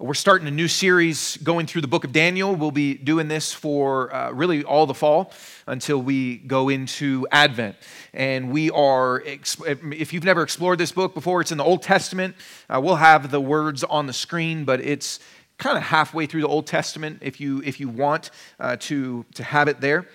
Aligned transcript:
We're 0.00 0.14
starting 0.14 0.48
a 0.48 0.50
new 0.50 0.66
series 0.66 1.36
going 1.36 1.66
through 1.66 1.82
the 1.82 1.88
book 1.88 2.02
of 2.02 2.10
Daniel. 2.10 2.56
We'll 2.56 2.72
be 2.72 2.94
doing 2.94 3.28
this 3.28 3.52
for 3.52 4.12
uh, 4.12 4.32
really 4.32 4.64
all 4.64 4.86
the 4.86 4.94
fall 4.94 5.32
until 5.68 6.02
we 6.02 6.38
go 6.38 6.68
into 6.68 7.28
Advent. 7.30 7.76
And 8.12 8.50
we 8.50 8.72
are, 8.72 9.22
if 9.24 10.12
you've 10.12 10.24
never 10.24 10.42
explored 10.42 10.78
this 10.78 10.90
book 10.90 11.14
before, 11.14 11.42
it's 11.42 11.52
in 11.52 11.58
the 11.58 11.64
Old 11.64 11.82
Testament. 11.82 12.34
Uh, 12.68 12.80
we'll 12.82 12.96
have 12.96 13.30
the 13.30 13.40
words 13.40 13.84
on 13.84 14.08
the 14.08 14.12
screen, 14.12 14.64
but 14.64 14.80
it's 14.80 15.20
kind 15.58 15.76
of 15.78 15.84
halfway 15.84 16.26
through 16.26 16.40
the 16.40 16.48
Old 16.48 16.66
Testament 16.66 17.20
if 17.22 17.40
you, 17.40 17.62
if 17.64 17.78
you 17.78 17.88
want 17.88 18.32
uh, 18.58 18.74
to, 18.80 19.24
to 19.34 19.44
have 19.44 19.68
it 19.68 19.80
there. 19.80 20.08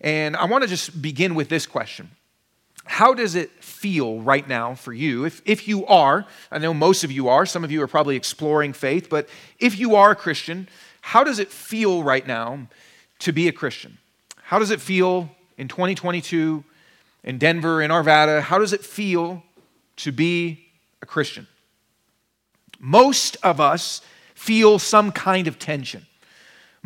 And 0.00 0.36
I 0.36 0.44
want 0.44 0.62
to 0.62 0.68
just 0.68 1.02
begin 1.02 1.34
with 1.34 1.48
this 1.48 1.66
question 1.66 2.08
how 2.84 3.14
does 3.14 3.34
it 3.34 3.50
feel 3.62 4.20
right 4.20 4.46
now 4.46 4.74
for 4.74 4.92
you? 4.92 5.24
If, 5.24 5.42
if 5.44 5.66
you 5.66 5.86
are, 5.86 6.26
I 6.50 6.58
know 6.58 6.74
most 6.74 7.02
of 7.04 7.10
you 7.10 7.28
are, 7.28 7.46
some 7.46 7.64
of 7.64 7.72
you 7.72 7.82
are 7.82 7.88
probably 7.88 8.16
exploring 8.16 8.72
faith, 8.72 9.08
but 9.08 9.28
if 9.58 9.78
you 9.78 9.96
are 9.96 10.12
a 10.12 10.16
Christian, 10.16 10.68
how 11.00 11.24
does 11.24 11.38
it 11.38 11.50
feel 11.50 12.02
right 12.02 12.26
now 12.26 12.66
to 13.20 13.32
be 13.32 13.48
a 13.48 13.52
Christian? 13.52 13.98
How 14.42 14.58
does 14.58 14.70
it 14.70 14.80
feel 14.80 15.30
in 15.56 15.68
2022 15.68 16.64
in 17.24 17.38
Denver, 17.38 17.82
in 17.82 17.90
Arvada? 17.90 18.40
How 18.40 18.58
does 18.58 18.72
it 18.72 18.84
feel 18.84 19.42
to 19.96 20.12
be 20.12 20.66
a 21.00 21.06
Christian? 21.06 21.46
Most 22.78 23.36
of 23.42 23.60
us 23.60 24.02
feel 24.34 24.78
some 24.78 25.10
kind 25.10 25.48
of 25.48 25.58
tension. 25.58 26.06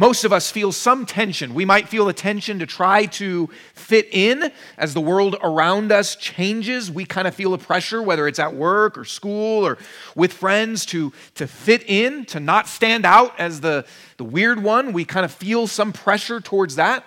Most 0.01 0.23
of 0.23 0.33
us 0.33 0.49
feel 0.49 0.71
some 0.71 1.07
tension. 1.07 1.55
We 1.55 1.65
might 1.65 1.89
feel 1.89 2.09
a 2.09 2.13
tension 2.13 2.61
to 2.61 2.67
try 2.67 3.07
to 3.07 3.49
fit 3.75 4.09
in 4.13 4.53
as 4.77 4.95
the 4.95 5.01
world 5.01 5.35
around 5.43 5.91
us 5.91 6.15
changes. 6.15 6.89
We 6.89 7.05
kind 7.05 7.27
of 7.27 7.35
feel 7.35 7.53
a 7.53 7.59
pressure, 7.59 8.01
whether 8.01 8.29
it's 8.29 8.39
at 8.39 8.55
work 8.55 8.97
or 8.97 9.05
school 9.05 9.67
or 9.67 9.77
with 10.15 10.33
friends, 10.33 10.87
to, 10.87 11.13
to 11.35 11.49
fit 11.49 11.83
in, 11.89 12.27
to 12.27 12.39
not 12.39 12.69
stand 12.69 13.05
out 13.05 13.39
as 13.41 13.61
the, 13.61 13.85
the 14.19 14.25
weird 14.25 14.63
one. 14.63 14.93
We 14.93 15.05
kind 15.05 15.25
of 15.25 15.33
feel 15.33 15.67
some 15.67 15.93
pressure 15.93 16.41
towards 16.41 16.77
that. 16.77 17.05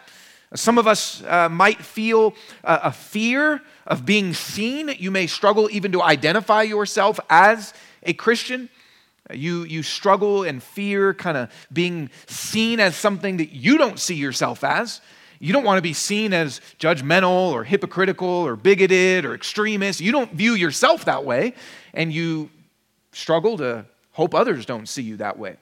Some 0.54 0.78
of 0.78 0.86
us 0.86 1.24
uh, 1.24 1.48
might 1.48 1.82
feel 1.82 2.36
a, 2.62 2.80
a 2.84 2.92
fear 2.92 3.62
of 3.88 4.06
being 4.06 4.34
seen. 4.34 4.94
You 5.00 5.12
may 5.12 5.28
struggle 5.28 5.70
even 5.72 5.94
to 5.94 6.02
identify 6.02 6.64
yourself 6.64 7.22
as 7.30 7.74
a 8.04 8.12
Christian. 8.12 8.68
You, 9.34 9.64
you 9.64 9.84
struggle 9.84 10.44
and 10.44 10.62
fear 10.62 11.14
kind 11.14 11.38
of 11.38 11.52
being 11.72 12.10
seen 12.28 12.80
as 12.80 12.96
something 12.96 13.38
that 13.38 13.52
you 13.52 13.78
don't 13.78 14.00
see 14.00 14.16
yourself 14.16 14.64
as. 14.64 15.02
You 15.40 15.54
don't 15.54 15.64
want 15.64 15.80
to 15.80 15.82
be 15.82 15.94
seen 15.94 16.34
as 16.34 16.62
judgmental 16.80 17.52
or 17.52 17.64
hypocritical 17.64 18.28
or 18.28 18.56
bigoted 18.56 19.26
or 19.26 19.34
extremist. 19.34 20.00
You 20.00 20.12
don't 20.12 20.32
view 20.34 20.54
yourself 20.54 21.06
that 21.06 21.26
way, 21.26 21.56
and 21.94 22.14
you 22.14 22.52
struggle 23.12 23.58
to 23.58 23.86
hope 24.12 24.36
others 24.36 24.66
don't 24.66 24.88
see 24.88 25.02
you 25.02 25.18
that 25.18 25.40
way. 25.40 25.56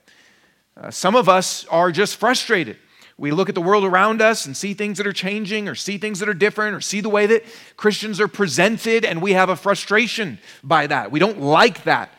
Uh, 0.76 0.92
some 0.92 1.16
of 1.16 1.30
us 1.30 1.66
are 1.68 1.92
just 1.92 2.18
frustrated. 2.18 2.78
We 3.18 3.32
look 3.32 3.50
at 3.50 3.56
the 3.56 3.62
world 3.62 3.84
around 3.84 4.22
us 4.22 4.46
and 4.46 4.56
see 4.56 4.74
things 4.74 4.98
that 4.98 5.06
are 5.06 5.14
changing 5.14 5.68
or 5.68 5.76
see 5.76 5.98
things 5.98 6.20
that 6.20 6.30
are 6.30 6.34
different 6.34 6.76
or 6.76 6.82
see 6.82 7.02
the 7.02 7.10
way 7.10 7.26
that 7.28 7.44
Christians 7.76 8.22
are 8.22 8.30
presented, 8.30 9.04
and 9.04 9.22
we 9.22 9.34
have 9.34 9.50
a 9.50 9.56
frustration 9.56 10.40
by 10.64 10.88
that. 10.88 11.12
We 11.12 11.20
don't 11.20 11.40
like 11.40 11.84
that. 11.84 12.14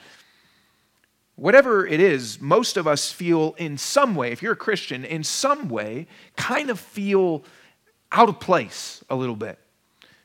Whatever 1.40 1.86
it 1.86 2.00
is, 2.00 2.38
most 2.38 2.76
of 2.76 2.86
us 2.86 3.10
feel 3.10 3.54
in 3.56 3.78
some 3.78 4.14
way, 4.14 4.30
if 4.30 4.42
you're 4.42 4.52
a 4.52 4.56
Christian, 4.56 5.06
in 5.06 5.24
some 5.24 5.70
way, 5.70 6.06
kind 6.36 6.68
of 6.68 6.78
feel 6.78 7.44
out 8.12 8.28
of 8.28 8.38
place 8.38 9.02
a 9.08 9.16
little 9.16 9.36
bit. 9.36 9.58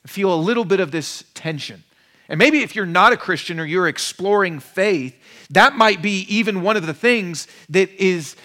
Feel 0.06 0.34
a 0.34 0.36
little 0.36 0.66
bit 0.66 0.82
of 0.82 0.92
this 0.92 1.24
tension. 1.34 1.86
And 2.28 2.38
maybe 2.38 2.64
if 2.64 2.76
you're 2.76 2.86
not 2.86 3.14
a 3.14 3.18
Christian 3.18 3.62
or 3.62 3.66
you're 3.66 3.88
exploring 3.88 4.60
faith, 4.60 5.16
that 5.52 5.78
might 5.78 6.02
be 6.02 6.26
even 6.28 6.62
one 6.62 6.76
of 6.76 6.86
the 6.86 6.94
things 6.94 7.48
that 7.70 7.90
is 7.92 8.36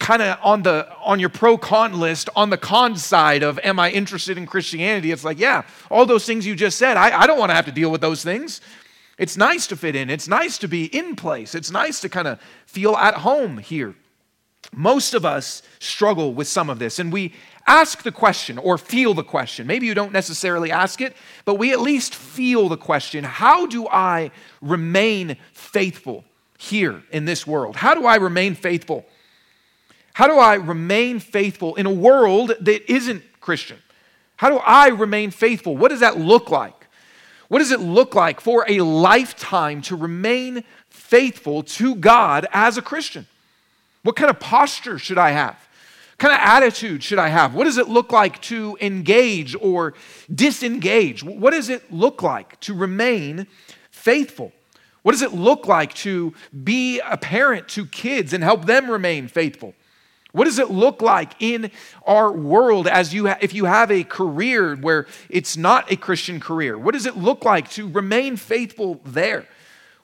kind 0.00 0.20
of 0.20 0.36
on 0.42 0.64
the 0.64 0.92
on 1.04 1.20
your 1.20 1.28
pro 1.28 1.56
con 1.56 2.00
list 2.00 2.28
on 2.34 2.50
the 2.50 2.58
con 2.58 2.96
side 2.96 3.42
of 3.42 3.58
am 3.60 3.78
i 3.78 3.88
interested 3.88 4.36
in 4.36 4.44
christianity 4.44 5.10
it's 5.10 5.24
like 5.24 5.38
yeah 5.38 5.62
all 5.90 6.04
those 6.04 6.26
things 6.26 6.44
you 6.44 6.54
just 6.54 6.76
said 6.76 6.98
i, 6.98 7.18
I 7.20 7.26
don't 7.26 7.38
want 7.38 7.48
to 7.48 7.54
have 7.54 7.64
to 7.64 7.72
deal 7.72 7.90
with 7.90 8.02
those 8.02 8.22
things 8.22 8.60
it's 9.18 9.36
nice 9.36 9.66
to 9.68 9.76
fit 9.76 9.96
in. 9.96 10.10
It's 10.10 10.28
nice 10.28 10.58
to 10.58 10.68
be 10.68 10.84
in 10.86 11.16
place. 11.16 11.54
It's 11.54 11.70
nice 11.70 12.00
to 12.00 12.08
kind 12.08 12.28
of 12.28 12.40
feel 12.66 12.96
at 12.96 13.14
home 13.14 13.58
here. 13.58 13.94
Most 14.72 15.14
of 15.14 15.24
us 15.24 15.62
struggle 15.78 16.34
with 16.34 16.48
some 16.48 16.68
of 16.68 16.78
this, 16.78 16.98
and 16.98 17.12
we 17.12 17.32
ask 17.66 18.02
the 18.02 18.12
question 18.12 18.58
or 18.58 18.76
feel 18.78 19.14
the 19.14 19.24
question. 19.24 19.66
Maybe 19.66 19.86
you 19.86 19.94
don't 19.94 20.12
necessarily 20.12 20.70
ask 20.70 21.00
it, 21.00 21.16
but 21.44 21.54
we 21.54 21.72
at 21.72 21.80
least 21.80 22.14
feel 22.14 22.68
the 22.68 22.76
question 22.76 23.24
How 23.24 23.66
do 23.66 23.86
I 23.88 24.30
remain 24.60 25.36
faithful 25.52 26.24
here 26.58 27.02
in 27.10 27.24
this 27.24 27.46
world? 27.46 27.76
How 27.76 27.94
do 27.94 28.06
I 28.06 28.16
remain 28.16 28.54
faithful? 28.54 29.06
How 30.14 30.26
do 30.26 30.38
I 30.38 30.54
remain 30.54 31.20
faithful 31.20 31.74
in 31.74 31.86
a 31.86 31.92
world 31.92 32.52
that 32.60 32.90
isn't 32.90 33.22
Christian? 33.40 33.78
How 34.36 34.50
do 34.50 34.56
I 34.58 34.88
remain 34.88 35.30
faithful? 35.30 35.76
What 35.76 35.88
does 35.88 36.00
that 36.00 36.18
look 36.18 36.50
like? 36.50 36.75
What 37.48 37.60
does 37.60 37.70
it 37.70 37.80
look 37.80 38.14
like 38.14 38.40
for 38.40 38.64
a 38.68 38.80
lifetime 38.80 39.82
to 39.82 39.96
remain 39.96 40.64
faithful 40.88 41.62
to 41.62 41.94
God 41.94 42.46
as 42.52 42.76
a 42.76 42.82
Christian? 42.82 43.26
What 44.02 44.16
kind 44.16 44.30
of 44.30 44.40
posture 44.40 44.98
should 44.98 45.18
I 45.18 45.30
have? 45.30 45.54
What 45.54 46.30
kind 46.30 46.34
of 46.34 46.40
attitude 46.40 47.02
should 47.02 47.18
I 47.18 47.28
have? 47.28 47.54
What 47.54 47.64
does 47.64 47.78
it 47.78 47.88
look 47.88 48.10
like 48.10 48.40
to 48.42 48.76
engage 48.80 49.54
or 49.60 49.94
disengage? 50.34 51.22
What 51.22 51.50
does 51.52 51.68
it 51.68 51.92
look 51.92 52.22
like 52.22 52.58
to 52.60 52.74
remain 52.74 53.46
faithful? 53.90 54.52
What 55.02 55.12
does 55.12 55.22
it 55.22 55.32
look 55.32 55.68
like 55.68 55.94
to 55.94 56.34
be 56.64 57.00
a 57.00 57.16
parent 57.16 57.68
to 57.68 57.86
kids 57.86 58.32
and 58.32 58.42
help 58.42 58.64
them 58.64 58.90
remain 58.90 59.28
faithful? 59.28 59.74
What 60.36 60.44
does 60.44 60.58
it 60.58 60.70
look 60.70 61.00
like 61.00 61.32
in 61.40 61.70
our 62.06 62.30
world 62.30 62.86
as 62.86 63.14
you 63.14 63.28
ha- 63.28 63.38
if 63.40 63.54
you 63.54 63.64
have 63.64 63.90
a 63.90 64.04
career 64.04 64.76
where 64.76 65.06
it's 65.30 65.56
not 65.56 65.90
a 65.90 65.96
Christian 65.96 66.40
career? 66.40 66.76
What 66.76 66.92
does 66.92 67.06
it 67.06 67.16
look 67.16 67.46
like 67.46 67.70
to 67.70 67.88
remain 67.88 68.36
faithful 68.36 69.00
there? 69.02 69.48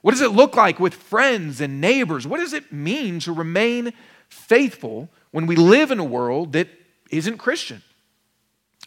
What 0.01 0.09
does 0.09 0.21
it 0.21 0.31
look 0.31 0.55
like 0.55 0.79
with 0.79 0.95
friends 0.95 1.61
and 1.61 1.79
neighbors? 1.79 2.25
What 2.25 2.39
does 2.39 2.53
it 2.53 2.73
mean 2.73 3.19
to 3.19 3.31
remain 3.31 3.93
faithful 4.27 5.07
when 5.29 5.45
we 5.45 5.55
live 5.55 5.91
in 5.91 5.99
a 5.99 6.03
world 6.03 6.53
that 6.53 6.67
isn't 7.11 7.37
Christian? 7.37 7.83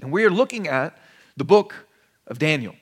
And 0.03 0.11
we 0.11 0.25
are 0.25 0.31
looking 0.31 0.67
at 0.67 0.99
the 1.37 1.45
book 1.45 1.87
of 2.27 2.41
Daniel. 2.41 2.75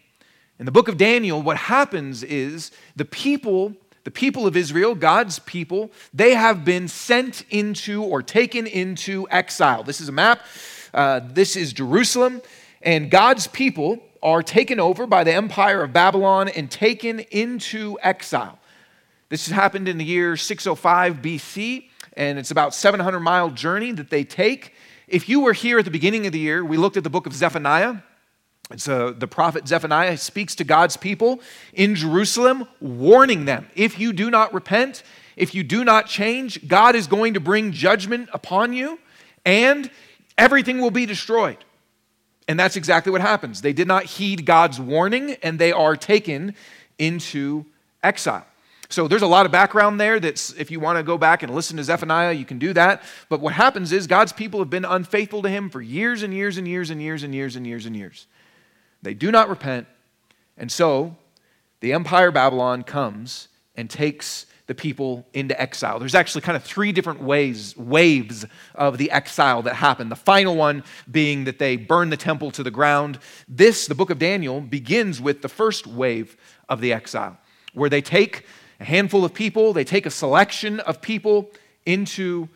In 0.58 0.64
the 0.64 0.72
book 0.72 0.88
of 0.88 0.96
Daniel, 0.96 1.42
what 1.42 1.58
happens 1.58 2.22
is 2.22 2.70
the 2.96 3.04
people 3.04 3.74
the 4.04 4.10
people 4.10 4.46
of 4.46 4.56
Israel, 4.56 4.94
God's 4.94 5.38
people, 5.40 5.90
they 6.12 6.34
have 6.34 6.64
been 6.64 6.88
sent 6.88 7.44
into 7.50 8.02
or 8.02 8.22
taken 8.22 8.66
into 8.66 9.26
exile. 9.30 9.82
This 9.82 10.00
is 10.00 10.08
a 10.08 10.12
map. 10.12 10.40
Uh, 10.92 11.20
this 11.24 11.56
is 11.56 11.72
Jerusalem. 11.72 12.42
And 12.82 13.10
God's 13.10 13.46
people 13.46 14.02
are 14.22 14.42
taken 14.42 14.78
over 14.78 15.06
by 15.06 15.24
the 15.24 15.32
empire 15.32 15.82
of 15.82 15.92
Babylon 15.92 16.48
and 16.48 16.70
taken 16.70 17.20
into 17.20 17.98
exile. 18.02 18.58
This 19.30 19.46
has 19.48 19.54
happened 19.54 19.88
in 19.88 19.98
the 19.98 20.04
year 20.04 20.36
605 20.36 21.16
BC, 21.16 21.88
and 22.14 22.38
it's 22.38 22.50
about 22.50 22.74
700 22.74 23.20
mile 23.20 23.50
journey 23.50 23.90
that 23.92 24.10
they 24.10 24.22
take. 24.22 24.74
If 25.08 25.28
you 25.28 25.40
were 25.40 25.54
here 25.54 25.78
at 25.78 25.84
the 25.84 25.90
beginning 25.90 26.26
of 26.26 26.32
the 26.32 26.38
year, 26.38 26.64
we 26.64 26.76
looked 26.76 26.96
at 26.96 27.04
the 27.04 27.10
book 27.10 27.26
of 27.26 27.32
Zephaniah. 27.32 27.96
So 28.76 29.12
the 29.12 29.28
prophet 29.28 29.68
Zephaniah 29.68 30.16
speaks 30.16 30.54
to 30.56 30.64
God's 30.64 30.96
people 30.96 31.40
in 31.74 31.94
Jerusalem, 31.94 32.66
warning 32.80 33.44
them 33.44 33.68
if 33.74 33.98
you 33.98 34.12
do 34.12 34.30
not 34.30 34.54
repent, 34.54 35.02
if 35.36 35.54
you 35.54 35.62
do 35.62 35.84
not 35.84 36.06
change, 36.06 36.66
God 36.66 36.94
is 36.94 37.06
going 37.06 37.34
to 37.34 37.40
bring 37.40 37.72
judgment 37.72 38.28
upon 38.32 38.72
you 38.72 38.98
and 39.44 39.90
everything 40.38 40.80
will 40.80 40.90
be 40.90 41.06
destroyed. 41.06 41.58
And 42.48 42.58
that's 42.58 42.76
exactly 42.76 43.10
what 43.10 43.20
happens. 43.20 43.60
They 43.60 43.72
did 43.72 43.88
not 43.88 44.04
heed 44.04 44.44
God's 44.44 44.80
warning 44.80 45.36
and 45.42 45.58
they 45.58 45.72
are 45.72 45.96
taken 45.96 46.54
into 46.98 47.64
exile. 48.02 48.46
So 48.90 49.08
there's 49.08 49.22
a 49.22 49.26
lot 49.26 49.46
of 49.46 49.52
background 49.52 49.98
there 49.98 50.20
that's 50.20 50.52
if 50.52 50.70
you 50.70 50.78
want 50.78 50.98
to 50.98 51.02
go 51.02 51.18
back 51.18 51.42
and 51.42 51.54
listen 51.54 51.76
to 51.78 51.84
Zephaniah, 51.84 52.32
you 52.32 52.44
can 52.44 52.58
do 52.58 52.72
that. 52.74 53.02
But 53.28 53.40
what 53.40 53.54
happens 53.54 53.92
is 53.92 54.06
God's 54.06 54.32
people 54.32 54.60
have 54.60 54.70
been 54.70 54.84
unfaithful 54.84 55.42
to 55.42 55.48
him 55.48 55.70
for 55.70 55.80
years 55.80 56.22
and 56.22 56.32
years 56.32 56.58
and 56.58 56.68
years 56.68 56.90
and 56.90 57.02
years 57.02 57.22
and 57.22 57.34
years 57.34 57.56
and 57.56 57.66
years 57.66 57.86
and 57.86 57.96
years. 57.96 58.26
They 59.04 59.14
do 59.14 59.30
not 59.30 59.48
repent. 59.48 59.86
And 60.56 60.72
so 60.72 61.16
the 61.80 61.92
empire 61.92 62.30
Babylon 62.30 62.82
comes 62.82 63.48
and 63.76 63.88
takes 63.88 64.46
the 64.66 64.74
people 64.74 65.26
into 65.34 65.60
exile. 65.60 65.98
There's 65.98 66.14
actually 66.14 66.40
kind 66.40 66.56
of 66.56 66.64
three 66.64 66.90
different 66.90 67.22
ways, 67.22 67.76
waves 67.76 68.46
of 68.74 68.96
the 68.96 69.10
exile 69.10 69.60
that 69.62 69.74
happen. 69.74 70.08
The 70.08 70.16
final 70.16 70.56
one 70.56 70.82
being 71.10 71.44
that 71.44 71.58
they 71.58 71.76
burn 71.76 72.08
the 72.08 72.16
temple 72.16 72.50
to 72.52 72.62
the 72.62 72.70
ground. 72.70 73.18
This, 73.46 73.86
the 73.86 73.94
book 73.94 74.08
of 74.08 74.18
Daniel, 74.18 74.62
begins 74.62 75.20
with 75.20 75.42
the 75.42 75.50
first 75.50 75.86
wave 75.86 76.36
of 76.68 76.80
the 76.80 76.94
exile, 76.94 77.36
where 77.74 77.90
they 77.90 78.00
take 78.00 78.46
a 78.80 78.84
handful 78.84 79.24
of 79.24 79.34
people, 79.34 79.74
they 79.74 79.84
take 79.84 80.06
a 80.06 80.10
selection 80.10 80.80
of 80.80 81.02
people 81.02 81.50
into 81.84 82.48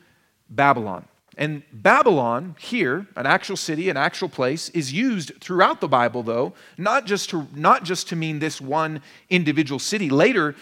Babylon. 0.49 1.07
And 1.39 1.63
Babylon, 1.73 2.57
here, 2.59 3.07
an 3.15 3.25
actual 3.25 3.57
city, 3.57 3.89
an 3.89 3.97
actual 3.97 4.29
place, 4.29 4.71
is 4.71 4.93
used 4.93 5.35
throughout 5.41 5.81
the 5.81 5.87
Bible, 5.87 6.25
though, 6.25 6.53
not 6.77 7.07
just 7.07 7.31
to, 7.31 7.47
not 7.55 7.85
just 7.85 8.09
to 8.09 8.17
mean 8.17 8.41
this 8.41 8.61
one 8.61 9.01
individual 9.31 9.79
city. 9.79 10.11
Later, 10.11 10.57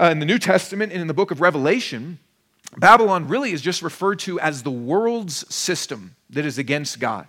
uh, 0.00 0.06
in 0.06 0.18
the 0.18 0.24
New 0.24 0.38
Testament 0.38 0.92
and 0.92 1.02
in 1.02 1.08
the 1.08 1.14
book 1.14 1.30
of 1.30 1.42
Revelation, 1.42 2.18
Babylon 2.78 3.28
really 3.28 3.52
is 3.52 3.60
just 3.60 3.82
referred 3.82 4.18
to 4.20 4.40
as 4.40 4.62
the 4.62 4.70
world's 4.70 5.54
system 5.54 6.16
that 6.30 6.46
is 6.46 6.56
against 6.56 7.00
God. 7.00 7.28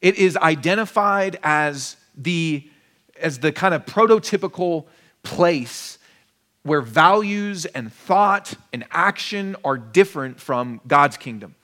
It 0.00 0.16
is 0.16 0.38
identified 0.38 1.38
as 1.42 1.96
the, 2.16 2.66
as 3.20 3.40
the 3.40 3.52
kind 3.52 3.74
of 3.74 3.84
prototypical 3.84 4.86
place 5.22 5.98
where 6.62 6.80
values 6.80 7.66
and 7.66 7.92
thought 7.92 8.54
and 8.72 8.86
action 8.90 9.54
are 9.64 9.76
different 9.76 10.40
from 10.40 10.80
God's 10.86 11.18
kingdom. 11.18 11.54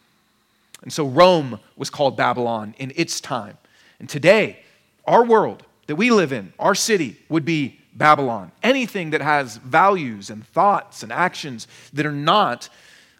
And 0.82 0.92
so 0.92 1.06
Rome 1.06 1.60
was 1.76 1.90
called 1.90 2.16
Babylon 2.16 2.74
in 2.78 2.92
its 2.96 3.20
time. 3.20 3.56
And 3.98 4.08
today, 4.08 4.60
our 5.06 5.24
world 5.24 5.64
that 5.86 5.96
we 5.96 6.10
live 6.10 6.32
in, 6.32 6.52
our 6.58 6.74
city, 6.74 7.18
would 7.28 7.44
be 7.44 7.80
Babylon. 7.94 8.52
Anything 8.62 9.10
that 9.10 9.20
has 9.20 9.56
values 9.58 10.30
and 10.30 10.46
thoughts 10.46 11.02
and 11.02 11.12
actions 11.12 11.68
that 11.92 12.06
are 12.06 12.12
not 12.12 12.68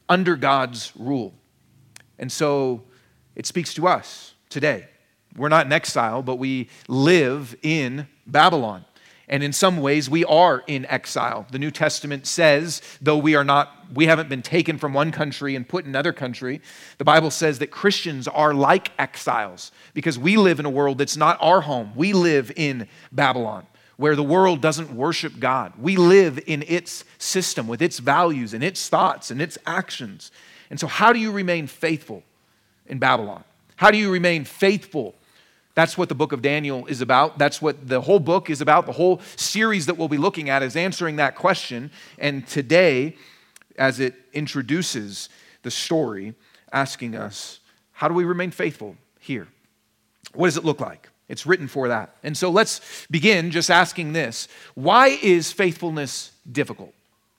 under 0.08 0.36
God's 0.36 0.92
rule. 0.96 1.34
And 2.18 2.30
so 2.30 2.82
it 3.36 3.46
speaks 3.46 3.74
to 3.74 3.86
us 3.86 4.34
today. 4.48 4.88
We're 5.36 5.48
not 5.48 5.66
in 5.66 5.72
exile, 5.72 6.22
but 6.22 6.36
we 6.36 6.68
live 6.88 7.56
in 7.62 8.06
Babylon. 8.26 8.84
And 9.32 9.42
in 9.42 9.54
some 9.54 9.78
ways, 9.78 10.10
we 10.10 10.26
are 10.26 10.62
in 10.66 10.84
exile. 10.84 11.46
The 11.50 11.58
New 11.58 11.70
Testament 11.70 12.26
says, 12.26 12.82
though 13.00 13.16
we 13.16 13.34
are 13.34 13.44
not, 13.44 13.74
we 13.94 14.04
haven't 14.04 14.28
been 14.28 14.42
taken 14.42 14.76
from 14.76 14.92
one 14.92 15.10
country 15.10 15.56
and 15.56 15.66
put 15.66 15.86
in 15.86 15.90
another 15.90 16.12
country, 16.12 16.60
the 16.98 17.04
Bible 17.04 17.30
says 17.30 17.58
that 17.60 17.70
Christians 17.70 18.28
are 18.28 18.52
like 18.52 18.92
exiles 18.98 19.72
because 19.94 20.18
we 20.18 20.36
live 20.36 20.60
in 20.60 20.66
a 20.66 20.70
world 20.70 20.98
that's 20.98 21.16
not 21.16 21.38
our 21.40 21.62
home. 21.62 21.92
We 21.96 22.12
live 22.12 22.52
in 22.56 22.86
Babylon 23.10 23.66
where 23.96 24.14
the 24.16 24.22
world 24.22 24.60
doesn't 24.60 24.94
worship 24.94 25.38
God. 25.38 25.72
We 25.78 25.96
live 25.96 26.38
in 26.46 26.62
its 26.68 27.02
system 27.16 27.66
with 27.66 27.80
its 27.80 28.00
values 28.00 28.52
and 28.52 28.62
its 28.62 28.86
thoughts 28.90 29.30
and 29.30 29.40
its 29.40 29.56
actions. 29.64 30.30
And 30.68 30.78
so, 30.78 30.86
how 30.86 31.10
do 31.10 31.18
you 31.18 31.32
remain 31.32 31.66
faithful 31.66 32.22
in 32.86 32.98
Babylon? 32.98 33.44
How 33.76 33.90
do 33.90 33.96
you 33.96 34.10
remain 34.10 34.44
faithful? 34.44 35.14
That's 35.74 35.96
what 35.96 36.08
the 36.08 36.14
book 36.14 36.32
of 36.32 36.42
Daniel 36.42 36.86
is 36.86 37.00
about. 37.00 37.38
That's 37.38 37.62
what 37.62 37.88
the 37.88 38.02
whole 38.02 38.20
book 38.20 38.50
is 38.50 38.60
about. 38.60 38.86
The 38.86 38.92
whole 38.92 39.20
series 39.36 39.86
that 39.86 39.96
we'll 39.96 40.08
be 40.08 40.18
looking 40.18 40.50
at 40.50 40.62
is 40.62 40.76
answering 40.76 41.16
that 41.16 41.34
question. 41.34 41.90
And 42.18 42.46
today, 42.46 43.16
as 43.78 43.98
it 43.98 44.14
introduces 44.34 45.30
the 45.62 45.70
story, 45.70 46.34
asking 46.72 47.16
us, 47.16 47.60
how 47.92 48.08
do 48.08 48.14
we 48.14 48.24
remain 48.24 48.50
faithful 48.50 48.96
here? 49.18 49.48
What 50.34 50.48
does 50.48 50.56
it 50.56 50.64
look 50.64 50.80
like? 50.80 51.08
It's 51.28 51.46
written 51.46 51.68
for 51.68 51.88
that. 51.88 52.16
And 52.22 52.36
so 52.36 52.50
let's 52.50 53.06
begin 53.10 53.50
just 53.50 53.70
asking 53.70 54.12
this 54.12 54.48
Why 54.74 55.18
is 55.22 55.52
faithfulness 55.52 56.32
difficult? 56.50 56.92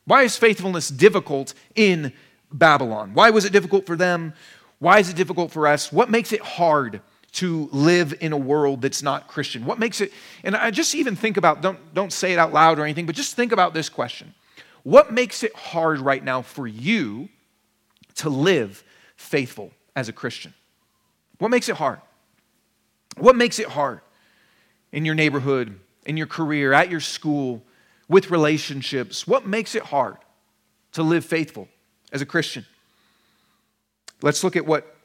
Why 0.06 0.24
is 0.24 0.38
faithfulness 0.38 0.90
difficult 0.90 1.54
in 1.76 2.14
Babylon? 2.52 3.14
Why 3.14 3.30
was 3.30 3.46
it 3.46 3.54
difficult 3.54 3.86
for 3.86 3.96
them? 3.96 4.34
Why 4.80 5.00
is 5.00 5.10
it 5.10 5.16
difficult 5.16 5.52
for 5.52 5.68
us? 5.68 5.92
What 5.92 6.10
makes 6.10 6.34
it 6.34 6.42
hard 6.42 7.02
to 7.34 7.68
live 7.72 8.14
in 8.22 8.32
a 8.32 8.38
world 8.38 8.82
that's 8.82 9.02
not 9.02 9.28
Christian? 9.28 9.66
What 9.66 9.80
makes 9.80 10.02
it, 10.02 10.12
and 10.44 10.56
I 10.56 10.72
just 10.72 10.96
even 10.96 11.16
think 11.16 11.38
about, 11.38 11.62
don't, 11.62 11.94
don't 11.94 12.14
say 12.14 12.34
it 12.34 12.40
out 12.40 12.54
loud 12.54 12.80
or 12.80 12.84
anything, 12.84 13.06
but 13.06 13.16
just 13.16 13.36
think 13.36 13.52
about 13.52 13.74
this 13.74 13.90
question. 13.90 14.34
What 14.84 15.12
makes 15.14 15.44
it 15.44 15.56
hard 15.56 16.00
right 16.00 16.24
now 16.24 16.42
for 16.42 16.68
you 16.68 17.30
to 18.16 18.30
live 18.30 18.84
faithful 19.16 19.72
as 19.96 20.10
a 20.10 20.14
Christian? 20.14 20.54
What 21.40 21.50
makes 21.50 21.70
it 21.70 21.76
hard? 21.76 22.02
What 23.18 23.36
makes 23.36 23.60
it 23.60 23.68
hard 23.68 24.02
in 24.92 25.06
your 25.06 25.16
neighborhood, 25.16 25.80
in 26.06 26.18
your 26.18 26.28
career, 26.28 26.74
at 26.74 26.90
your 26.90 27.00
school, 27.00 27.64
with 28.08 28.30
relationships? 28.30 29.26
What 29.26 29.48
makes 29.48 29.74
it 29.76 29.84
hard 29.84 30.18
to 30.92 31.04
live 31.04 31.26
faithful 31.26 31.68
as 32.12 32.22
a 32.22 32.26
Christian? 32.26 32.66
Let's 34.22 34.44
look 34.44 34.56
at 34.56 34.66
what 34.66 34.96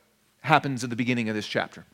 happens 0.41 0.85
at 0.85 0.91
the 0.91 0.97
beginning 0.97 1.29
of 1.29 1.35
this 1.35 1.47
chapter. 1.47 1.85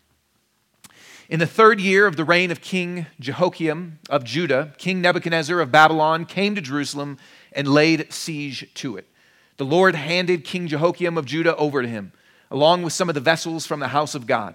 In 1.29 1.41
the 1.41 1.47
third 1.47 1.81
year 1.81 2.07
of 2.07 2.17
the 2.17 2.25
reign 2.25 2.51
of 2.51 2.61
King 2.61 3.07
Jehoiakim 3.19 3.99
of 4.11 4.25
Judah, 4.25 4.75
King 4.77 5.01
Nebuchadnezzar 5.01 5.59
of 5.59 5.73
Babylon 5.73 6.27
came 6.27 6.55
to 6.55 6.61
Jerusalem 6.61 7.17
and 7.53 7.67
laid 7.67 8.13
siege 8.13 8.69
to 8.75 8.99
it. 8.99 9.09
The 9.57 9.65
Lord 9.65 9.95
handed 9.95 10.45
King 10.45 10.69
Jehoiakim 10.69 11.17
of 11.17 11.25
Judah 11.25 11.57
over 11.57 11.81
to 11.81 11.89
him, 11.89 12.13
along 12.51 12.83
with 12.83 12.93
some 12.93 13.09
of 13.09 13.15
the 13.15 13.23
vessels 13.23 13.65
from 13.65 13.81
the 13.81 13.89
house 13.89 14.15
of 14.15 14.27
God. 14.27 14.55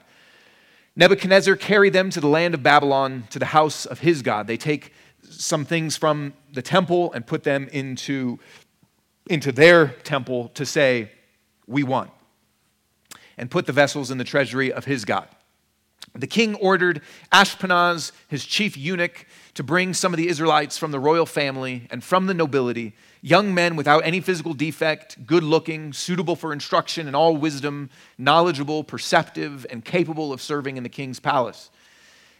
Nebuchadnezzar 0.95 1.55
carried 1.55 1.93
them 1.93 2.11
to 2.11 2.21
the 2.21 2.27
land 2.27 2.53
of 2.53 2.61
Babylon, 2.61 3.23
to 3.31 3.39
the 3.39 3.45
house 3.45 3.87
of 3.87 3.99
his 3.99 4.21
God. 4.21 4.45
They 4.45 4.57
take 4.57 4.93
some 5.23 5.65
things 5.65 5.97
from 5.97 6.33
the 6.53 6.61
temple 6.61 7.11
and 7.13 7.25
put 7.25 7.43
them 7.43 7.67
into, 7.71 8.37
into 9.27 9.51
their 9.51 9.87
temple 9.87 10.49
to 10.49 10.67
say, 10.67 11.11
We 11.65 11.81
won, 11.81 12.11
and 13.39 13.49
put 13.49 13.65
the 13.65 13.73
vessels 13.73 14.11
in 14.11 14.19
the 14.19 14.23
treasury 14.23 14.71
of 14.71 14.85
his 14.85 15.03
God. 15.03 15.27
The 16.15 16.27
king 16.27 16.55
ordered 16.55 17.01
Ashpenaz, 17.31 18.11
his 18.27 18.45
chief 18.45 18.75
eunuch, 18.75 19.25
to 19.53 19.63
bring 19.63 19.93
some 19.93 20.13
of 20.13 20.17
the 20.17 20.27
Israelites 20.27 20.77
from 20.77 20.91
the 20.91 20.99
royal 20.99 21.25
family 21.25 21.87
and 21.91 22.03
from 22.03 22.25
the 22.25 22.33
nobility, 22.33 22.95
young 23.21 23.53
men 23.53 23.75
without 23.75 24.05
any 24.05 24.21
physical 24.21 24.53
defect, 24.53 25.25
good 25.25 25.43
looking, 25.43 25.93
suitable 25.93 26.35
for 26.35 26.53
instruction 26.53 27.07
in 27.07 27.15
all 27.15 27.37
wisdom, 27.37 27.89
knowledgeable, 28.17 28.83
perceptive, 28.83 29.65
and 29.69 29.85
capable 29.85 30.33
of 30.33 30.41
serving 30.41 30.77
in 30.77 30.83
the 30.83 30.89
king's 30.89 31.19
palace. 31.19 31.69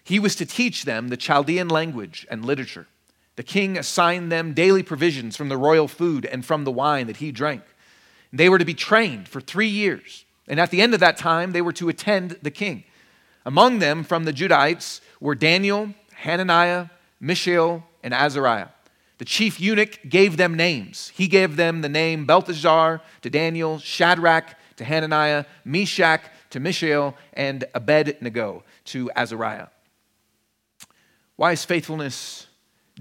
He 0.04 0.19
was 0.19 0.36
to 0.38 0.45
teach 0.45 0.86
them 0.86 1.10
the 1.10 1.18
Chaldean 1.18 1.68
language 1.68 2.25
and 2.31 2.44
literature. 2.44 2.88
The 3.36 3.44
king 3.44 3.77
assigned 3.77 4.31
them 4.31 4.54
daily 4.54 4.83
provisions 4.83 5.38
from 5.38 5.50
the 5.50 5.57
royal 5.57 5.88
food 5.88 6.25
and 6.25 6.45
from 6.45 6.63
the 6.63 6.71
wine 6.71 7.07
that 7.07 7.18
he 7.18 7.31
drank. 7.31 7.63
They 8.33 8.50
were 8.50 8.60
to 8.60 8.66
be 8.66 8.74
trained 8.74 9.27
for 9.27 9.39
three 9.39 9.68
years, 9.68 10.25
and 10.48 10.60
at 10.60 10.71
the 10.71 10.81
end 10.81 10.94
of 10.94 11.00
that 11.00 11.18
time, 11.18 11.51
they 11.51 11.62
were 11.62 11.74
to 11.74 11.89
attend 11.89 12.38
the 12.42 12.51
king. 12.51 12.83
Among 13.45 13.80
them 13.80 14.03
from 14.03 14.25
the 14.25 14.33
Judahites 14.33 15.01
were 15.19 15.36
Daniel, 15.36 15.94
Hananiah, 16.13 16.88
Mishael, 17.19 17.83
and 18.03 18.13
Azariah. 18.13 18.68
The 19.18 19.25
chief 19.25 19.59
eunuch 19.59 20.00
gave 20.07 20.38
them 20.38 20.56
names. 20.56 21.12
He 21.15 21.27
gave 21.27 21.57
them 21.57 21.81
the 21.81 21.89
name 21.89 22.25
Belteshazzar 22.25 23.01
to 23.21 23.30
Daniel, 23.30 23.77
Shadrach 23.80 24.56
to 24.77 24.86
Hananiah, 24.86 25.45
Meshach 25.65 26.21
to 26.51 26.59
Mishael, 26.59 27.15
and 27.33 27.65
Abednego 27.74 28.63
to 28.86 29.12
Azariah. 29.15 29.68
Why 31.35 31.51
is 31.51 31.65
faithfulness 31.65 32.47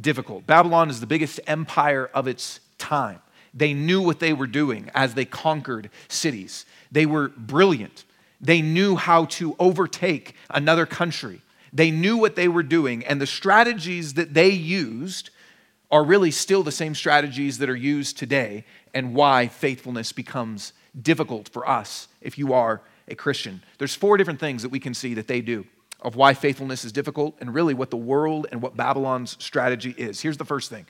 difficult? 0.00 0.46
Babylon 0.46 0.90
is 0.90 1.00
the 1.00 1.06
biggest 1.06 1.40
empire 1.46 2.10
of 2.12 2.26
its 2.26 2.60
time. 2.78 3.20
They 3.54 3.72
knew 3.72 4.00
what 4.00 4.20
they 4.20 4.32
were 4.32 4.46
doing 4.46 4.90
as 4.94 5.14
they 5.14 5.24
conquered 5.24 5.90
cities. 6.08 6.66
They 6.92 7.06
were 7.06 7.28
brilliant. 7.28 8.04
They 8.40 8.62
knew 8.62 8.96
how 8.96 9.26
to 9.26 9.56
overtake 9.58 10.34
another 10.50 10.86
country. 10.86 11.42
They 11.72 11.90
knew 11.90 12.16
what 12.16 12.36
they 12.36 12.48
were 12.48 12.62
doing, 12.62 13.04
and 13.04 13.20
the 13.20 13.26
strategies 13.26 14.14
that 14.14 14.34
they 14.34 14.50
used 14.50 15.30
are 15.90 16.04
really 16.04 16.30
still 16.30 16.62
the 16.62 16.72
same 16.72 16.94
strategies 16.94 17.58
that 17.58 17.68
are 17.68 17.76
used 17.76 18.18
today, 18.18 18.64
and 18.94 19.14
why 19.14 19.48
faithfulness 19.48 20.12
becomes 20.12 20.72
difficult 21.00 21.48
for 21.48 21.68
us 21.68 22.08
if 22.20 22.38
you 22.38 22.52
are 22.52 22.82
a 23.08 23.14
Christian. 23.14 23.62
There's 23.78 23.94
four 23.94 24.16
different 24.16 24.40
things 24.40 24.62
that 24.62 24.70
we 24.70 24.80
can 24.80 24.94
see 24.94 25.14
that 25.14 25.28
they 25.28 25.40
do 25.40 25.66
of 26.00 26.14
why 26.14 26.32
faithfulness 26.32 26.84
is 26.84 26.92
difficult 26.92 27.36
and 27.40 27.52
really 27.52 27.74
what 27.74 27.90
the 27.90 27.96
world 27.96 28.46
and 28.52 28.62
what 28.62 28.76
Babylon's 28.76 29.36
strategy 29.42 29.94
is. 29.98 30.20
Here's 30.20 30.36
the 30.36 30.44
first 30.44 30.70
thing 30.70 30.86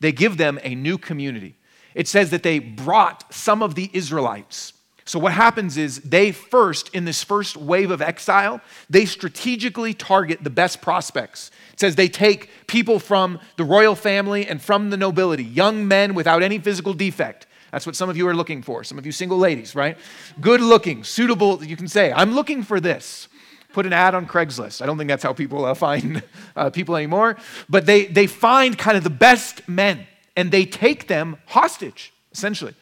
they 0.00 0.12
give 0.12 0.36
them 0.36 0.58
a 0.62 0.74
new 0.74 0.98
community. 0.98 1.56
It 1.94 2.08
says 2.08 2.30
that 2.30 2.42
they 2.42 2.58
brought 2.58 3.32
some 3.34 3.62
of 3.62 3.74
the 3.74 3.90
Israelites 3.92 4.72
so, 5.04 5.18
what 5.18 5.32
happens 5.32 5.76
is 5.76 5.98
they 6.00 6.30
first, 6.30 6.94
in 6.94 7.04
this 7.04 7.24
first 7.24 7.56
wave 7.56 7.90
of 7.90 8.00
exile, 8.00 8.60
they 8.88 9.04
strategically 9.04 9.94
target 9.94 10.44
the 10.44 10.50
best 10.50 10.80
prospects. 10.80 11.50
It 11.72 11.80
says 11.80 11.96
they 11.96 12.08
take 12.08 12.50
people 12.68 13.00
from 13.00 13.40
the 13.56 13.64
royal 13.64 13.96
family 13.96 14.46
and 14.46 14.62
from 14.62 14.90
the 14.90 14.96
nobility, 14.96 15.44
young 15.44 15.88
men 15.88 16.14
without 16.14 16.42
any 16.42 16.58
physical 16.58 16.94
defect. 16.94 17.46
That's 17.72 17.86
what 17.86 17.96
some 17.96 18.10
of 18.10 18.16
you 18.16 18.28
are 18.28 18.34
looking 18.34 18.62
for. 18.62 18.84
Some 18.84 18.98
of 18.98 19.06
you 19.06 19.12
single 19.12 19.38
ladies, 19.38 19.74
right? 19.74 19.96
Good 20.40 20.60
looking, 20.60 21.02
suitable. 21.02 21.64
You 21.64 21.76
can 21.76 21.88
say, 21.88 22.12
I'm 22.12 22.34
looking 22.34 22.62
for 22.62 22.78
this. 22.78 23.28
Put 23.72 23.86
an 23.86 23.94
ad 23.94 24.14
on 24.14 24.26
Craigslist. 24.26 24.82
I 24.82 24.86
don't 24.86 24.98
think 24.98 25.08
that's 25.08 25.22
how 25.22 25.32
people 25.32 25.64
uh, 25.64 25.74
find 25.74 26.22
uh, 26.56 26.70
people 26.70 26.94
anymore. 26.94 27.38
But 27.68 27.86
they, 27.86 28.04
they 28.04 28.26
find 28.26 28.78
kind 28.78 28.96
of 28.96 29.02
the 29.02 29.10
best 29.10 29.66
men 29.66 30.06
and 30.36 30.52
they 30.52 30.64
take 30.64 31.08
them 31.08 31.38
hostage, 31.46 32.12
essentially. 32.30 32.74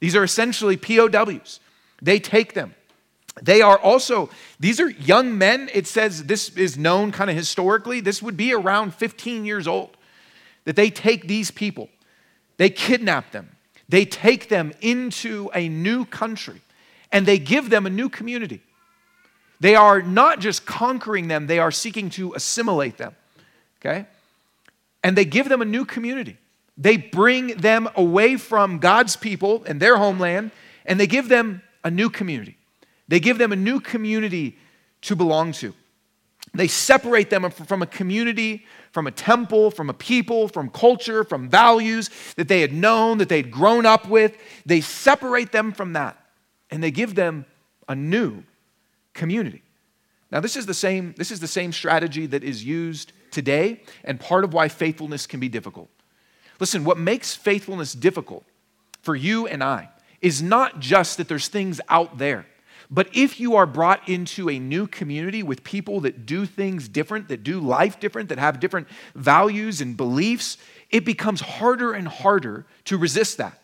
These 0.00 0.16
are 0.16 0.24
essentially 0.24 0.76
POWs. 0.76 1.60
They 2.00 2.18
take 2.18 2.54
them. 2.54 2.74
They 3.42 3.62
are 3.62 3.78
also, 3.78 4.30
these 4.58 4.80
are 4.80 4.90
young 4.90 5.38
men. 5.38 5.70
It 5.72 5.86
says 5.86 6.24
this 6.24 6.50
is 6.56 6.76
known 6.76 7.12
kind 7.12 7.30
of 7.30 7.36
historically. 7.36 8.00
This 8.00 8.22
would 8.22 8.36
be 8.36 8.52
around 8.52 8.94
15 8.94 9.44
years 9.44 9.68
old 9.68 9.96
that 10.64 10.76
they 10.76 10.90
take 10.90 11.28
these 11.28 11.50
people, 11.50 11.88
they 12.58 12.68
kidnap 12.68 13.30
them, 13.32 13.56
they 13.88 14.04
take 14.04 14.48
them 14.48 14.72
into 14.80 15.50
a 15.54 15.68
new 15.68 16.04
country, 16.04 16.60
and 17.10 17.24
they 17.24 17.38
give 17.38 17.70
them 17.70 17.86
a 17.86 17.90
new 17.90 18.08
community. 18.08 18.60
They 19.60 19.74
are 19.74 20.02
not 20.02 20.40
just 20.40 20.66
conquering 20.66 21.28
them, 21.28 21.46
they 21.46 21.58
are 21.58 21.70
seeking 21.70 22.10
to 22.10 22.34
assimilate 22.34 22.98
them. 22.98 23.14
Okay? 23.80 24.06
And 25.02 25.16
they 25.16 25.24
give 25.24 25.48
them 25.48 25.62
a 25.62 25.64
new 25.64 25.84
community. 25.84 26.36
They 26.76 26.96
bring 26.96 27.56
them 27.56 27.88
away 27.96 28.36
from 28.36 28.78
God's 28.78 29.16
people 29.16 29.64
and 29.66 29.80
their 29.80 29.96
homeland 29.96 30.50
and 30.88 30.98
they 30.98 31.06
give 31.06 31.28
them 31.28 31.62
a 31.84 31.90
new 31.90 32.10
community. 32.10 32.56
They 33.08 33.20
give 33.20 33.38
them 33.38 33.52
a 33.52 33.56
new 33.56 33.80
community 33.80 34.58
to 35.02 35.16
belong 35.16 35.52
to. 35.52 35.74
They 36.54 36.68
separate 36.68 37.30
them 37.30 37.48
from 37.50 37.82
a 37.82 37.86
community, 37.86 38.66
from 38.90 39.06
a 39.06 39.10
temple, 39.10 39.70
from 39.70 39.90
a 39.90 39.94
people, 39.94 40.48
from 40.48 40.70
culture, 40.70 41.24
from 41.24 41.48
values 41.48 42.10
that 42.36 42.48
they 42.48 42.60
had 42.60 42.72
known, 42.72 43.18
that 43.18 43.28
they'd 43.28 43.50
grown 43.50 43.86
up 43.86 44.08
with. 44.08 44.36
They 44.64 44.80
separate 44.80 45.52
them 45.52 45.72
from 45.72 45.92
that 45.92 46.18
and 46.70 46.82
they 46.82 46.90
give 46.90 47.14
them 47.14 47.46
a 47.88 47.94
new 47.94 48.42
community. 49.14 49.62
Now, 50.30 50.40
this 50.40 50.56
is 50.56 50.66
the 50.66 50.74
same, 50.74 51.14
this 51.16 51.30
is 51.30 51.40
the 51.40 51.48
same 51.48 51.72
strategy 51.72 52.26
that 52.26 52.44
is 52.44 52.64
used 52.64 53.12
today, 53.30 53.82
and 54.04 54.20
part 54.20 54.44
of 54.44 54.52
why 54.52 54.68
faithfulness 54.68 55.26
can 55.26 55.40
be 55.40 55.48
difficult. 55.48 55.88
Listen, 56.60 56.84
what 56.84 56.98
makes 56.98 57.34
faithfulness 57.34 57.92
difficult 57.94 58.44
for 59.00 59.14
you 59.14 59.46
and 59.46 59.62
I 59.62 59.88
is 60.20 60.42
not 60.42 60.80
just 60.80 61.16
that 61.16 61.28
there's 61.28 61.48
things 61.48 61.80
out 61.88 62.18
there 62.18 62.46
but 62.90 63.08
if 63.12 63.38
you 63.38 63.56
are 63.56 63.66
brought 63.66 64.08
into 64.08 64.48
a 64.48 64.58
new 64.58 64.86
community 64.86 65.42
with 65.42 65.62
people 65.62 66.00
that 66.00 66.24
do 66.24 66.46
things 66.46 66.88
different, 66.88 67.28
that 67.28 67.42
do 67.42 67.60
life 67.60 68.00
different, 68.00 68.30
that 68.30 68.38
have 68.38 68.60
different 68.60 68.88
values 69.14 69.80
and 69.80 69.96
beliefs, 69.96 70.56
it 70.90 71.04
becomes 71.04 71.40
harder 71.40 71.92
and 71.92 72.08
harder 72.08 72.64
to 72.86 72.96
resist 72.96 73.36
that. 73.38 73.60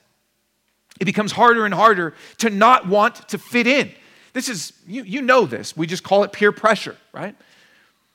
It 1.00 1.06
becomes 1.06 1.32
harder 1.32 1.64
and 1.64 1.72
harder 1.72 2.14
to 2.38 2.50
not 2.50 2.86
want 2.86 3.28
to 3.30 3.38
fit 3.38 3.66
in. 3.66 3.92
This 4.34 4.48
is, 4.48 4.74
you, 4.86 5.02
you 5.04 5.22
know 5.22 5.46
this. 5.46 5.76
We 5.76 5.86
just 5.86 6.02
call 6.02 6.22
it 6.24 6.32
peer 6.32 6.52
pressure, 6.52 6.96
right? 7.12 7.34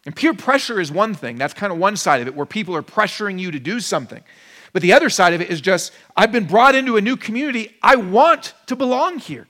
And 0.05 0.15
peer 0.15 0.33
pressure 0.33 0.79
is 0.79 0.91
one 0.91 1.15
thing. 1.15 1.37
That's 1.37 1.53
kind 1.53 1.73
of 1.73 1.79
one 1.79 1.97
side 1.97 2.21
of 2.21 2.27
it, 2.27 2.35
where 2.35 2.45
people 2.45 2.75
are 2.75 2.83
pressuring 2.83 3.39
you 3.39 3.51
to 3.51 3.59
do 3.59 3.79
something. 3.79 4.23
But 4.71 4.81
the 4.81 4.93
other 4.93 5.09
side 5.09 5.33
of 5.33 5.41
it 5.41 5.49
is 5.49 5.61
just, 5.61 5.93
I've 6.15 6.31
been 6.31 6.45
brought 6.45 6.75
into 6.75 6.97
a 6.97 7.01
new 7.01 7.15
community. 7.15 7.75
I 7.81 7.95
want 7.95 8.53
to 8.67 8.75
belong 8.75 9.19
here. 9.19 9.47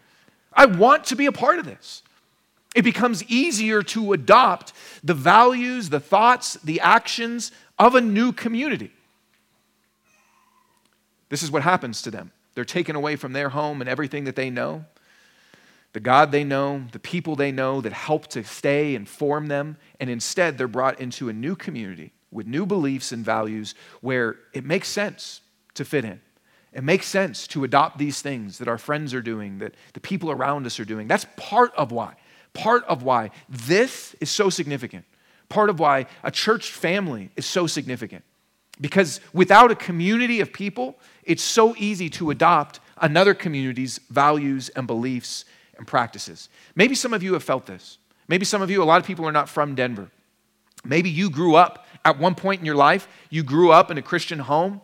I 0.54 0.66
want 0.66 1.06
to 1.06 1.16
be 1.16 1.26
a 1.26 1.32
part 1.32 1.60
of 1.60 1.66
this. 1.66 2.04
It 2.76 2.84
becomes 2.84 3.24
easier 3.26 3.82
to 3.84 4.14
adopt 4.14 4.74
the 5.04 5.14
values, 5.14 5.90
the 5.90 6.00
thoughts, 6.00 6.54
the 6.64 6.80
actions 6.80 7.52
of 7.78 7.96
a 7.96 8.02
new 8.02 8.32
community. 8.32 8.92
This 11.30 11.44
is 11.44 11.52
what 11.52 11.64
happens 11.64 12.02
to 12.04 12.12
them. 12.12 12.32
They're 12.56 12.66
taken 12.66 12.96
away 12.96 13.16
from 13.16 13.34
their 13.34 13.50
home 13.50 13.82
and 13.82 13.90
everything 13.90 14.24
that 14.26 14.36
they 14.36 14.50
know, 14.50 14.86
the 15.94 16.00
God 16.00 16.32
they 16.32 16.44
know, 16.44 16.86
the 16.92 17.00
people 17.00 17.36
they 17.36 17.52
know 17.52 17.82
that 17.82 17.94
help 17.94 18.28
to 18.28 18.44
stay 18.44 18.96
and 18.96 19.08
form 19.08 19.48
them, 19.48 19.78
and 20.00 20.10
instead 20.10 20.58
they're 20.58 20.68
brought 20.68 21.00
into 21.00 21.30
a 21.30 21.34
new 21.34 21.56
community 21.56 22.12
with 22.32 22.48
new 22.48 22.66
beliefs 22.66 23.12
and 23.12 23.26
values 23.26 23.76
where 24.02 24.38
it 24.54 24.64
makes 24.64 24.88
sense 24.88 25.42
to 25.74 25.86
fit 25.86 26.06
in. 26.06 26.22
It 26.72 26.84
makes 26.84 27.08
sense 27.08 27.48
to 27.48 27.64
adopt 27.64 27.98
these 27.98 28.22
things 28.22 28.60
that 28.60 28.68
our 28.68 28.78
friends 28.78 29.14
are 29.14 29.22
doing, 29.22 29.60
that 29.60 29.74
the 29.94 30.00
people 30.00 30.30
around 30.30 30.66
us 30.66 30.80
are 30.80 30.86
doing. 30.86 31.08
That's 31.08 31.26
part 31.36 31.74
of 31.76 31.92
why. 31.92 32.16
Part 32.54 32.84
of 32.86 33.02
why 33.04 33.32
this 33.48 34.16
is 34.20 34.30
so 34.30 34.50
significant. 34.50 35.06
Part 35.50 35.70
of 35.70 35.80
why 35.80 36.06
a 36.24 36.30
church 36.30 36.72
family 36.72 37.32
is 37.36 37.46
so 37.46 37.66
significant. 37.66 38.24
Because 38.80 39.20
without 39.34 39.72
a 39.72 39.76
community 39.76 40.42
of 40.42 40.54
people, 40.54 40.98
it's 41.24 41.44
so 41.44 41.76
easy 41.78 42.10
to 42.12 42.30
adopt 42.30 42.80
another 42.98 43.34
community's 43.34 44.00
values 44.10 44.70
and 44.70 44.86
beliefs 44.86 45.46
and 45.78 45.88
practices. 45.88 46.50
Maybe 46.76 46.94
some 46.94 47.14
of 47.14 47.24
you 47.24 47.34
have 47.34 47.44
felt 47.44 47.66
this. 47.66 47.98
Maybe 48.28 48.46
some 48.46 48.62
of 48.62 48.70
you, 48.70 48.84
a 48.84 48.86
lot 48.86 49.02
of 49.02 49.08
people 49.08 49.26
are 49.28 49.32
not 49.32 49.50
from 49.50 49.74
Denver. 49.74 50.12
Maybe 50.86 51.10
you 51.10 51.30
grew 51.30 51.56
up 51.56 51.86
at 52.06 52.20
one 52.20 52.36
point 52.36 52.60
in 52.60 52.66
your 52.66 52.76
life, 52.76 53.08
you 53.30 53.44
grew 53.44 53.72
up 53.72 53.92
in 53.92 53.98
a 53.98 54.02
Christian 54.02 54.40
home, 54.40 54.82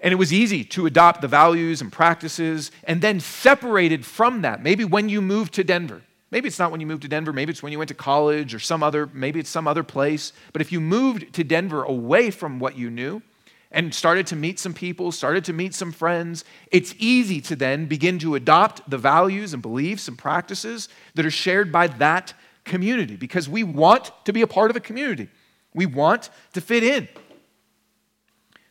and 0.00 0.12
it 0.12 0.16
was 0.16 0.32
easy 0.32 0.62
to 0.64 0.86
adopt 0.86 1.20
the 1.20 1.28
values 1.28 1.80
and 1.80 1.90
practices 1.90 2.70
and 2.84 3.00
then 3.00 3.18
separated 3.18 4.04
from 4.04 4.42
that. 4.42 4.62
Maybe 4.62 4.84
when 4.84 5.08
you 5.08 5.22
moved 5.22 5.54
to 5.54 5.64
Denver. 5.64 6.02
Maybe 6.30 6.48
it's 6.48 6.58
not 6.58 6.70
when 6.70 6.80
you 6.80 6.86
moved 6.86 7.02
to 7.02 7.08
Denver, 7.08 7.32
maybe 7.32 7.52
it's 7.52 7.62
when 7.62 7.72
you 7.72 7.78
went 7.78 7.88
to 7.88 7.94
college 7.94 8.52
or 8.52 8.58
some 8.58 8.82
other, 8.82 9.08
maybe 9.12 9.38
it's 9.38 9.48
some 9.48 9.68
other 9.68 9.84
place. 9.84 10.32
But 10.52 10.60
if 10.60 10.72
you 10.72 10.80
moved 10.80 11.32
to 11.34 11.44
Denver 11.44 11.84
away 11.84 12.30
from 12.30 12.58
what 12.58 12.76
you 12.76 12.90
knew 12.90 13.22
and 13.70 13.94
started 13.94 14.26
to 14.28 14.36
meet 14.36 14.58
some 14.58 14.74
people, 14.74 15.12
started 15.12 15.44
to 15.44 15.52
meet 15.52 15.72
some 15.72 15.92
friends, 15.92 16.44
it's 16.72 16.94
easy 16.98 17.40
to 17.42 17.56
then 17.56 17.86
begin 17.86 18.18
to 18.18 18.34
adopt 18.34 18.88
the 18.90 18.98
values 18.98 19.54
and 19.54 19.62
beliefs 19.62 20.08
and 20.08 20.18
practices 20.18 20.88
that 21.14 21.24
are 21.24 21.30
shared 21.30 21.70
by 21.70 21.86
that 21.86 22.34
community 22.64 23.16
because 23.16 23.48
we 23.48 23.62
want 23.62 24.10
to 24.24 24.32
be 24.32 24.42
a 24.42 24.46
part 24.46 24.70
of 24.70 24.76
a 24.76 24.80
community. 24.80 25.28
We 25.76 25.86
want 25.86 26.30
to 26.54 26.60
fit 26.60 26.82
in. 26.82 27.06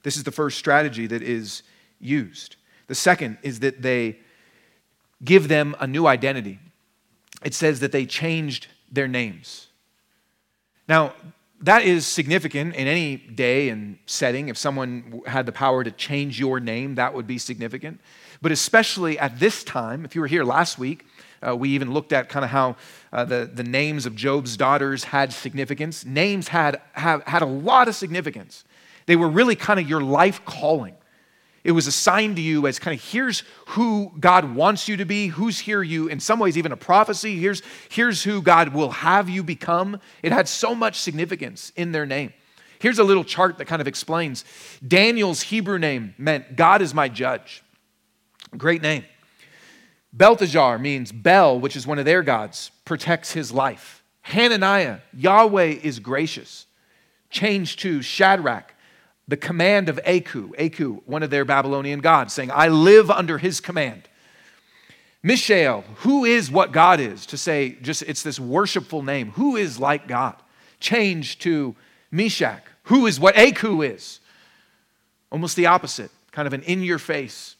This 0.03 0.17
is 0.17 0.23
the 0.23 0.31
first 0.31 0.57
strategy 0.57 1.07
that 1.07 1.21
is 1.21 1.63
used. 1.99 2.57
The 2.87 2.95
second 2.95 3.37
is 3.43 3.61
that 3.61 3.81
they 3.81 4.19
give 5.23 5.47
them 5.47 5.75
a 5.79 5.87
new 5.87 6.07
identity. 6.07 6.59
It 7.43 7.53
says 7.53 7.79
that 7.79 7.91
they 7.91 8.05
changed 8.05 8.67
their 8.91 9.07
names. 9.07 9.67
Now, 10.87 11.13
that 11.61 11.83
is 11.83 12.05
significant 12.05 12.75
in 12.75 12.87
any 12.87 13.17
day 13.17 13.69
and 13.69 13.97
setting. 14.07 14.49
If 14.49 14.57
someone 14.57 15.21
had 15.25 15.45
the 15.45 15.51
power 15.51 15.83
to 15.83 15.91
change 15.91 16.39
your 16.39 16.59
name, 16.59 16.95
that 16.95 17.13
would 17.13 17.27
be 17.27 17.37
significant. 17.37 18.01
But 18.41 18.51
especially 18.51 19.17
at 19.17 19.39
this 19.39 19.63
time, 19.63 20.05
if 20.05 20.15
you 20.15 20.21
were 20.21 20.27
here 20.27 20.43
last 20.43 20.77
week, 20.77 21.05
uh, 21.47 21.55
we 21.55 21.69
even 21.69 21.91
looked 21.91 22.13
at 22.13 22.29
kind 22.29 22.43
of 22.43 22.51
how 22.51 22.75
uh, 23.13 23.25
the, 23.25 23.49
the 23.51 23.63
names 23.63 24.05
of 24.05 24.15
Job's 24.15 24.57
daughters 24.57 25.05
had 25.05 25.31
significance. 25.31 26.05
Names 26.05 26.47
had, 26.47 26.81
have, 26.93 27.23
had 27.23 27.41
a 27.41 27.45
lot 27.45 27.87
of 27.87 27.95
significance. 27.95 28.63
They 29.05 29.15
were 29.15 29.29
really 29.29 29.55
kind 29.55 29.79
of 29.79 29.87
your 29.87 30.01
life 30.01 30.43
calling. 30.45 30.95
It 31.63 31.71
was 31.71 31.87
assigned 31.87 32.35
to 32.35 32.43
you 32.43 32.67
as 32.67 32.77
kind 32.77 32.95
of 32.95 33.03
here's 33.03 33.43
who 33.69 34.11
God 34.19 34.55
wants 34.55 34.87
you 34.87 34.97
to 34.97 35.05
be, 35.05 35.27
who's 35.27 35.57
here 35.57 35.81
you, 35.81 36.07
in 36.07 36.19
some 36.19 36.37
ways, 36.37 36.57
even 36.57 36.71
a 36.71 36.77
prophecy. 36.77 37.39
Here's, 37.39 37.63
here's 37.89 38.23
who 38.23 38.41
God 38.41 38.69
will 38.69 38.91
have 38.91 39.29
you 39.29 39.41
become. 39.41 39.99
It 40.21 40.31
had 40.31 40.47
so 40.47 40.75
much 40.75 40.99
significance 40.99 41.71
in 41.75 41.91
their 41.91 42.05
name. 42.05 42.33
Here's 42.77 42.99
a 42.99 43.03
little 43.03 43.23
chart 43.23 43.57
that 43.57 43.65
kind 43.65 43.81
of 43.81 43.87
explains 43.87 44.45
Daniel's 44.87 45.41
Hebrew 45.41 45.79
name 45.79 46.13
meant 46.19 46.55
God 46.55 46.83
is 46.83 46.93
my 46.93 47.09
judge. 47.09 47.63
Great 48.55 48.83
name. 48.83 49.03
Belteshazzar 50.15 50.79
means 50.79 51.11
Bel, 51.11 51.59
which 51.59 51.75
is 51.75 51.85
one 51.85 51.99
of 51.99 52.05
their 52.05 52.23
gods, 52.23 52.71
protects 52.85 53.33
his 53.33 53.51
life. 53.51 54.01
Hananiah, 54.21 54.99
Yahweh 55.13 55.75
is 55.83 55.99
gracious. 55.99 56.65
Changed 57.29 57.79
to 57.79 58.01
Shadrach, 58.01 58.73
the 59.27 59.35
command 59.35 59.89
of 59.89 59.99
Aku, 60.05 60.53
Aku, 60.57 61.01
one 61.05 61.21
of 61.21 61.31
their 61.31 61.43
Babylonian 61.43 61.99
gods, 61.99 62.33
saying, 62.33 62.49
I 62.49 62.69
live 62.69 63.11
under 63.11 63.37
his 63.37 63.59
command. 63.59 64.03
Mishael, 65.21 65.83
who 65.97 66.23
is 66.23 66.49
what 66.49 66.71
God 66.71 66.99
is, 67.01 67.25
to 67.25 67.37
say, 67.37 67.77
just 67.81 68.03
it's 68.03 68.23
this 68.23 68.39
worshipful 68.39 69.03
name. 69.03 69.31
Who 69.31 69.57
is 69.57 69.79
like 69.79 70.07
God? 70.07 70.35
Change 70.79 71.39
to 71.39 71.75
Meshach, 72.09 72.63
who 72.83 73.05
is 73.05 73.19
what 73.19 73.35
Aku 73.35 73.81
is. 73.81 74.21
Almost 75.29 75.57
the 75.57 75.65
opposite, 75.65 76.11
kind 76.31 76.47
of 76.47 76.53
an 76.53 76.61
in 76.61 76.83
your 76.83 76.99
face. 76.99 77.55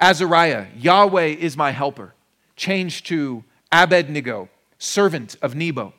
Azariah, 0.00 0.66
Yahweh 0.76 1.26
is 1.26 1.56
my 1.56 1.70
helper. 1.70 2.14
changed 2.56 3.06
to 3.06 3.44
Abednego, 3.70 4.48
servant 4.78 5.36
of 5.42 5.54
Nebo 5.54 5.92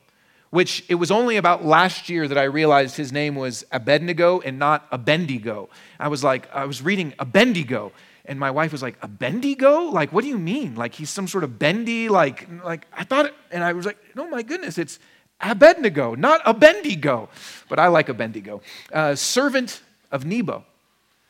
which 0.50 0.84
it 0.90 0.96
was 0.96 1.12
only 1.12 1.38
about 1.38 1.66
last 1.66 2.10
year 2.10 2.28
that 2.28 2.38
I 2.38 2.44
realized 2.44 2.98
his 2.98 3.12
name 3.12 3.36
was 3.36 3.64
Abednego 3.72 4.40
and 4.40 4.58
not 4.58 4.90
Abendigo. 4.92 5.70
I 6.00 6.08
was 6.08 6.24
like, 6.24 6.54
I 6.54 6.66
was 6.66 6.82
reading 6.82 7.14
Abendigo, 7.20 7.92
and 8.26 8.40
my 8.40 8.52
wife 8.52 8.72
was 8.72 8.82
like, 8.82 9.00
Abendigo? 9.02 9.92
Like, 9.92 10.12
what 10.12 10.24
do 10.24 10.28
you 10.28 10.38
mean? 10.38 10.76
Like 10.76 10.96
he's 10.96 11.10
some 11.10 11.28
sort 11.28 11.44
of 11.44 11.60
bendy? 11.60 12.10
Like, 12.10 12.48
like 12.64 12.88
I 12.94 13.04
thought, 13.04 13.28
it, 13.28 13.36
and 13.52 13.64
I 13.64 13.74
was 13.74 13.86
like, 13.86 13.98
oh 14.18 14.28
my 14.28 14.42
goodness, 14.42 14.78
it's 14.78 15.00
Abednego, 15.42 16.16
not 16.16 16.44
Abendigo. 16.44 17.30
But 17.70 17.80
I 17.80 17.88
like 17.88 18.08
Abendigo. 18.08 18.62
Uh, 18.92 19.16
servant 19.16 19.82
of 20.12 20.26
Nebo. 20.26 20.64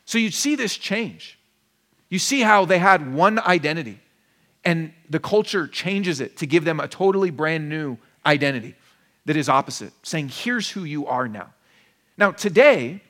So 0.04 0.18
you 0.18 0.30
see 0.30 0.56
this 0.56 0.76
change. 0.76 1.38
You 2.10 2.18
see 2.18 2.40
how 2.40 2.64
they 2.64 2.78
had 2.78 3.14
one 3.14 3.38
identity, 3.38 4.00
and 4.64 4.92
the 5.08 5.20
culture 5.20 5.66
changes 5.66 6.20
it 6.20 6.36
to 6.38 6.46
give 6.46 6.64
them 6.64 6.80
a 6.80 6.88
totally 6.88 7.30
brand 7.30 7.68
new 7.68 7.96
identity 8.26 8.74
that 9.26 9.36
is 9.36 9.48
opposite, 9.48 9.92
saying, 10.02 10.28
here's 10.28 10.68
who 10.68 10.84
you 10.84 11.06
are 11.06 11.28
now. 11.28 11.50
Now, 12.18 12.32
today, 12.32 13.00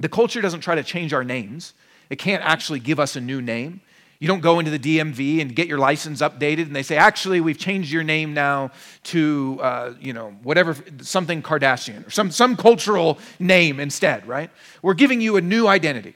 the 0.00 0.08
culture 0.08 0.40
doesn't 0.40 0.60
try 0.60 0.74
to 0.74 0.82
change 0.82 1.12
our 1.12 1.24
names, 1.24 1.72
it 2.10 2.16
can't 2.16 2.42
actually 2.44 2.80
give 2.80 3.00
us 3.00 3.16
a 3.16 3.20
new 3.20 3.40
name. 3.40 3.80
You 4.18 4.28
don't 4.28 4.40
go 4.40 4.60
into 4.60 4.70
the 4.70 4.78
DMV 4.78 5.40
and 5.40 5.56
get 5.56 5.66
your 5.66 5.78
license 5.78 6.20
updated, 6.20 6.66
and 6.66 6.76
they 6.76 6.84
say, 6.84 6.96
actually, 6.96 7.40
we've 7.40 7.58
changed 7.58 7.90
your 7.90 8.04
name 8.04 8.34
now 8.34 8.70
to, 9.04 9.58
uh, 9.60 9.94
you 10.00 10.12
know, 10.12 10.36
whatever, 10.44 10.76
something 11.00 11.42
Kardashian 11.42 12.06
or 12.06 12.10
some, 12.10 12.30
some 12.30 12.56
cultural 12.56 13.18
name 13.40 13.80
instead, 13.80 14.24
right? 14.28 14.50
We're 14.80 14.94
giving 14.94 15.20
you 15.20 15.38
a 15.38 15.40
new 15.40 15.66
identity. 15.66 16.14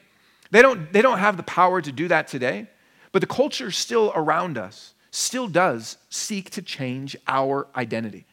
They 0.51 0.61
don't, 0.61 0.91
they 0.91 1.01
don't 1.01 1.19
have 1.19 1.37
the 1.37 1.43
power 1.43 1.81
to 1.81 1.91
do 1.91 2.07
that 2.07 2.27
today, 2.27 2.67
but 3.11 3.21
the 3.21 3.27
culture 3.27 3.71
still 3.71 4.11
around 4.15 4.57
us 4.57 4.93
still 5.11 5.47
does 5.47 5.97
seek 6.09 6.49
to 6.51 6.61
change 6.61 7.15
our 7.27 7.67
identity. 7.75 8.25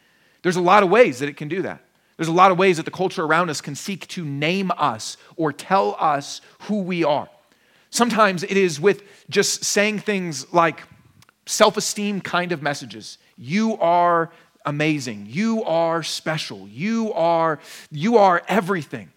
There's 0.43 0.57
a 0.57 0.61
lot 0.61 0.83
of 0.83 0.91
ways 0.91 1.21
that 1.21 1.29
it 1.29 1.37
can 1.37 1.49
do 1.49 1.63
that. 1.63 1.81
There's 2.17 2.29
a 2.29 2.33
lot 2.33 2.53
of 2.53 2.59
ways 2.59 2.77
that 2.77 2.85
the 2.85 2.93
culture 2.93 3.25
around 3.25 3.51
us 3.51 3.61
can 3.61 3.75
seek 3.75 4.07
to 4.09 4.25
name 4.25 4.71
us 4.77 5.17
or 5.37 5.53
tell 5.53 5.97
us 5.99 6.41
who 6.63 6.83
we 6.83 7.03
are. 7.03 7.29
Sometimes 7.91 8.43
it 8.43 8.57
is 8.57 8.81
with 8.81 9.03
just 9.29 9.65
saying 9.65 10.01
things 10.01 10.53
like 10.53 10.83
self 11.47 11.77
esteem 11.77 12.21
kind 12.21 12.53
of 12.53 12.63
messages. 12.63 13.19
You 13.37 13.77
are 13.79 14.31
amazing. 14.65 15.27
You 15.29 15.65
are 15.65 16.03
special. 16.03 16.69
You 16.69 17.13
are, 17.13 17.59
you 17.91 18.19
are 18.19 18.43
everything. 18.49 19.11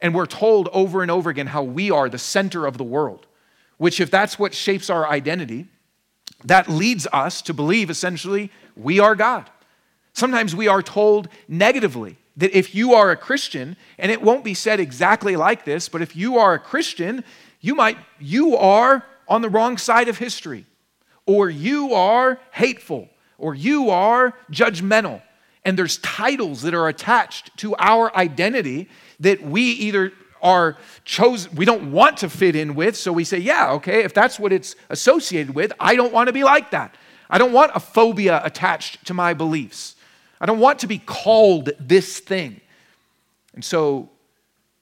And 0.00 0.14
we're 0.14 0.26
told 0.26 0.68
over 0.72 1.02
and 1.02 1.10
over 1.10 1.30
again 1.30 1.48
how 1.48 1.62
we 1.62 1.90
are 1.90 2.08
the 2.08 2.18
center 2.18 2.66
of 2.66 2.78
the 2.78 2.84
world, 2.84 3.26
which, 3.78 4.00
if 4.00 4.10
that's 4.10 4.38
what 4.38 4.54
shapes 4.54 4.90
our 4.90 5.08
identity, 5.08 5.66
that 6.44 6.68
leads 6.68 7.06
us 7.12 7.42
to 7.42 7.54
believe 7.54 7.90
essentially 7.90 8.50
we 8.76 9.00
are 9.00 9.14
God. 9.14 9.50
Sometimes 10.12 10.54
we 10.54 10.68
are 10.68 10.82
told 10.82 11.28
negatively 11.48 12.16
that 12.36 12.56
if 12.56 12.74
you 12.74 12.94
are 12.94 13.10
a 13.10 13.16
Christian, 13.16 13.76
and 13.98 14.12
it 14.12 14.22
won't 14.22 14.44
be 14.44 14.54
said 14.54 14.78
exactly 14.78 15.34
like 15.34 15.64
this, 15.64 15.88
but 15.88 16.02
if 16.02 16.14
you 16.14 16.38
are 16.38 16.54
a 16.54 16.58
Christian, 16.58 17.24
you 17.60 17.74
might, 17.74 17.98
you 18.20 18.56
are 18.56 19.04
on 19.26 19.42
the 19.42 19.48
wrong 19.48 19.76
side 19.76 20.08
of 20.08 20.18
history, 20.18 20.64
or 21.26 21.50
you 21.50 21.94
are 21.94 22.38
hateful, 22.52 23.08
or 23.36 23.54
you 23.54 23.90
are 23.90 24.34
judgmental. 24.52 25.20
And 25.68 25.78
there's 25.78 25.98
titles 25.98 26.62
that 26.62 26.72
are 26.72 26.88
attached 26.88 27.54
to 27.58 27.76
our 27.76 28.16
identity 28.16 28.88
that 29.20 29.42
we 29.42 29.64
either 29.64 30.14
are 30.40 30.78
chosen, 31.04 31.54
we 31.56 31.66
don't 31.66 31.92
want 31.92 32.16
to 32.16 32.30
fit 32.30 32.56
in 32.56 32.74
with, 32.74 32.96
so 32.96 33.12
we 33.12 33.22
say, 33.22 33.36
yeah, 33.36 33.72
okay, 33.72 34.02
if 34.02 34.14
that's 34.14 34.40
what 34.40 34.50
it's 34.50 34.76
associated 34.88 35.54
with, 35.54 35.70
I 35.78 35.94
don't 35.94 36.10
want 36.10 36.28
to 36.28 36.32
be 36.32 36.42
like 36.42 36.70
that. 36.70 36.96
I 37.28 37.36
don't 37.36 37.52
want 37.52 37.72
a 37.74 37.80
phobia 37.80 38.40
attached 38.42 39.04
to 39.08 39.12
my 39.12 39.34
beliefs. 39.34 39.94
I 40.40 40.46
don't 40.46 40.58
want 40.58 40.78
to 40.78 40.86
be 40.86 41.00
called 41.00 41.68
this 41.78 42.18
thing. 42.18 42.62
And 43.52 43.62
so, 43.62 44.08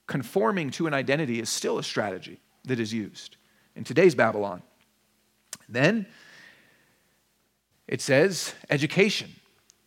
conforming 0.07 0.71
to 0.71 0.87
an 0.87 0.95
identity 0.95 1.40
is 1.40 1.49
still 1.49 1.78
a 1.78 1.83
strategy 1.83 2.38
that 2.66 2.78
is 2.78 2.93
used 2.93 3.35
in 3.75 3.83
today's 3.83 4.14
Babylon. 4.14 4.62
Then 5.69 6.07
it 7.88 8.00
says 8.00 8.55
education. 8.71 9.35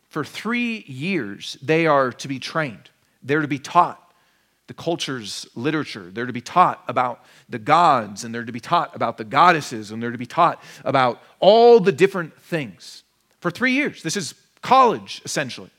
For 0.09 0.25
three 0.25 0.83
years, 0.87 1.57
they 1.61 1.87
are 1.87 2.11
to 2.11 2.27
be 2.27 2.39
trained, 2.39 2.89
they're 3.23 3.41
to 3.41 3.47
be 3.47 3.59
taught 3.59 4.09
the 4.69 4.73
culture's 4.75 5.47
literature. 5.55 6.11
They're 6.13 6.27
to 6.27 6.31
be 6.31 6.41
taught 6.41 6.83
about 6.87 7.25
the 7.49 7.57
gods, 7.57 8.23
and 8.23 8.33
they're 8.33 8.45
to 8.45 8.51
be 8.51 8.59
taught 8.59 8.95
about 8.95 9.17
the 9.17 9.23
goddesses, 9.23 9.89
and 9.89 10.01
they're 10.01 10.11
to 10.11 10.17
be 10.17 10.27
taught 10.27 10.61
about 10.85 11.23
all 11.39 11.79
the 11.79 11.91
different 11.91 12.39
things. 12.39 13.03
For 13.39 13.49
three 13.49 13.71
years, 13.71 14.03
this 14.03 14.15
is 14.15 14.35
college, 14.61 15.23
essentially. 15.25 15.71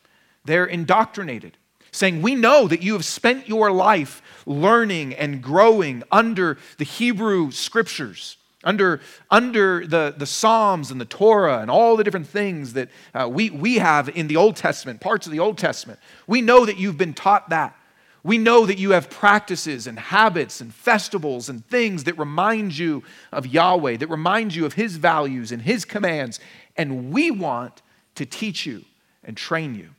They're 0.45 0.67
indoctrinated, 0.67 1.57
saying, 1.93 2.21
We 2.21 2.35
know 2.35 2.67
that 2.67 2.83
you 2.83 2.95
have 2.95 3.05
spent 3.05 3.49
your 3.49 3.71
life 3.71 4.23
learning 4.45 5.15
and 5.15 5.41
growing 5.41 6.03
under 6.11 6.59
the 6.79 6.85
Hebrew 6.85 7.53
scriptures. 7.53 8.39
Under, 8.63 9.01
under 9.31 9.87
the, 9.87 10.15
the 10.17 10.27
Psalms 10.27 10.91
and 10.91 11.01
the 11.01 11.07
Torah 11.07 11.61
and 11.61 11.71
all 11.71 11.97
the 11.97 12.05
different 12.05 12.27
things 12.27 12.75
that 12.75 12.91
uh, 13.15 13.27
we, 13.31 13.49
we 13.49 13.77
have 13.77 14.11
in 14.11 14.27
the 14.27 14.37
Old 14.37 14.57
Testament, 14.57 15.01
parts 15.01 15.27
of 15.27 15.33
the 15.33 15.41
Old 15.41 15.57
Testament. 15.57 15.99
We 16.27 16.43
know 16.43 16.67
that 16.67 16.77
you've 16.77 16.99
been 16.99 17.15
taught 17.15 17.49
that. 17.49 17.75
We 18.23 18.37
know 18.37 18.67
that 18.67 18.79
you 18.79 18.91
have 18.91 19.09
practices 19.09 19.87
and 19.87 19.99
habits 19.99 20.61
and 20.61 20.75
festivals 20.75 21.49
and 21.49 21.67
things 21.67 22.05
that 22.05 22.19
remind 22.19 22.77
you 22.77 23.03
of 23.33 23.47
Yahweh, 23.47 23.97
that 23.97 24.09
remind 24.09 24.55
you 24.55 24.67
of 24.67 24.75
His 24.75 24.97
values 24.97 25.53
and 25.53 25.63
His 25.63 25.87
commands. 25.87 26.39
And 26.77 27.13
we 27.13 27.31
want 27.31 27.81
to 28.17 28.27
teach 28.27 28.67
you 28.67 28.85
and 29.25 29.37
train 29.37 29.75
you 29.75 29.91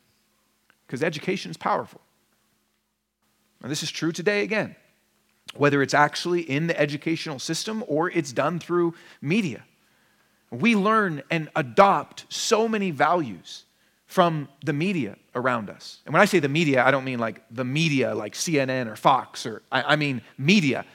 because 0.86 1.02
education 1.02 1.50
is 1.50 1.58
powerful. 1.58 2.02
And 3.64 3.72
this 3.72 3.82
is 3.82 3.90
true 3.90 4.12
today 4.12 4.44
again, 4.44 4.76
whether 5.56 5.82
it's 5.82 5.94
actually 5.94 6.42
in 6.42 6.68
the 6.68 6.80
educational 6.80 7.40
system 7.40 7.84
or 7.88 8.10
it's 8.10 8.32
done 8.32 8.60
through 8.60 8.94
media. 9.22 9.64
We 10.50 10.76
learn 10.76 11.24
and 11.30 11.50
adopt 11.56 12.26
so 12.30 12.68
many 12.68 12.92
values 12.92 13.66
from 14.08 14.50
the 14.66 14.74
media 14.74 15.16
around 15.36 15.70
us. 15.70 16.00
And 16.06 16.14
when 16.14 16.22
I 16.22 16.26
say 16.26 16.40
the 16.40 16.50
media, 16.50 16.84
I 16.84 16.92
don't 16.92 17.06
mean 17.06 17.20
like 17.20 17.42
the 17.50 17.64
media 17.64 18.14
like 18.14 18.34
CNN 18.34 18.88
or 18.88 18.98
Fox, 18.98 19.46
or 19.46 19.62
I, 19.72 19.94
I 19.94 19.96
mean 19.96 20.22
media, 20.38 20.86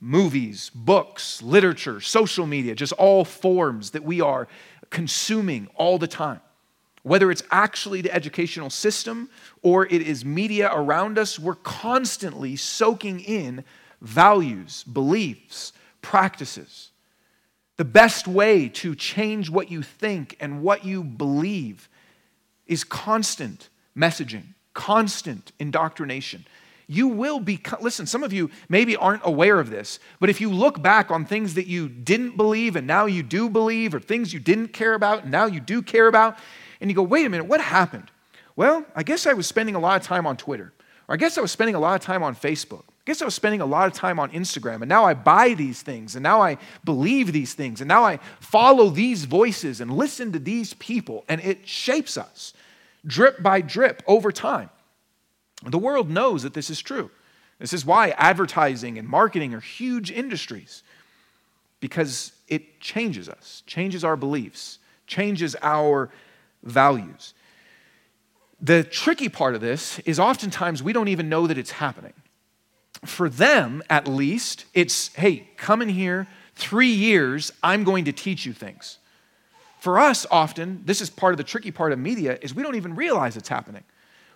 movies, 0.00 0.70
books, 0.74 1.40
literature, 1.42 2.00
social 2.00 2.46
media, 2.46 2.74
just 2.74 2.92
all 2.94 3.24
forms 3.24 3.90
that 3.92 4.02
we 4.02 4.20
are 4.20 4.48
consuming 4.90 5.68
all 5.76 5.98
the 5.98 6.08
time. 6.08 6.40
Whether 7.04 7.30
it's 7.30 7.42
actually 7.50 8.00
the 8.00 8.12
educational 8.12 8.70
system 8.70 9.28
or 9.62 9.86
it 9.86 10.02
is 10.02 10.24
media 10.24 10.70
around 10.72 11.18
us, 11.18 11.38
we're 11.38 11.54
constantly 11.54 12.56
soaking 12.56 13.20
in 13.20 13.64
values, 14.04 14.84
beliefs, 14.84 15.72
practices. 16.02 16.90
The 17.76 17.84
best 17.84 18.28
way 18.28 18.68
to 18.68 18.94
change 18.94 19.50
what 19.50 19.70
you 19.70 19.82
think 19.82 20.36
and 20.38 20.62
what 20.62 20.84
you 20.84 21.02
believe 21.02 21.88
is 22.66 22.84
constant 22.84 23.68
messaging, 23.96 24.44
constant 24.74 25.52
indoctrination. 25.58 26.46
You 26.86 27.08
will 27.08 27.40
be, 27.40 27.60
listen, 27.80 28.06
some 28.06 28.22
of 28.22 28.32
you 28.32 28.50
maybe 28.68 28.94
aren't 28.94 29.22
aware 29.24 29.58
of 29.58 29.70
this, 29.70 29.98
but 30.20 30.28
if 30.28 30.40
you 30.40 30.50
look 30.50 30.82
back 30.82 31.10
on 31.10 31.24
things 31.24 31.54
that 31.54 31.66
you 31.66 31.88
didn't 31.88 32.36
believe 32.36 32.76
and 32.76 32.86
now 32.86 33.06
you 33.06 33.22
do 33.22 33.48
believe, 33.48 33.94
or 33.94 34.00
things 34.00 34.34
you 34.34 34.40
didn't 34.40 34.68
care 34.68 34.94
about 34.94 35.22
and 35.22 35.32
now 35.32 35.46
you 35.46 35.60
do 35.60 35.80
care 35.80 36.08
about, 36.08 36.38
and 36.80 36.90
you 36.90 36.94
go, 36.94 37.02
wait 37.02 37.24
a 37.24 37.30
minute, 37.30 37.46
what 37.46 37.60
happened? 37.60 38.10
Well, 38.54 38.84
I 38.94 39.02
guess 39.02 39.26
I 39.26 39.32
was 39.32 39.46
spending 39.46 39.74
a 39.74 39.80
lot 39.80 40.00
of 40.00 40.06
time 40.06 40.26
on 40.26 40.36
Twitter, 40.36 40.72
or 41.08 41.14
I 41.14 41.16
guess 41.16 41.38
I 41.38 41.40
was 41.40 41.50
spending 41.50 41.74
a 41.74 41.80
lot 41.80 41.94
of 41.94 42.02
time 42.02 42.22
on 42.22 42.36
Facebook. 42.36 42.84
I 43.04 43.10
guess 43.10 43.20
I 43.20 43.26
was 43.26 43.34
spending 43.34 43.60
a 43.60 43.66
lot 43.66 43.86
of 43.86 43.92
time 43.92 44.18
on 44.18 44.30
Instagram, 44.30 44.76
and 44.76 44.88
now 44.88 45.04
I 45.04 45.12
buy 45.12 45.52
these 45.52 45.82
things, 45.82 46.16
and 46.16 46.22
now 46.22 46.40
I 46.40 46.56
believe 46.84 47.34
these 47.34 47.52
things, 47.52 47.82
and 47.82 47.88
now 47.88 48.02
I 48.02 48.18
follow 48.40 48.88
these 48.88 49.26
voices 49.26 49.82
and 49.82 49.92
listen 49.92 50.32
to 50.32 50.38
these 50.38 50.72
people, 50.72 51.22
and 51.28 51.38
it 51.42 51.68
shapes 51.68 52.16
us 52.16 52.54
drip 53.06 53.42
by 53.42 53.60
drip 53.60 54.02
over 54.06 54.32
time. 54.32 54.70
The 55.66 55.76
world 55.76 56.08
knows 56.08 56.44
that 56.44 56.54
this 56.54 56.70
is 56.70 56.80
true. 56.80 57.10
This 57.58 57.74
is 57.74 57.84
why 57.84 58.10
advertising 58.10 58.96
and 58.96 59.06
marketing 59.06 59.52
are 59.52 59.60
huge 59.60 60.10
industries, 60.10 60.82
because 61.80 62.32
it 62.48 62.80
changes 62.80 63.28
us, 63.28 63.62
changes 63.66 64.02
our 64.02 64.16
beliefs, 64.16 64.78
changes 65.06 65.54
our 65.60 66.08
values. 66.62 67.34
The 68.62 68.82
tricky 68.82 69.28
part 69.28 69.54
of 69.54 69.60
this 69.60 69.98
is 70.00 70.18
oftentimes 70.18 70.82
we 70.82 70.94
don't 70.94 71.08
even 71.08 71.28
know 71.28 71.46
that 71.46 71.58
it's 71.58 71.72
happening. 71.72 72.14
For 73.04 73.28
them, 73.28 73.82
at 73.90 74.08
least, 74.08 74.64
it's 74.74 75.14
hey, 75.14 75.48
come 75.56 75.82
in 75.82 75.88
here, 75.88 76.26
three 76.54 76.92
years, 76.92 77.52
I'm 77.62 77.84
going 77.84 78.04
to 78.06 78.12
teach 78.12 78.46
you 78.46 78.52
things. 78.52 78.98
For 79.80 79.98
us, 79.98 80.26
often, 80.30 80.82
this 80.86 81.00
is 81.02 81.10
part 81.10 81.34
of 81.34 81.38
the 81.38 81.44
tricky 81.44 81.70
part 81.70 81.92
of 81.92 81.98
media, 81.98 82.38
is 82.40 82.54
we 82.54 82.62
don't 82.62 82.76
even 82.76 82.94
realize 82.94 83.36
it's 83.36 83.48
happening. 83.48 83.84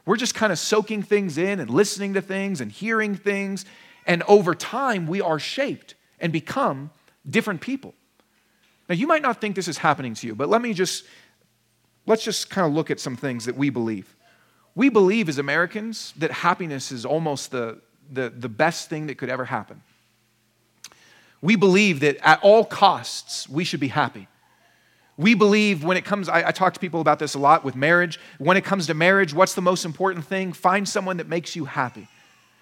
We're 0.04 0.16
just 0.16 0.34
kind 0.34 0.52
of 0.52 0.58
soaking 0.58 1.02
things 1.02 1.38
in 1.38 1.60
and 1.60 1.70
listening 1.70 2.14
to 2.14 2.22
things 2.22 2.60
and 2.60 2.70
hearing 2.70 3.14
things. 3.14 3.64
And 4.06 4.22
over 4.24 4.54
time, 4.54 5.06
we 5.06 5.20
are 5.20 5.38
shaped 5.38 5.94
and 6.20 6.32
become 6.32 6.90
different 7.28 7.60
people. 7.60 7.94
Now, 8.88 8.94
you 8.94 9.06
might 9.06 9.22
not 9.22 9.40
think 9.40 9.54
this 9.54 9.68
is 9.68 9.78
happening 9.78 10.14
to 10.14 10.26
you, 10.26 10.34
but 10.34 10.48
let 10.48 10.62
me 10.62 10.72
just, 10.72 11.04
let's 12.06 12.24
just 12.24 12.48
kind 12.50 12.66
of 12.66 12.72
look 12.72 12.90
at 12.90 13.00
some 13.00 13.16
things 13.16 13.44
that 13.44 13.56
we 13.56 13.70
believe. 13.70 14.14
We 14.74 14.88
believe 14.88 15.28
as 15.28 15.38
Americans 15.38 16.14
that 16.16 16.30
happiness 16.30 16.92
is 16.92 17.04
almost 17.04 17.50
the, 17.50 17.80
the, 18.10 18.30
the 18.30 18.48
best 18.48 18.88
thing 18.88 19.06
that 19.06 19.18
could 19.18 19.28
ever 19.28 19.44
happen. 19.44 19.82
We 21.40 21.56
believe 21.56 22.00
that 22.00 22.16
at 22.26 22.40
all 22.42 22.64
costs, 22.64 23.48
we 23.48 23.64
should 23.64 23.80
be 23.80 23.88
happy. 23.88 24.28
We 25.16 25.34
believe 25.34 25.84
when 25.84 25.96
it 25.96 26.04
comes, 26.04 26.28
I, 26.28 26.48
I, 26.48 26.52
talk 26.52 26.74
to 26.74 26.80
people 26.80 27.00
about 27.00 27.18
this 27.18 27.34
a 27.34 27.38
lot 27.38 27.64
with 27.64 27.74
marriage. 27.74 28.20
When 28.38 28.56
it 28.56 28.64
comes 28.64 28.86
to 28.86 28.94
marriage, 28.94 29.34
what's 29.34 29.54
the 29.54 29.62
most 29.62 29.84
important 29.84 30.24
thing? 30.24 30.52
Find 30.52 30.88
someone 30.88 31.16
that 31.16 31.28
makes 31.28 31.56
you 31.56 31.64
happy. 31.64 32.06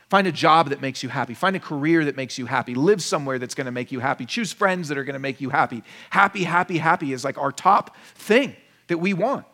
Find 0.09 0.26
a 0.26 0.32
job 0.32 0.70
that 0.70 0.80
makes 0.80 1.02
you 1.02 1.09
happy. 1.09 1.35
Find 1.35 1.56
a 1.56 1.61
career 1.61 2.04
that 2.04 2.16
makes 2.16 2.38
you 2.38 2.46
happy. 2.46 2.74
Live 2.74 3.02
somewhere 3.02 3.38
that's 3.38 3.54
going 3.54 3.66
to 3.66 3.72
make 3.72 3.92
you 3.92 4.00
happy. 4.00 4.24
Choose 4.24 4.52
friends 4.52 4.88
that 4.88 4.96
are 4.96 5.04
going 5.04 5.14
to 5.14 5.20
make 5.20 5.40
you 5.40 5.50
happy. 5.50 5.82
Happy, 6.11 6.44
happy, 6.44 6.78
happy 6.78 7.12
is 7.12 7.24
like 7.24 7.37
our 7.38 7.52
top 7.52 7.96
thing 8.14 8.56
that 8.87 8.98
we 8.98 9.12
want. 9.12 9.44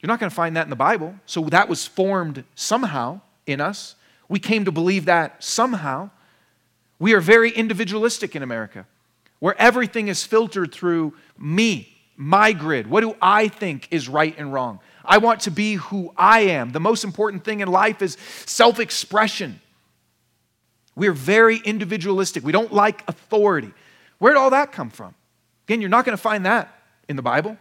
You're 0.00 0.08
not 0.08 0.20
going 0.20 0.30
to 0.30 0.34
find 0.34 0.56
that 0.56 0.64
in 0.64 0.70
the 0.70 0.76
Bible. 0.76 1.14
So 1.26 1.42
that 1.44 1.68
was 1.68 1.86
formed 1.86 2.44
somehow 2.54 3.20
in 3.46 3.60
us. 3.60 3.96
We 4.28 4.38
came 4.38 4.64
to 4.64 4.72
believe 4.72 5.04
that 5.06 5.42
somehow. 5.42 6.10
We 6.98 7.14
are 7.14 7.20
very 7.20 7.50
individualistic 7.50 8.36
in 8.36 8.42
America 8.42 8.86
where 9.40 9.60
everything 9.60 10.06
is 10.06 10.24
filtered 10.24 10.72
through 10.72 11.14
me, 11.36 11.88
my 12.16 12.52
grid. 12.52 12.86
What 12.86 13.00
do 13.00 13.16
I 13.20 13.48
think 13.48 13.88
is 13.90 14.08
right 14.08 14.32
and 14.38 14.52
wrong? 14.52 14.78
I 15.04 15.18
want 15.18 15.40
to 15.40 15.50
be 15.50 15.74
who 15.74 16.12
I 16.16 16.42
am. 16.42 16.70
The 16.70 16.78
most 16.78 17.02
important 17.02 17.44
thing 17.44 17.58
in 17.58 17.66
life 17.66 18.02
is 18.02 18.16
self 18.46 18.78
expression. 18.78 19.60
We 20.94 21.08
are 21.08 21.12
very 21.12 21.56
individualistic. 21.56 22.44
We 22.44 22.52
don't 22.52 22.72
like 22.72 23.02
authority. 23.08 23.72
Where 24.18 24.32
did 24.32 24.38
all 24.38 24.50
that 24.50 24.70
come 24.70 24.90
from? 24.90 25.14
Again, 25.66 25.80
you're 25.80 25.90
not 25.90 26.04
going 26.04 26.16
to 26.16 26.22
find 26.22 26.46
that 26.46 26.72
in 27.08 27.16
the 27.16 27.22
Bible. 27.22 27.56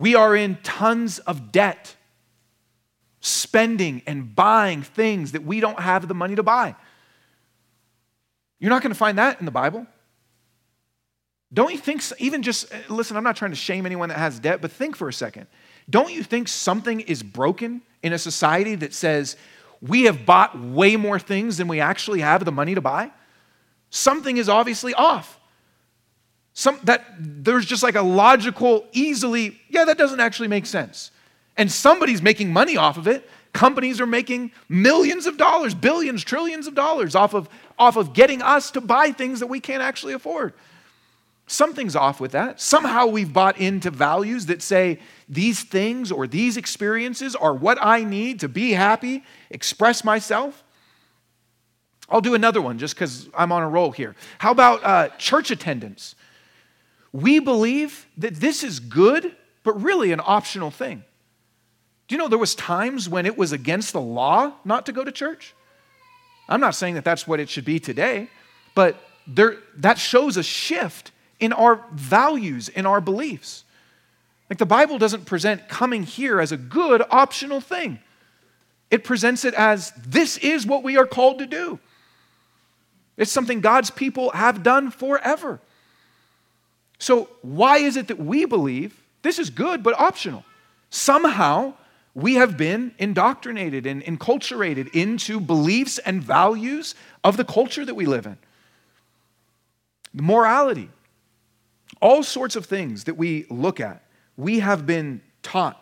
We 0.00 0.16
are 0.16 0.34
in 0.34 0.58
tons 0.64 1.20
of 1.20 1.52
debt, 1.52 1.94
spending 3.22 4.02
and 4.06 4.34
buying 4.34 4.82
things 4.82 5.32
that 5.32 5.44
we 5.44 5.60
don't 5.60 5.80
have 5.80 6.08
the 6.08 6.14
money 6.14 6.34
to 6.34 6.42
buy. 6.42 6.74
You're 8.58 8.70
not 8.70 8.82
going 8.82 8.92
to 8.92 8.98
find 8.98 9.16
that 9.18 9.40
in 9.40 9.46
the 9.46 9.52
Bible. 9.52 9.86
Don't 11.52 11.72
you 11.72 11.78
think, 11.78 12.02
even 12.18 12.42
just, 12.42 12.72
uh, 12.72 12.78
listen, 12.88 13.16
I'm 13.16 13.24
not 13.24 13.36
trying 13.36 13.52
to 13.52 13.56
shame 13.56 13.86
anyone 13.86 14.08
that 14.08 14.18
has 14.18 14.38
debt, 14.38 14.60
but 14.60 14.72
think 14.72 14.96
for 14.96 15.08
a 15.08 15.12
second. 15.12 15.46
Don't 15.88 16.12
you 16.12 16.22
think 16.22 16.48
something 16.48 17.00
is 17.00 17.22
broken 17.22 17.82
in 18.02 18.12
a 18.12 18.18
society 18.18 18.74
that 18.76 18.92
says 18.92 19.36
we 19.80 20.02
have 20.04 20.26
bought 20.26 20.58
way 20.58 20.96
more 20.96 21.18
things 21.18 21.56
than 21.58 21.68
we 21.68 21.80
actually 21.80 22.20
have 22.20 22.44
the 22.44 22.52
money 22.52 22.74
to 22.74 22.80
buy? 22.80 23.10
Something 23.90 24.36
is 24.36 24.48
obviously 24.48 24.94
off. 24.94 25.38
Some, 26.54 26.80
that 26.84 27.04
there's 27.18 27.66
just 27.66 27.82
like 27.82 27.94
a 27.94 28.02
logical, 28.02 28.86
easily, 28.92 29.60
yeah, 29.68 29.84
that 29.84 29.98
doesn't 29.98 30.20
actually 30.20 30.48
make 30.48 30.66
sense. 30.66 31.10
And 31.56 31.70
somebody's 31.70 32.22
making 32.22 32.52
money 32.52 32.76
off 32.76 32.96
of 32.96 33.06
it. 33.06 33.28
Companies 33.52 34.00
are 34.00 34.06
making 34.06 34.52
millions 34.68 35.26
of 35.26 35.36
dollars, 35.36 35.74
billions, 35.74 36.24
trillions 36.24 36.66
of 36.66 36.74
dollars 36.74 37.14
off 37.14 37.34
of, 37.34 37.48
off 37.78 37.96
of 37.96 38.14
getting 38.14 38.40
us 38.40 38.70
to 38.70 38.80
buy 38.80 39.12
things 39.12 39.40
that 39.40 39.48
we 39.48 39.60
can't 39.60 39.82
actually 39.82 40.14
afford. 40.14 40.54
Something's 41.46 41.94
off 41.94 42.18
with 42.18 42.32
that. 42.32 42.60
Somehow 42.60 43.06
we've 43.06 43.32
bought 43.32 43.58
into 43.58 43.90
values 43.90 44.46
that 44.46 44.62
say 44.62 45.00
these 45.28 45.62
things 45.62 46.10
or 46.10 46.26
these 46.26 46.56
experiences 46.56 47.36
are 47.36 47.52
what 47.52 47.76
I 47.80 48.04
need 48.04 48.40
to 48.40 48.48
be 48.48 48.72
happy, 48.72 49.22
express 49.50 50.02
myself. 50.02 50.64
I'll 52.08 52.20
do 52.20 52.34
another 52.34 52.62
one 52.62 52.78
just 52.78 52.94
because 52.94 53.28
I'm 53.34 53.52
on 53.52 53.62
a 53.62 53.68
roll 53.68 53.90
here. 53.90 54.14
How 54.38 54.50
about 54.50 54.84
uh, 54.84 55.08
church 55.18 55.50
attendance? 55.50 56.14
We 57.12 57.38
believe 57.38 58.06
that 58.16 58.36
this 58.36 58.62
is 58.62 58.80
good, 58.80 59.34
but 59.62 59.82
really 59.82 60.12
an 60.12 60.20
optional 60.24 60.70
thing. 60.70 61.04
Do 62.08 62.14
you 62.14 62.18
know 62.18 62.28
there 62.28 62.38
was 62.38 62.54
times 62.54 63.08
when 63.08 63.26
it 63.26 63.38
was 63.38 63.52
against 63.52 63.92
the 63.92 64.00
law 64.00 64.52
not 64.64 64.86
to 64.86 64.92
go 64.92 65.04
to 65.04 65.12
church? 65.12 65.54
I'm 66.48 66.60
not 66.60 66.74
saying 66.74 66.94
that 66.94 67.04
that's 67.04 67.26
what 67.26 67.40
it 67.40 67.48
should 67.48 67.64
be 67.64 67.78
today, 67.78 68.28
but 68.74 68.96
there, 69.26 69.56
that 69.76 69.98
shows 69.98 70.36
a 70.36 70.42
shift 70.42 71.12
in 71.40 71.52
our 71.52 71.84
values, 71.92 72.68
in 72.68 72.86
our 72.86 73.00
beliefs. 73.00 73.64
Like 74.50 74.58
the 74.58 74.66
Bible 74.66 74.98
doesn't 74.98 75.24
present 75.24 75.68
coming 75.68 76.02
here 76.02 76.40
as 76.40 76.52
a 76.52 76.56
good 76.56 77.02
optional 77.10 77.60
thing. 77.60 78.00
It 78.90 79.04
presents 79.04 79.44
it 79.46 79.54
as 79.54 79.92
this 80.06 80.36
is 80.36 80.66
what 80.66 80.82
we 80.82 80.98
are 80.98 81.06
called 81.06 81.38
to 81.38 81.46
do. 81.46 81.78
It's 83.16 83.30
something 83.30 83.60
God's 83.60 83.90
people 83.90 84.30
have 84.32 84.62
done 84.62 84.90
forever. 84.90 85.60
So, 86.98 87.28
why 87.40 87.78
is 87.78 87.96
it 87.96 88.08
that 88.08 88.18
we 88.18 88.44
believe 88.44 89.02
this 89.22 89.38
is 89.38 89.50
good 89.50 89.82
but 89.82 89.98
optional? 89.98 90.44
Somehow, 90.90 91.74
we 92.14 92.34
have 92.34 92.56
been 92.56 92.94
indoctrinated 92.98 93.86
and 93.86 94.02
enculturated 94.02 94.94
into 94.94 95.40
beliefs 95.40 95.98
and 95.98 96.22
values 96.22 96.94
of 97.24 97.36
the 97.36 97.44
culture 97.44 97.84
that 97.84 97.94
we 97.94 98.04
live 98.04 98.26
in. 98.26 98.36
Morality, 100.12 100.90
all 102.02 102.22
sorts 102.22 102.54
of 102.54 102.66
things 102.66 103.04
that 103.04 103.14
we 103.14 103.46
look 103.48 103.80
at, 103.80 104.02
we 104.36 104.58
have 104.58 104.84
been 104.84 105.22
taught. 105.42 105.78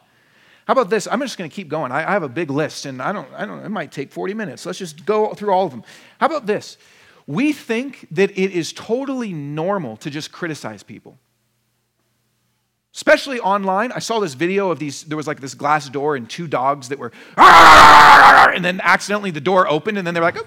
How 0.66 0.72
about 0.72 0.88
this? 0.88 1.08
I'm 1.10 1.18
just 1.20 1.36
going 1.36 1.50
to 1.50 1.54
keep 1.54 1.68
going. 1.68 1.90
I, 1.90 2.08
I 2.08 2.12
have 2.12 2.22
a 2.22 2.28
big 2.28 2.48
list, 2.48 2.86
and 2.86 3.02
I 3.02 3.12
don't, 3.12 3.26
I 3.34 3.44
don't, 3.44 3.64
it 3.64 3.70
might 3.70 3.90
take 3.90 4.12
40 4.12 4.34
minutes. 4.34 4.64
Let's 4.64 4.78
just 4.78 5.04
go 5.04 5.34
through 5.34 5.52
all 5.52 5.66
of 5.66 5.72
them. 5.72 5.82
How 6.20 6.26
about 6.26 6.46
this? 6.46 6.78
We 7.26 7.52
think 7.52 8.06
that 8.12 8.30
it 8.30 8.52
is 8.52 8.72
totally 8.72 9.32
normal 9.32 9.96
to 9.98 10.10
just 10.10 10.30
criticize 10.30 10.84
people. 10.84 11.18
Especially 12.94 13.38
online. 13.38 13.92
I 13.92 14.00
saw 14.00 14.18
this 14.18 14.34
video 14.34 14.70
of 14.70 14.78
these, 14.80 15.04
there 15.04 15.16
was 15.16 15.26
like 15.26 15.40
this 15.40 15.54
glass 15.54 15.88
door 15.88 16.16
and 16.16 16.28
two 16.28 16.48
dogs 16.48 16.88
that 16.88 16.98
were, 16.98 17.12
and 17.36 18.64
then 18.64 18.80
accidentally 18.82 19.30
the 19.30 19.40
door 19.40 19.68
opened, 19.68 19.96
and 19.96 20.06
then 20.06 20.12
they're 20.12 20.22
like, 20.22 20.38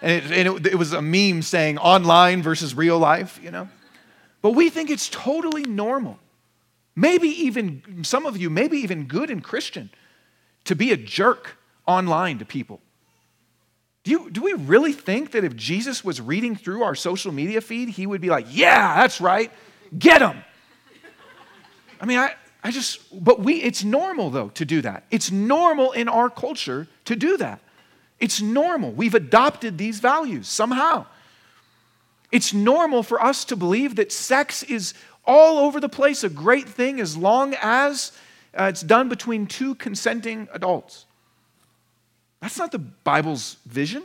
and, 0.00 0.12
it, 0.12 0.24
and 0.32 0.66
it, 0.66 0.72
it 0.72 0.74
was 0.76 0.94
a 0.94 1.02
meme 1.02 1.42
saying 1.42 1.76
online 1.78 2.42
versus 2.42 2.74
real 2.74 2.98
life, 2.98 3.38
you 3.42 3.50
know? 3.50 3.68
But 4.40 4.52
we 4.52 4.70
think 4.70 4.88
it's 4.88 5.10
totally 5.10 5.64
normal. 5.64 6.18
Maybe 6.96 7.28
even, 7.28 8.02
some 8.02 8.24
of 8.24 8.36
you, 8.38 8.48
maybe 8.48 8.78
even 8.78 9.04
good 9.04 9.28
and 9.28 9.44
Christian, 9.44 9.90
to 10.64 10.74
be 10.74 10.90
a 10.90 10.96
jerk 10.96 11.58
online 11.86 12.38
to 12.38 12.46
people. 12.46 12.80
Do, 14.04 14.10
you, 14.10 14.30
do 14.30 14.42
we 14.42 14.54
really 14.54 14.92
think 14.92 15.32
that 15.32 15.44
if 15.44 15.54
Jesus 15.54 16.02
was 16.02 16.20
reading 16.20 16.56
through 16.56 16.82
our 16.82 16.94
social 16.94 17.32
media 17.32 17.60
feed, 17.60 17.90
he 17.90 18.06
would 18.06 18.20
be 18.22 18.30
like, 18.30 18.46
yeah, 18.48 18.96
that's 18.96 19.20
right, 19.20 19.50
get 19.98 20.22
him? 20.22 20.42
I 22.04 22.06
mean, 22.06 22.18
I, 22.18 22.34
I 22.62 22.70
just, 22.70 23.24
but 23.24 23.40
we, 23.40 23.62
it's 23.62 23.82
normal 23.82 24.28
though 24.28 24.48
to 24.48 24.66
do 24.66 24.82
that. 24.82 25.04
It's 25.10 25.30
normal 25.30 25.92
in 25.92 26.06
our 26.06 26.28
culture 26.28 26.86
to 27.06 27.16
do 27.16 27.38
that. 27.38 27.60
It's 28.20 28.42
normal. 28.42 28.92
We've 28.92 29.14
adopted 29.14 29.78
these 29.78 30.00
values 30.00 30.46
somehow. 30.46 31.06
It's 32.30 32.52
normal 32.52 33.02
for 33.02 33.22
us 33.22 33.46
to 33.46 33.56
believe 33.56 33.96
that 33.96 34.12
sex 34.12 34.62
is 34.62 34.92
all 35.24 35.56
over 35.56 35.80
the 35.80 35.88
place 35.88 36.22
a 36.24 36.28
great 36.28 36.68
thing 36.68 37.00
as 37.00 37.16
long 37.16 37.54
as 37.62 38.12
uh, 38.52 38.64
it's 38.64 38.82
done 38.82 39.08
between 39.08 39.46
two 39.46 39.74
consenting 39.76 40.46
adults. 40.52 41.06
That's 42.42 42.58
not 42.58 42.70
the 42.70 42.80
Bible's 42.80 43.56
vision. 43.64 44.02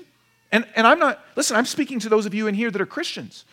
And, 0.53 0.65
and 0.77 0.87
I'm 0.87 0.99
not, 0.99 1.19
listen, 1.35 1.57
I'm 1.57 1.65
speaking 1.65 1.99
to 1.99 2.07
those 2.07 2.25
of 2.25 2.33
you 2.33 2.47
in 2.47 2.55
here 2.55 2.71
that 2.71 2.79
are 2.79 2.85
Christians 2.85 3.43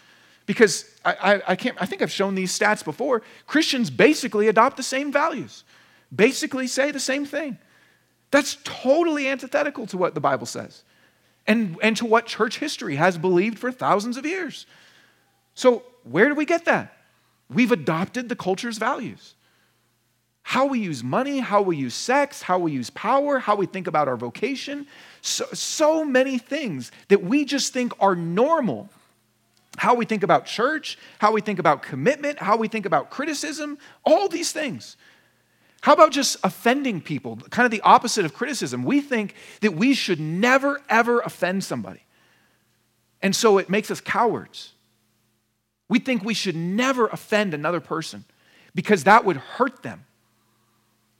because 0.46 0.84
I, 1.04 1.12
I, 1.12 1.42
I, 1.48 1.56
can't, 1.56 1.76
I 1.80 1.86
think 1.86 2.02
I've 2.02 2.10
shown 2.10 2.34
these 2.34 2.56
stats 2.56 2.84
before. 2.84 3.22
Christians 3.46 3.90
basically 3.90 4.48
adopt 4.48 4.76
the 4.76 4.82
same 4.82 5.12
values, 5.12 5.64
basically 6.14 6.66
say 6.66 6.90
the 6.90 7.00
same 7.00 7.26
thing. 7.26 7.58
That's 8.30 8.56
totally 8.64 9.28
antithetical 9.28 9.86
to 9.88 9.96
what 9.96 10.14
the 10.14 10.20
Bible 10.20 10.46
says 10.46 10.82
and, 11.46 11.76
and 11.82 11.96
to 11.98 12.06
what 12.06 12.26
church 12.26 12.58
history 12.58 12.96
has 12.96 13.18
believed 13.18 13.58
for 13.58 13.70
thousands 13.70 14.16
of 14.16 14.26
years. 14.26 14.66
So, 15.54 15.82
where 16.04 16.28
do 16.28 16.34
we 16.34 16.44
get 16.44 16.64
that? 16.66 16.96
We've 17.48 17.72
adopted 17.72 18.28
the 18.28 18.36
culture's 18.36 18.78
values 18.78 19.34
how 20.42 20.66
we 20.66 20.78
use 20.78 21.02
money, 21.02 21.40
how 21.40 21.60
we 21.60 21.76
use 21.76 21.92
sex, 21.92 22.40
how 22.40 22.56
we 22.56 22.70
use 22.70 22.88
power, 22.90 23.40
how 23.40 23.56
we 23.56 23.66
think 23.66 23.88
about 23.88 24.06
our 24.06 24.16
vocation. 24.16 24.86
So, 25.20 25.44
so 25.52 26.04
many 26.04 26.38
things 26.38 26.92
that 27.08 27.24
we 27.24 27.44
just 27.44 27.72
think 27.72 27.92
are 27.98 28.14
normal. 28.14 28.88
How 29.76 29.94
we 29.94 30.04
think 30.04 30.22
about 30.22 30.46
church, 30.46 30.98
how 31.18 31.32
we 31.32 31.40
think 31.40 31.58
about 31.58 31.82
commitment, 31.82 32.38
how 32.38 32.56
we 32.56 32.68
think 32.68 32.86
about 32.86 33.10
criticism, 33.10 33.78
all 34.04 34.28
these 34.28 34.52
things. 34.52 34.96
How 35.82 35.92
about 35.92 36.10
just 36.10 36.36
offending 36.42 37.00
people? 37.00 37.36
Kind 37.50 37.64
of 37.64 37.70
the 37.70 37.82
opposite 37.82 38.24
of 38.24 38.34
criticism. 38.34 38.82
We 38.82 39.00
think 39.00 39.34
that 39.60 39.74
we 39.74 39.94
should 39.94 40.18
never, 40.18 40.82
ever 40.88 41.20
offend 41.20 41.62
somebody. 41.64 42.00
And 43.22 43.34
so 43.34 43.58
it 43.58 43.68
makes 43.68 43.90
us 43.90 44.00
cowards. 44.00 44.72
We 45.88 45.98
think 45.98 46.24
we 46.24 46.34
should 46.34 46.56
never 46.56 47.06
offend 47.06 47.54
another 47.54 47.80
person 47.80 48.24
because 48.74 49.04
that 49.04 49.24
would 49.24 49.36
hurt 49.36 49.82
them 49.82 50.06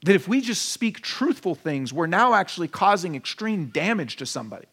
that 0.05 0.14
if 0.14 0.29
we 0.29 0.40
just 0.40 0.69
speak 0.71 1.01
truthful 1.01 1.55
things, 1.55 1.92
we're 1.92 2.07
now 2.07 2.35
actually 2.35 2.69
causing 2.69 3.14
extreme 3.14 3.66
damage 3.66 4.16
to 4.16 4.27
somebody. 4.27 4.66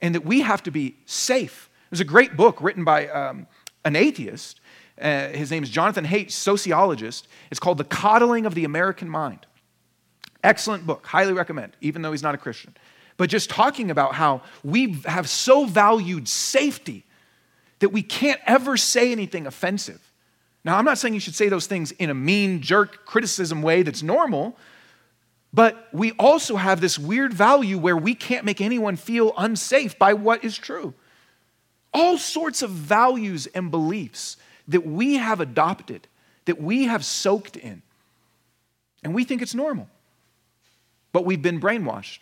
And 0.00 0.14
that 0.14 0.24
we 0.24 0.42
have 0.42 0.62
to 0.62 0.70
be 0.70 0.96
safe. 1.06 1.68
There's 1.90 2.00
a 2.00 2.04
great 2.04 2.36
book 2.36 2.60
written 2.60 2.84
by 2.84 3.08
um, 3.08 3.46
an 3.84 3.96
atheist. 3.96 4.60
Uh, 5.00 5.28
his 5.28 5.50
name 5.50 5.62
is 5.62 5.70
Jonathan 5.70 6.04
Haidt, 6.04 6.30
sociologist. 6.30 7.28
It's 7.50 7.60
called 7.60 7.78
The 7.78 7.84
Coddling 7.84 8.46
of 8.46 8.54
the 8.54 8.64
American 8.64 9.08
Mind. 9.08 9.46
Excellent 10.44 10.86
book, 10.86 11.06
highly 11.06 11.32
recommend, 11.32 11.76
even 11.80 12.02
though 12.02 12.12
he's 12.12 12.22
not 12.22 12.34
a 12.34 12.38
Christian. 12.38 12.76
But 13.16 13.30
just 13.30 13.50
talking 13.50 13.90
about 13.90 14.14
how 14.14 14.42
we 14.62 15.00
have 15.06 15.28
so 15.28 15.66
valued 15.66 16.28
safety 16.28 17.04
that 17.80 17.88
we 17.90 18.02
can't 18.02 18.40
ever 18.46 18.76
say 18.76 19.12
anything 19.12 19.46
offensive. 19.46 20.00
Now, 20.64 20.76
I'm 20.76 20.84
not 20.84 20.98
saying 20.98 21.14
you 21.14 21.20
should 21.20 21.34
say 21.34 21.48
those 21.48 21.66
things 21.66 21.92
in 21.92 22.10
a 22.10 22.14
mean, 22.14 22.60
jerk 22.60 23.04
criticism 23.04 23.62
way 23.62 23.82
that's 23.82 24.02
normal, 24.02 24.56
but 25.52 25.88
we 25.92 26.12
also 26.12 26.56
have 26.56 26.80
this 26.80 26.98
weird 26.98 27.32
value 27.32 27.78
where 27.78 27.96
we 27.96 28.14
can't 28.14 28.44
make 28.44 28.60
anyone 28.60 28.96
feel 28.96 29.32
unsafe 29.38 29.98
by 29.98 30.12
what 30.12 30.44
is 30.44 30.56
true. 30.58 30.94
All 31.92 32.18
sorts 32.18 32.62
of 32.62 32.70
values 32.70 33.46
and 33.48 33.70
beliefs 33.70 34.36
that 34.68 34.86
we 34.86 35.14
have 35.14 35.40
adopted, 35.40 36.06
that 36.44 36.60
we 36.60 36.84
have 36.84 37.04
soaked 37.04 37.56
in, 37.56 37.82
and 39.02 39.14
we 39.14 39.24
think 39.24 39.42
it's 39.42 39.54
normal. 39.54 39.88
But 41.12 41.24
we've 41.24 41.40
been 41.40 41.60
brainwashed 41.60 42.18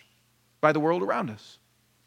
by 0.60 0.72
the 0.72 0.80
world 0.80 1.02
around 1.02 1.30
us. 1.30 1.58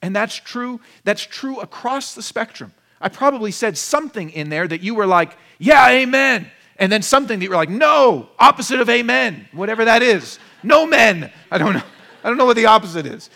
And 0.02 0.16
that's 0.16 0.36
true, 0.36 0.80
that's 1.04 1.22
true 1.22 1.60
across 1.60 2.16
the 2.16 2.22
spectrum. 2.22 2.74
I 3.02 3.10
probably 3.10 3.52
said 3.52 3.78
something 3.78 4.30
in 4.30 4.50
there 4.50 4.68
that 4.68 4.82
you 4.82 4.96
were 4.96 5.06
like, 5.06 5.38
yeah, 5.58 5.90
amen. 5.90 6.50
And 6.78 6.92
then 6.92 7.02
something 7.02 7.40
that 7.40 7.44
you 7.44 7.50
were 7.50 7.58
like, 7.58 7.70
no, 7.70 8.30
opposite 8.40 8.80
of 8.80 8.90
amen, 8.90 9.48
whatever 9.52 9.86
that 9.86 10.02
is. 10.02 10.40
No 10.64 10.86
men. 10.86 11.32
I 11.52 11.58
don't 11.58 11.74
know. 11.74 11.84
I 12.24 12.28
don't 12.28 12.38
know 12.38 12.46
what 12.46 12.56
the 12.56 12.66
opposite 12.66 13.06
is. 13.06 13.30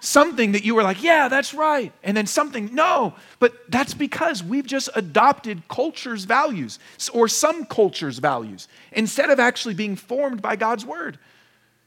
Something 0.00 0.52
that 0.52 0.64
you 0.64 0.74
were 0.74 0.82
like, 0.82 1.02
yeah, 1.02 1.28
that's 1.28 1.54
right. 1.54 1.92
And 2.02 2.16
then 2.16 2.26
something, 2.26 2.74
no. 2.74 3.14
But 3.38 3.70
that's 3.70 3.94
because 3.94 4.42
we've 4.42 4.66
just 4.66 4.90
adopted 4.94 5.66
culture's 5.68 6.24
values 6.24 6.78
or 7.12 7.28
some 7.28 7.64
culture's 7.64 8.18
values 8.18 8.68
instead 8.92 9.30
of 9.30 9.40
actually 9.40 9.74
being 9.74 9.96
formed 9.96 10.42
by 10.42 10.54
God's 10.56 10.84
word. 10.84 11.18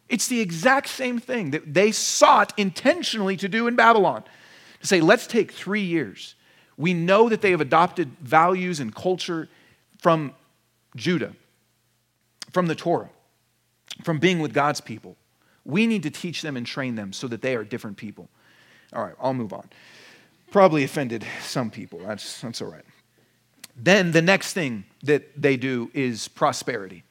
It's 0.09 0.27
the 0.27 0.39
exact 0.39 0.89
same 0.89 1.19
thing 1.19 1.51
that 1.51 1.73
they 1.73 1.91
sought 1.91 2.51
intentionally 2.57 3.37
to 3.37 3.47
do 3.47 3.67
in 3.67 3.75
Babylon. 3.75 4.23
To 4.81 4.87
say, 4.87 5.01
let's 5.01 5.27
take 5.27 5.51
three 5.51 5.83
years 5.83 6.35
We 6.79 6.93
know 6.93 7.27
that 7.27 7.41
they 7.41 7.51
have 7.51 7.59
adopted 7.59 8.09
values 8.21 8.79
and 8.79 8.95
culture 8.95 9.49
from 9.97 10.33
Judah, 10.95 11.33
from 12.53 12.67
the 12.67 12.73
Torah, 12.73 13.09
from 14.05 14.17
being 14.17 14.39
with 14.39 14.53
God's 14.53 14.79
people. 14.79 15.17
We 15.69 15.87
need 15.87 16.03
to 16.03 16.09
teach 16.09 16.41
them 16.41 16.57
and 16.57 16.65
train 16.65 16.95
them 16.95 17.13
so 17.13 17.27
that 17.27 17.41
they 17.41 17.55
are 17.55 17.63
different 17.63 17.97
people. 17.97 18.29
All 18.93 19.03
right, 19.03 19.15
I'll 19.21 19.33
move 19.33 19.53
on. 19.53 19.69
Probably 20.51 20.83
offended 20.83 21.25
some 21.41 21.69
people. 21.69 21.99
That's, 21.99 22.41
that's 22.41 22.61
all 22.61 22.69
right. 22.69 22.85
Then 23.75 24.11
the 24.11 24.21
next 24.21 24.53
thing 24.53 24.85
that 25.03 25.39
they 25.39 25.57
do 25.57 25.91
is 25.93 26.27
prosperity. 26.27 27.03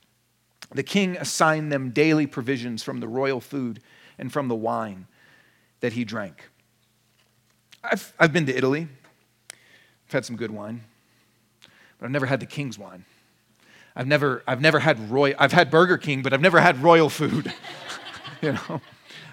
The 0.74 0.82
king 0.82 1.16
assigned 1.16 1.72
them 1.72 1.90
daily 1.90 2.26
provisions 2.26 2.82
from 2.82 3.00
the 3.00 3.08
royal 3.08 3.40
food 3.40 3.80
and 4.18 4.32
from 4.32 4.48
the 4.48 4.54
wine 4.54 5.06
that 5.80 5.92
he 5.92 6.04
drank. 6.04 6.50
I've, 7.82 8.12
I've 8.18 8.32
been 8.32 8.46
to 8.46 8.56
Italy. 8.56 8.88
I've 10.08 10.12
had 10.12 10.24
some 10.24 10.36
good 10.36 10.50
wine, 10.50 10.82
but 11.98 12.06
I've 12.06 12.10
never 12.10 12.26
had 12.26 12.40
the 12.40 12.46
king's 12.46 12.78
wine. 12.78 13.04
I've 13.94 14.06
never, 14.06 14.42
I've 14.46 14.60
never 14.60 14.78
had 14.78 15.10
royal, 15.10 15.34
I've 15.38 15.52
had 15.52 15.70
Burger 15.70 15.96
King, 15.96 16.22
but 16.22 16.32
I've 16.32 16.40
never 16.40 16.60
had 16.60 16.82
royal 16.82 17.08
food. 17.08 17.52
you 18.42 18.52
know, 18.52 18.80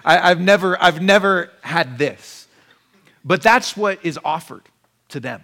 I, 0.04 0.30
I've 0.30 0.40
never, 0.40 0.80
I've 0.82 1.00
never 1.00 1.50
had 1.62 1.98
this. 1.98 2.48
But 3.24 3.42
that's 3.42 3.76
what 3.76 4.04
is 4.04 4.18
offered 4.24 4.62
to 5.08 5.20
them. 5.20 5.42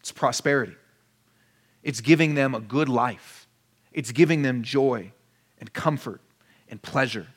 It's 0.00 0.12
prosperity. 0.12 0.74
It's 1.82 2.00
giving 2.00 2.34
them 2.34 2.54
a 2.54 2.60
good 2.60 2.88
life. 2.88 3.46
It's 3.92 4.10
giving 4.10 4.42
them 4.42 4.62
joy 4.62 5.12
and 5.58 5.72
comfort 5.72 6.20
and 6.68 6.82
pleasure 6.82 7.28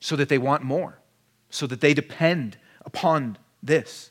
so 0.00 0.16
that 0.16 0.28
they 0.28 0.38
want 0.38 0.62
more, 0.62 0.98
so 1.50 1.66
that 1.66 1.80
they 1.80 1.94
depend 1.94 2.58
upon 2.84 3.38
this. 3.62 4.10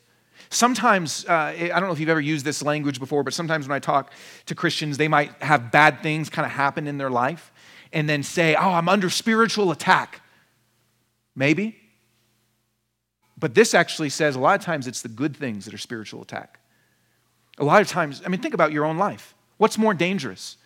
Sometimes, 0.50 1.26
uh, 1.26 1.34
I 1.34 1.68
don't 1.68 1.84
know 1.84 1.92
if 1.92 2.00
you've 2.00 2.10
ever 2.10 2.22
used 2.22 2.46
this 2.46 2.64
language 2.64 3.00
before, 3.00 3.24
but 3.24 3.34
sometimes 3.34 3.68
when 3.68 3.76
I 3.76 3.80
talk 3.80 4.12
to 4.46 4.56
Christians, 4.56 4.98
they 4.98 5.08
might 5.08 5.32
have 5.42 5.72
bad 5.72 6.02
things 6.02 6.30
kind 6.30 6.46
of 6.46 6.52
happen 6.52 6.88
in 6.88 6.98
their 6.98 7.10
life 7.10 7.52
and 7.92 8.10
then 8.10 8.24
say, 8.24 8.56
Oh, 8.56 8.72
I'm 8.72 8.90
under 8.90 9.10
spiritual 9.10 9.72
attack. 9.72 10.22
Maybe. 11.36 11.78
But 13.38 13.56
this 13.56 13.74
actually 13.74 14.10
says 14.10 14.36
a 14.36 14.40
lot 14.40 14.60
of 14.60 14.66
times 14.66 14.88
it's 14.88 15.02
the 15.02 15.10
good 15.10 15.36
things 15.36 15.66
that 15.66 15.74
are 15.74 15.80
spiritual 15.80 16.22
attack. 16.22 16.60
A 17.58 17.64
lot 17.64 17.82
of 17.82 17.88
times, 17.88 18.22
I 18.26 18.30
mean, 18.30 18.42
think 18.42 18.54
about 18.54 18.72
your 18.72 18.86
own 18.86 18.98
life. 18.98 19.36
What's 19.58 19.78
more 19.78 19.94
dangerous 19.94 20.58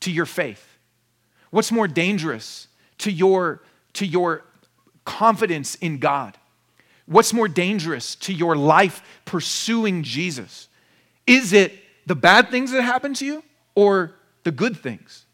to 0.00 0.10
your 0.10 0.26
faith? 0.26 0.78
What's 1.50 1.70
more 1.70 1.88
dangerous 1.88 2.68
to 2.98 3.10
your, 3.10 3.62
to 3.94 4.06
your 4.06 4.44
confidence 5.04 5.74
in 5.76 5.98
God? 5.98 6.36
What's 7.06 7.32
more 7.32 7.48
dangerous 7.48 8.14
to 8.16 8.32
your 8.32 8.56
life 8.56 9.02
pursuing 9.24 10.02
Jesus? 10.02 10.68
Is 11.26 11.52
it 11.52 11.72
the 12.06 12.14
bad 12.14 12.50
things 12.50 12.72
that 12.72 12.82
happen 12.82 13.14
to 13.14 13.26
you 13.26 13.44
or 13.74 14.14
the 14.42 14.50
good 14.50 14.76
things 14.76 15.24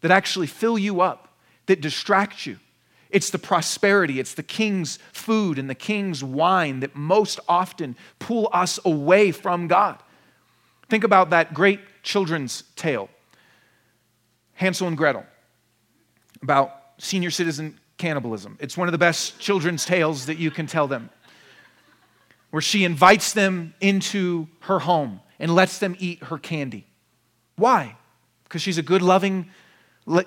that 0.00 0.10
actually 0.10 0.46
fill 0.46 0.78
you 0.78 1.00
up, 1.00 1.36
that 1.66 1.80
distract 1.80 2.46
you? 2.46 2.58
It's 3.10 3.30
the 3.30 3.38
prosperity, 3.38 4.18
it's 4.18 4.34
the 4.34 4.42
king's 4.42 4.98
food 5.12 5.58
and 5.58 5.70
the 5.70 5.74
king's 5.74 6.24
wine 6.24 6.80
that 6.80 6.96
most 6.96 7.38
often 7.48 7.96
pull 8.18 8.48
us 8.52 8.78
away 8.84 9.32
from 9.32 9.68
God. 9.68 10.02
Think 10.88 11.04
about 11.04 11.30
that 11.30 11.54
great 11.54 11.80
children's 12.02 12.64
tale 12.76 13.08
Hansel 14.54 14.88
and 14.88 14.96
Gretel 14.96 15.24
about 16.42 16.72
senior 16.98 17.30
citizen 17.30 17.78
cannibalism. 17.98 18.56
It's 18.60 18.76
one 18.76 18.88
of 18.88 18.92
the 18.92 18.98
best 18.98 19.38
children's 19.38 19.84
tales 19.84 20.26
that 20.26 20.38
you 20.38 20.50
can 20.50 20.66
tell 20.66 20.88
them, 20.88 21.10
where 22.50 22.62
she 22.62 22.84
invites 22.84 23.32
them 23.32 23.74
into 23.80 24.48
her 24.60 24.78
home 24.78 25.20
and 25.38 25.54
lets 25.54 25.78
them 25.78 25.96
eat 25.98 26.22
her 26.24 26.38
candy. 26.38 26.86
Why? 27.56 27.96
Because 28.44 28.62
she's 28.62 28.78
a 28.78 28.82
good, 28.82 29.02
loving 29.02 29.50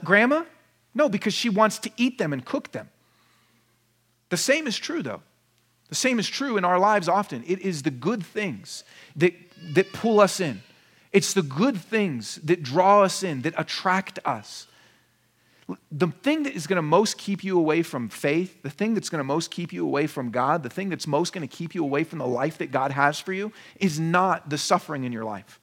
grandma? 0.04 0.44
No, 0.94 1.10
because 1.10 1.34
she 1.34 1.50
wants 1.50 1.80
to 1.80 1.92
eat 1.98 2.18
them 2.18 2.34
and 2.34 2.44
cook 2.44 2.72
them. 2.72 2.90
The 4.30 4.38
same 4.38 4.68
is 4.68 4.78
true, 4.78 5.02
though. 5.02 5.22
The 5.90 5.96
same 5.96 6.20
is 6.20 6.28
true 6.28 6.58
in 6.58 6.66
our 6.66 6.80
lives 6.80 7.10
often. 7.10 7.44
It 7.48 7.60
is 7.60 7.84
the 7.84 7.92
good 7.92 8.24
things 8.24 8.84
that, 9.16 9.34
that 9.74 9.92
pull 9.92 10.20
us 10.20 10.40
in, 10.40 10.62
it's 11.12 11.34
the 11.34 11.42
good 11.42 11.78
things 11.78 12.36
that 12.44 12.62
draw 12.62 13.02
us 13.02 13.24
in, 13.24 13.42
that 13.42 13.56
attract 13.58 14.20
us. 14.24 14.68
The 15.92 16.08
thing 16.08 16.44
that 16.44 16.56
is 16.56 16.66
going 16.66 16.78
to 16.78 16.84
most 16.84 17.18
keep 17.18 17.44
you 17.44 17.58
away 17.58 17.84
from 17.84 18.10
faith, 18.10 18.64
the 18.64 18.72
thing 18.72 18.96
that's 18.96 19.10
going 19.10 19.20
to 19.20 19.24
most 19.24 19.52
keep 19.52 19.72
you 19.72 19.86
away 19.86 20.08
from 20.08 20.32
God, 20.32 20.64
the 20.64 20.70
thing 20.70 20.90
that's 20.90 21.06
most 21.06 21.32
going 21.32 21.48
to 21.48 21.56
keep 21.56 21.76
you 21.76 21.84
away 21.84 22.04
from 22.04 22.18
the 22.20 22.28
life 22.28 22.58
that 22.58 22.72
God 22.72 22.92
has 22.92 23.20
for 23.20 23.34
you 23.34 23.52
is 23.80 24.00
not 24.00 24.50
the 24.50 24.58
suffering 24.58 25.04
in 25.04 25.12
your 25.12 25.26
life. 25.26 25.60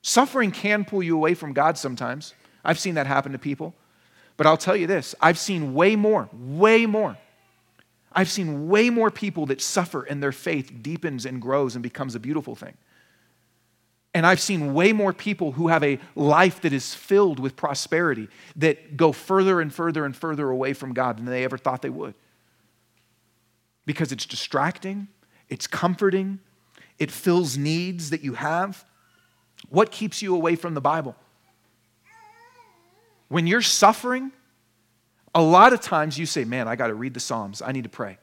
Suffering 0.00 0.50
can 0.50 0.86
pull 0.86 1.02
you 1.02 1.16
away 1.16 1.34
from 1.34 1.52
God 1.52 1.76
sometimes. 1.76 2.32
I've 2.64 2.78
seen 2.78 2.94
that 2.94 3.06
happen 3.06 3.32
to 3.32 3.38
people. 3.38 3.74
But 4.38 4.46
I'll 4.46 4.56
tell 4.56 4.76
you 4.76 4.86
this 4.86 5.14
I've 5.20 5.36
seen 5.36 5.74
way 5.74 5.94
more, 5.96 6.30
way 6.32 6.86
more. 6.86 7.18
I've 8.10 8.30
seen 8.30 8.68
way 8.68 8.88
more 8.88 9.10
people 9.10 9.44
that 9.46 9.60
suffer 9.60 10.02
and 10.02 10.22
their 10.22 10.32
faith 10.32 10.72
deepens 10.80 11.26
and 11.26 11.42
grows 11.42 11.76
and 11.76 11.82
becomes 11.82 12.14
a 12.14 12.20
beautiful 12.20 12.56
thing. 12.56 12.74
And 14.14 14.24
I've 14.24 14.40
seen 14.40 14.72
way 14.72 14.92
more 14.94 15.12
people 15.12 15.52
who 15.52 15.68
have 15.68 15.84
a 15.84 15.98
life 16.16 16.62
that 16.62 16.72
is 16.72 16.94
filled 16.94 17.38
with 17.38 17.54
prosperity 17.54 18.28
that 18.56 18.96
go 18.96 19.12
further 19.12 19.60
and 19.60 19.72
further 19.72 20.06
and 20.06 20.16
further 20.16 20.48
away 20.48 20.72
from 20.72 20.94
God 20.94 21.18
than 21.18 21.26
they 21.26 21.44
ever 21.44 21.58
thought 21.58 21.82
they 21.82 21.90
would. 21.90 22.14
Because 23.84 24.10
it's 24.10 24.24
distracting, 24.24 25.08
it's 25.48 25.66
comforting, 25.66 26.40
it 26.98 27.10
fills 27.10 27.58
needs 27.58 28.10
that 28.10 28.22
you 28.24 28.34
have. 28.34 28.84
What 29.68 29.92
keeps 29.92 30.22
you 30.22 30.34
away 30.34 30.56
from 30.56 30.74
the 30.74 30.80
Bible? 30.80 31.14
When 33.28 33.46
you're 33.46 33.62
suffering, 33.62 34.32
a 35.34 35.42
lot 35.42 35.72
of 35.72 35.80
times 35.80 36.18
you 36.18 36.26
say, 36.26 36.44
Man, 36.44 36.68
I 36.68 36.76
got 36.76 36.88
to 36.88 36.94
read 36.94 37.14
the 37.14 37.20
Psalms, 37.20 37.62
I 37.62 37.72
need 37.72 37.84
to 37.84 37.90
pray. 37.90 38.18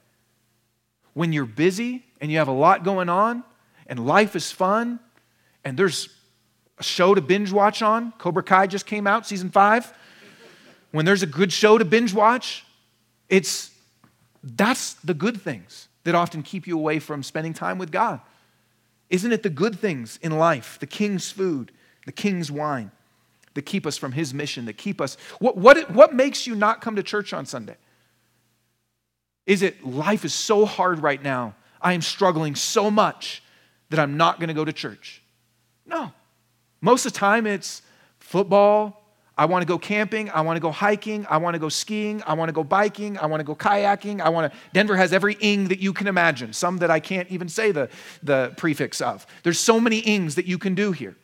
When 1.13 1.31
you're 1.31 1.45
busy 1.45 2.03
and 2.19 2.31
you 2.31 2.39
have 2.39 2.47
a 2.47 2.53
lot 2.53 2.83
going 2.83 3.07
on 3.07 3.43
and 3.87 4.05
life 4.05 4.35
is 4.35 4.51
fun 4.51 4.99
and 5.63 5.77
there's 5.77 6.09
a 6.77 6.83
show 6.83 7.15
to 7.15 7.21
binge 7.21 7.51
watch 7.51 7.81
on. 7.81 8.11
Cobra 8.17 8.43
Kai 8.43 8.67
just 8.67 8.85
came 8.85 9.07
out, 9.07 9.25
season 9.25 9.49
five. 9.49 9.93
When 10.91 11.05
there's 11.05 11.23
a 11.23 11.27
good 11.27 11.51
show 11.53 11.77
to 11.77 11.85
binge 11.85 12.13
watch, 12.13 12.65
it's 13.29 13.71
that's 14.43 14.93
the 14.95 15.13
good 15.13 15.41
things 15.41 15.87
that 16.03 16.15
often 16.15 16.43
keep 16.43 16.67
you 16.67 16.77
away 16.77 16.99
from 16.99 17.23
spending 17.23 17.53
time 17.53 17.77
with 17.77 17.91
God. 17.91 18.21
Isn't 19.09 19.31
it 19.31 19.43
the 19.43 19.49
good 19.49 19.79
things 19.79 20.19
in 20.21 20.37
life, 20.37 20.77
the 20.79 20.87
king's 20.87 21.31
food, 21.31 21.71
the 22.05 22.11
king's 22.11 22.51
wine, 22.51 22.91
that 23.55 23.63
keep 23.63 23.85
us 23.87 23.97
from 23.97 24.11
his 24.11 24.33
mission, 24.33 24.65
that 24.65 24.77
keep 24.77 25.01
us. 25.01 25.17
What, 25.39 25.57
what, 25.57 25.89
what 25.89 26.13
makes 26.13 26.45
you 26.45 26.55
not 26.55 26.81
come 26.81 26.95
to 26.97 27.03
church 27.03 27.33
on 27.33 27.45
Sunday? 27.45 27.77
Is 29.45 29.61
it 29.61 29.85
life 29.85 30.23
is 30.23 30.33
so 30.33 30.65
hard 30.65 31.01
right 31.01 31.21
now? 31.21 31.55
I 31.81 31.93
am 31.93 32.01
struggling 32.01 32.55
so 32.55 32.91
much 32.91 33.43
that 33.89 33.99
I'm 33.99 34.17
not 34.17 34.39
going 34.39 34.47
to 34.47 34.53
go 34.53 34.65
to 34.65 34.73
church. 34.73 35.21
No. 35.85 36.11
Most 36.81 37.05
of 37.05 37.13
the 37.13 37.19
time, 37.19 37.47
it's 37.47 37.81
football. 38.19 39.01
I 39.37 39.45
want 39.45 39.61
to 39.61 39.67
go 39.67 39.77
camping. 39.77 40.29
I 40.29 40.41
want 40.41 40.55
to 40.55 40.61
go 40.61 40.71
hiking. 40.71 41.25
I 41.29 41.37
want 41.37 41.55
to 41.55 41.59
go 41.59 41.69
skiing. 41.69 42.23
I 42.25 42.33
want 42.33 42.49
to 42.49 42.53
go 42.53 42.63
biking. 42.63 43.17
I 43.17 43.25
want 43.25 43.41
to 43.41 43.43
go 43.43 43.55
kayaking. 43.55 44.21
I 44.21 44.29
want 44.29 44.51
to. 44.51 44.57
Denver 44.73 44.95
has 44.95 45.13
every 45.13 45.35
ing 45.41 45.67
that 45.67 45.79
you 45.79 45.93
can 45.93 46.07
imagine, 46.07 46.53
some 46.53 46.77
that 46.77 46.89
I 46.89 46.99
can't 46.99 47.29
even 47.29 47.49
say 47.49 47.71
the, 47.71 47.89
the 48.23 48.53
prefix 48.57 49.01
of. 49.01 49.27
There's 49.43 49.59
so 49.59 49.79
many 49.79 49.99
ings 49.99 50.35
that 50.35 50.45
you 50.45 50.57
can 50.57 50.73
do 50.73 50.91
here. 50.91 51.15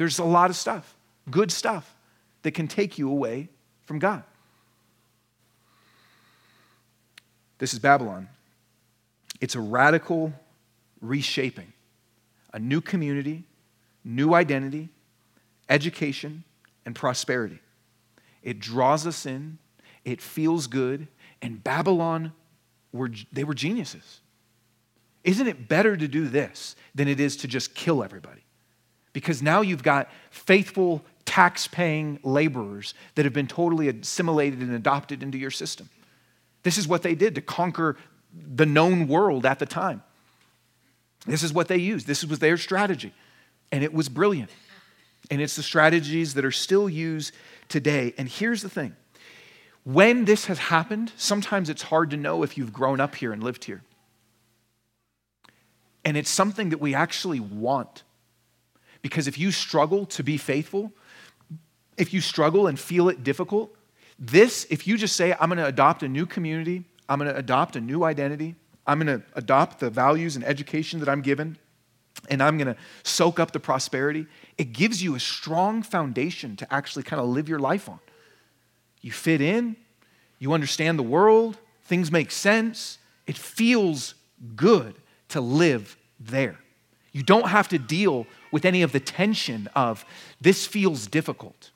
There's 0.00 0.18
a 0.18 0.24
lot 0.24 0.48
of 0.48 0.56
stuff, 0.56 0.96
good 1.30 1.52
stuff, 1.52 1.94
that 2.40 2.52
can 2.52 2.66
take 2.66 2.96
you 2.96 3.10
away 3.10 3.50
from 3.84 3.98
God. 3.98 4.22
This 7.58 7.74
is 7.74 7.80
Babylon. 7.80 8.30
It's 9.42 9.56
a 9.56 9.60
radical 9.60 10.32
reshaping 11.02 11.74
a 12.54 12.58
new 12.58 12.80
community, 12.80 13.44
new 14.02 14.32
identity, 14.32 14.88
education, 15.68 16.44
and 16.86 16.94
prosperity. 16.94 17.60
It 18.42 18.58
draws 18.58 19.06
us 19.06 19.26
in, 19.26 19.58
it 20.06 20.22
feels 20.22 20.66
good, 20.66 21.08
and 21.42 21.62
Babylon, 21.62 22.32
were, 22.90 23.10
they 23.34 23.44
were 23.44 23.52
geniuses. 23.52 24.20
Isn't 25.24 25.46
it 25.46 25.68
better 25.68 25.94
to 25.94 26.08
do 26.08 26.26
this 26.26 26.74
than 26.94 27.06
it 27.06 27.20
is 27.20 27.36
to 27.36 27.48
just 27.48 27.74
kill 27.74 28.02
everybody? 28.02 28.40
Because 29.12 29.42
now 29.42 29.60
you've 29.60 29.82
got 29.82 30.08
faithful, 30.30 31.04
tax 31.24 31.66
paying 31.66 32.18
laborers 32.22 32.94
that 33.14 33.24
have 33.24 33.34
been 33.34 33.46
totally 33.46 33.88
assimilated 33.88 34.60
and 34.60 34.72
adopted 34.72 35.22
into 35.22 35.38
your 35.38 35.50
system. 35.50 35.88
This 36.62 36.78
is 36.78 36.86
what 36.86 37.02
they 37.02 37.14
did 37.14 37.34
to 37.36 37.40
conquer 37.40 37.96
the 38.32 38.66
known 38.66 39.08
world 39.08 39.46
at 39.46 39.58
the 39.58 39.66
time. 39.66 40.02
This 41.26 41.42
is 41.42 41.52
what 41.52 41.68
they 41.68 41.76
used. 41.76 42.06
This 42.06 42.24
was 42.24 42.38
their 42.38 42.56
strategy. 42.56 43.12
And 43.72 43.84
it 43.84 43.92
was 43.92 44.08
brilliant. 44.08 44.50
And 45.30 45.40
it's 45.40 45.56
the 45.56 45.62
strategies 45.62 46.34
that 46.34 46.44
are 46.44 46.50
still 46.50 46.88
used 46.88 47.34
today. 47.68 48.14
And 48.16 48.28
here's 48.28 48.62
the 48.62 48.70
thing 48.70 48.96
when 49.84 50.24
this 50.24 50.46
has 50.46 50.58
happened, 50.58 51.12
sometimes 51.16 51.70
it's 51.70 51.82
hard 51.82 52.10
to 52.10 52.16
know 52.16 52.42
if 52.42 52.58
you've 52.58 52.72
grown 52.72 53.00
up 53.00 53.14
here 53.14 53.32
and 53.32 53.42
lived 53.42 53.64
here. 53.64 53.82
And 56.04 56.16
it's 56.16 56.30
something 56.30 56.70
that 56.70 56.78
we 56.78 56.94
actually 56.94 57.40
want. 57.40 58.02
Because 59.02 59.26
if 59.26 59.38
you 59.38 59.50
struggle 59.50 60.06
to 60.06 60.22
be 60.22 60.36
faithful, 60.36 60.92
if 61.96 62.12
you 62.12 62.20
struggle 62.20 62.66
and 62.66 62.78
feel 62.78 63.08
it 63.08 63.22
difficult, 63.22 63.74
this, 64.18 64.66
if 64.70 64.86
you 64.86 64.98
just 64.98 65.16
say, 65.16 65.32
I'm 65.40 65.48
going 65.48 65.58
to 65.58 65.66
adopt 65.66 66.02
a 66.02 66.08
new 66.08 66.26
community, 66.26 66.84
I'm 67.08 67.18
going 67.18 67.30
to 67.30 67.36
adopt 67.36 67.76
a 67.76 67.80
new 67.80 68.04
identity, 68.04 68.54
I'm 68.86 69.00
going 69.00 69.20
to 69.20 69.26
adopt 69.34 69.80
the 69.80 69.90
values 69.90 70.36
and 70.36 70.44
education 70.44 71.00
that 71.00 71.08
I'm 71.08 71.22
given, 71.22 71.56
and 72.28 72.42
I'm 72.42 72.58
going 72.58 72.68
to 72.68 72.76
soak 73.02 73.40
up 73.40 73.52
the 73.52 73.60
prosperity, 73.60 74.26
it 74.58 74.72
gives 74.72 75.02
you 75.02 75.14
a 75.14 75.20
strong 75.20 75.82
foundation 75.82 76.56
to 76.56 76.72
actually 76.72 77.02
kind 77.02 77.20
of 77.20 77.28
live 77.28 77.48
your 77.48 77.58
life 77.58 77.88
on. 77.88 78.00
You 79.00 79.12
fit 79.12 79.40
in, 79.40 79.76
you 80.38 80.52
understand 80.52 80.98
the 80.98 81.02
world, 81.02 81.56
things 81.84 82.12
make 82.12 82.30
sense, 82.30 82.98
it 83.26 83.36
feels 83.38 84.14
good 84.56 84.94
to 85.28 85.40
live 85.40 85.96
there. 86.18 86.58
You 87.12 87.22
don't 87.22 87.48
have 87.48 87.68
to 87.68 87.78
deal 87.78 88.26
with 88.50 88.64
any 88.64 88.82
of 88.82 88.92
the 88.92 89.00
tension 89.00 89.68
of 89.74 90.04
this 90.40 90.66
feels 90.66 91.06
difficult. 91.06 91.70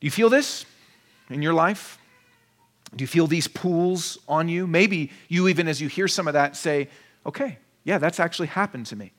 Do 0.00 0.06
you 0.06 0.10
feel 0.10 0.30
this 0.30 0.64
in 1.28 1.42
your 1.42 1.54
life? 1.54 1.98
Do 2.94 3.02
you 3.02 3.08
feel 3.08 3.26
these 3.26 3.48
pulls 3.48 4.18
on 4.28 4.48
you? 4.48 4.66
Maybe 4.66 5.10
you, 5.28 5.48
even 5.48 5.68
as 5.68 5.80
you 5.80 5.88
hear 5.88 6.08
some 6.08 6.26
of 6.26 6.34
that, 6.34 6.56
say, 6.56 6.88
okay, 7.26 7.58
yeah, 7.84 7.98
that's 7.98 8.20
actually 8.20 8.48
happened 8.48 8.86
to 8.86 8.96
me. 8.96 9.12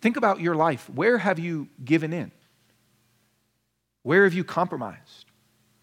Think 0.00 0.16
about 0.16 0.40
your 0.40 0.54
life. 0.54 0.88
Where 0.90 1.18
have 1.18 1.38
you 1.38 1.68
given 1.84 2.12
in? 2.12 2.30
Where 4.02 4.24
have 4.24 4.34
you 4.34 4.44
compromised 4.44 5.26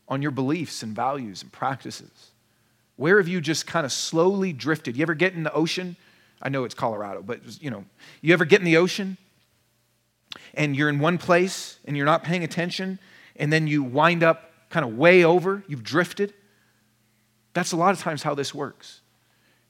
on 0.07 0.21
your 0.21 0.31
beliefs 0.31 0.81
and 0.81 0.95
values 0.95 1.43
and 1.43 1.51
practices? 1.51 2.31
Where 2.95 3.17
have 3.17 3.27
you 3.27 3.41
just 3.41 3.67
kind 3.67 3.86
of 3.86 3.91
slowly 3.91 4.53
drifted? 4.53 4.97
You 4.97 5.03
ever 5.03 5.13
get 5.13 5.33
in 5.33 5.43
the 5.43 5.53
ocean? 5.53 5.97
I 6.41 6.50
know 6.50 6.63
it's 6.63 6.76
Colorado, 6.76 7.21
but 7.21 7.62
you 7.62 7.71
know, 7.71 7.86
you 8.21 8.34
ever 8.34 8.45
get 8.45 8.60
in 8.60 8.65
the 8.65 8.78
ocean 8.78 9.17
and 10.54 10.76
you're 10.76 10.89
in 10.89 11.00
one 11.00 11.17
place 11.17 11.80
and 11.86 11.97
you're 11.97 12.06
not 12.06 12.23
paying 12.23 12.43
attention 12.43 13.00
and 13.36 13.52
then 13.52 13.67
you 13.67 13.84
wind 13.84 14.23
up 14.23 14.52
kind 14.69 14.86
of 14.86 14.97
way 14.97 15.23
over, 15.23 15.63
you've 15.67 15.84
drifted? 15.84 16.34
That's 17.54 17.71
a 17.71 17.78
lot 17.78 17.93
of 17.93 18.00
times 18.00 18.23
how 18.23 18.36
this 18.36 18.54
works. 18.54 19.02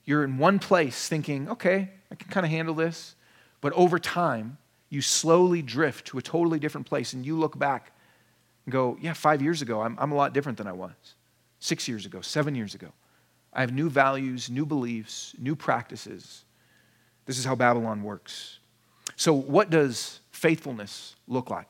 You're 0.03 0.23
in 0.23 0.37
one 0.37 0.59
place 0.59 1.07
thinking, 1.07 1.49
okay, 1.49 1.89
I 2.11 2.15
can 2.15 2.29
kind 2.29 2.45
of 2.45 2.51
handle 2.51 2.75
this. 2.75 3.15
But 3.61 3.73
over 3.73 3.99
time, 3.99 4.57
you 4.89 5.01
slowly 5.01 5.61
drift 5.61 6.07
to 6.07 6.17
a 6.17 6.21
totally 6.21 6.59
different 6.59 6.87
place 6.87 7.13
and 7.13 7.25
you 7.25 7.37
look 7.37 7.57
back 7.57 7.91
and 8.65 8.71
go, 8.71 8.97
yeah, 9.01 9.13
five 9.13 9.41
years 9.41 9.61
ago, 9.61 9.81
I'm, 9.81 9.97
I'm 9.99 10.11
a 10.11 10.15
lot 10.15 10.33
different 10.33 10.57
than 10.57 10.67
I 10.67 10.73
was. 10.73 10.91
Six 11.59 11.87
years 11.87 12.05
ago, 12.05 12.21
seven 12.21 12.55
years 12.55 12.75
ago. 12.75 12.89
I 13.53 13.61
have 13.61 13.73
new 13.73 13.89
values, 13.89 14.49
new 14.49 14.65
beliefs, 14.65 15.33
new 15.39 15.55
practices. 15.55 16.43
This 17.27 17.37
is 17.37 17.45
how 17.45 17.55
Babylon 17.55 18.03
works. 18.03 18.59
So, 19.15 19.33
what 19.33 19.69
does 19.69 20.21
faithfulness 20.31 21.15
look 21.27 21.49
like? 21.49 21.67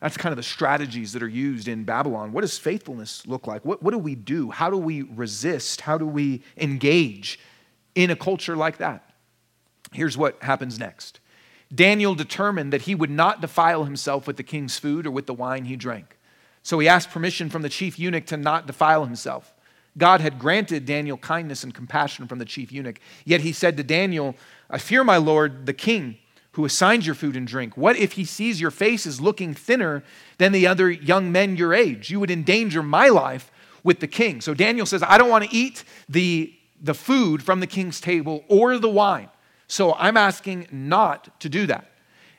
That's 0.00 0.16
kind 0.16 0.32
of 0.32 0.38
the 0.38 0.42
strategies 0.42 1.12
that 1.12 1.22
are 1.22 1.28
used 1.28 1.68
in 1.68 1.84
Babylon. 1.84 2.32
What 2.32 2.40
does 2.40 2.56
faithfulness 2.56 3.26
look 3.26 3.46
like? 3.46 3.64
What, 3.66 3.82
what 3.82 3.90
do 3.90 3.98
we 3.98 4.14
do? 4.14 4.50
How 4.50 4.70
do 4.70 4.78
we 4.78 5.02
resist? 5.02 5.82
How 5.82 5.98
do 5.98 6.06
we 6.06 6.42
engage 6.56 7.38
in 7.94 8.10
a 8.10 8.16
culture 8.16 8.56
like 8.56 8.78
that? 8.78 9.10
Here's 9.92 10.16
what 10.16 10.42
happens 10.42 10.78
next 10.78 11.20
Daniel 11.74 12.14
determined 12.14 12.72
that 12.72 12.82
he 12.82 12.94
would 12.94 13.10
not 13.10 13.40
defile 13.40 13.84
himself 13.84 14.26
with 14.26 14.36
the 14.36 14.42
king's 14.42 14.78
food 14.78 15.06
or 15.06 15.10
with 15.10 15.26
the 15.26 15.34
wine 15.34 15.66
he 15.66 15.76
drank. 15.76 16.16
So 16.62 16.78
he 16.78 16.88
asked 16.88 17.10
permission 17.10 17.50
from 17.50 17.62
the 17.62 17.68
chief 17.68 17.98
eunuch 17.98 18.26
to 18.26 18.36
not 18.36 18.66
defile 18.66 19.04
himself. 19.04 19.54
God 19.98 20.20
had 20.20 20.38
granted 20.38 20.86
Daniel 20.86 21.16
kindness 21.16 21.64
and 21.64 21.74
compassion 21.74 22.26
from 22.28 22.38
the 22.38 22.44
chief 22.44 22.70
eunuch. 22.70 23.00
Yet 23.24 23.40
he 23.40 23.52
said 23.52 23.76
to 23.76 23.82
Daniel, 23.82 24.36
I 24.70 24.78
fear 24.78 25.04
my 25.04 25.16
Lord, 25.16 25.66
the 25.66 25.72
king 25.74 26.16
who 26.52 26.64
assigns 26.64 27.06
your 27.06 27.14
food 27.14 27.36
and 27.36 27.46
drink? 27.46 27.76
What 27.76 27.96
if 27.96 28.12
he 28.12 28.24
sees 28.24 28.60
your 28.60 28.70
face 28.70 29.06
is 29.06 29.20
looking 29.20 29.54
thinner 29.54 30.02
than 30.38 30.52
the 30.52 30.66
other 30.66 30.90
young 30.90 31.30
men 31.30 31.56
your 31.56 31.72
age? 31.72 32.10
You 32.10 32.20
would 32.20 32.30
endanger 32.30 32.82
my 32.82 33.08
life 33.08 33.52
with 33.84 34.00
the 34.00 34.08
king. 34.08 34.40
So 34.40 34.52
Daniel 34.52 34.86
says, 34.86 35.02
I 35.02 35.16
don't 35.16 35.30
want 35.30 35.44
to 35.44 35.56
eat 35.56 35.84
the, 36.08 36.52
the 36.82 36.94
food 36.94 37.42
from 37.42 37.60
the 37.60 37.66
king's 37.66 38.00
table 38.00 38.44
or 38.48 38.78
the 38.78 38.88
wine. 38.88 39.28
So 39.68 39.94
I'm 39.94 40.16
asking 40.16 40.66
not 40.72 41.40
to 41.40 41.48
do 41.48 41.66
that. 41.66 41.90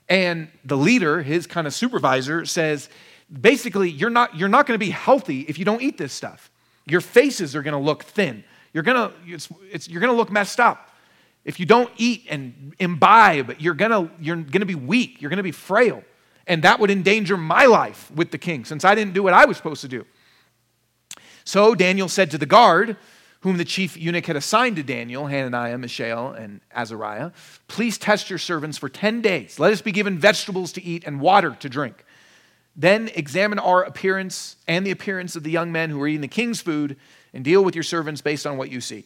And 0.09 0.49
the 0.65 0.75
leader, 0.75 1.23
his 1.23 1.47
kind 1.47 1.65
of 1.65 1.73
supervisor, 1.73 2.45
says, 2.45 2.89
basically, 3.31 3.89
you're 3.89 4.09
not, 4.09 4.35
you're 4.35 4.49
not 4.49 4.67
going 4.67 4.77
to 4.77 4.85
be 4.85 4.91
healthy 4.91 5.41
if 5.41 5.57
you 5.57 5.63
don't 5.63 5.81
eat 5.81 5.97
this 5.97 6.11
stuff. 6.11 6.51
Your 6.85 6.99
faces 6.99 7.55
are 7.55 7.61
going 7.61 7.73
to 7.73 7.79
look 7.79 8.03
thin. 8.03 8.43
You're 8.73 8.83
going 8.83 9.09
to, 9.09 9.15
it's, 9.25 9.47
it's, 9.71 9.87
you're 9.87 10.01
going 10.01 10.11
to 10.11 10.17
look 10.17 10.31
messed 10.31 10.59
up. 10.59 10.90
If 11.43 11.59
you 11.59 11.65
don't 11.65 11.91
eat 11.97 12.25
and 12.29 12.73
imbibe, 12.79 13.55
you're 13.59 13.73
gonna, 13.73 14.11
you're 14.19 14.37
gonna 14.37 14.65
be 14.65 14.75
weak, 14.75 15.21
you're 15.21 15.29
gonna 15.29 15.43
be 15.43 15.51
frail. 15.51 16.03
And 16.47 16.63
that 16.63 16.79
would 16.79 16.91
endanger 16.91 17.37
my 17.37 17.65
life 17.65 18.11
with 18.11 18.31
the 18.31 18.37
king, 18.37 18.65
since 18.65 18.83
I 18.83 18.95
didn't 18.95 19.13
do 19.13 19.23
what 19.23 19.33
I 19.33 19.45
was 19.45 19.57
supposed 19.57 19.81
to 19.81 19.87
do. 19.87 20.05
So 21.43 21.75
Daniel 21.75 22.09
said 22.09 22.31
to 22.31 22.37
the 22.37 22.45
guard, 22.45 22.97
whom 23.41 23.57
the 23.57 23.65
chief 23.65 23.97
eunuch 23.97 24.27
had 24.27 24.35
assigned 24.35 24.75
to 24.75 24.83
Daniel, 24.83 25.25
Hananiah, 25.25 25.77
Mishael, 25.77 26.29
and 26.29 26.61
Azariah, 26.71 27.31
Please 27.67 27.97
test 27.97 28.29
your 28.29 28.39
servants 28.39 28.77
for 28.77 28.87
10 28.87 29.21
days. 29.21 29.59
Let 29.59 29.73
us 29.73 29.81
be 29.81 29.91
given 29.91 30.19
vegetables 30.19 30.71
to 30.73 30.83
eat 30.83 31.03
and 31.05 31.19
water 31.19 31.57
to 31.59 31.69
drink. 31.69 32.05
Then 32.75 33.09
examine 33.15 33.59
our 33.59 33.83
appearance 33.83 34.57
and 34.67 34.85
the 34.85 34.91
appearance 34.91 35.35
of 35.35 35.43
the 35.43 35.51
young 35.51 35.71
men 35.71 35.89
who 35.89 36.01
are 36.01 36.07
eating 36.07 36.21
the 36.21 36.27
king's 36.27 36.61
food, 36.61 36.97
and 37.33 37.43
deal 37.43 37.63
with 37.63 37.75
your 37.75 37.83
servants 37.83 38.21
based 38.21 38.45
on 38.45 38.57
what 38.57 38.69
you 38.69 38.81
see. 38.81 39.05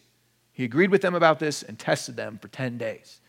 He 0.55 0.63
agreed 0.63 0.89
with 0.89 1.01
them 1.01 1.13
about 1.13 1.39
this 1.39 1.61
and 1.61 1.77
tested 1.77 2.15
them 2.15 2.39
for 2.41 2.47
10 2.47 2.77
days. 2.77 3.19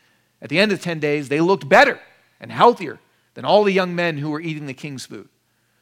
At 0.41 0.49
the 0.49 0.61
end 0.61 0.71
of 0.71 0.81
10 0.81 1.01
days, 1.01 1.29
they 1.29 1.41
looked 1.41 1.69
better 1.69 2.01
and 2.41 2.53
healthier 2.53 3.01
than 3.35 3.45
all 3.45 3.65
the 3.65 3.73
young 3.73 3.95
men 3.95 4.19
who 4.19 4.31
were 4.31 4.41
eating 4.41 4.67
the 4.67 4.73
king's 4.73 5.07
food. 5.07 5.29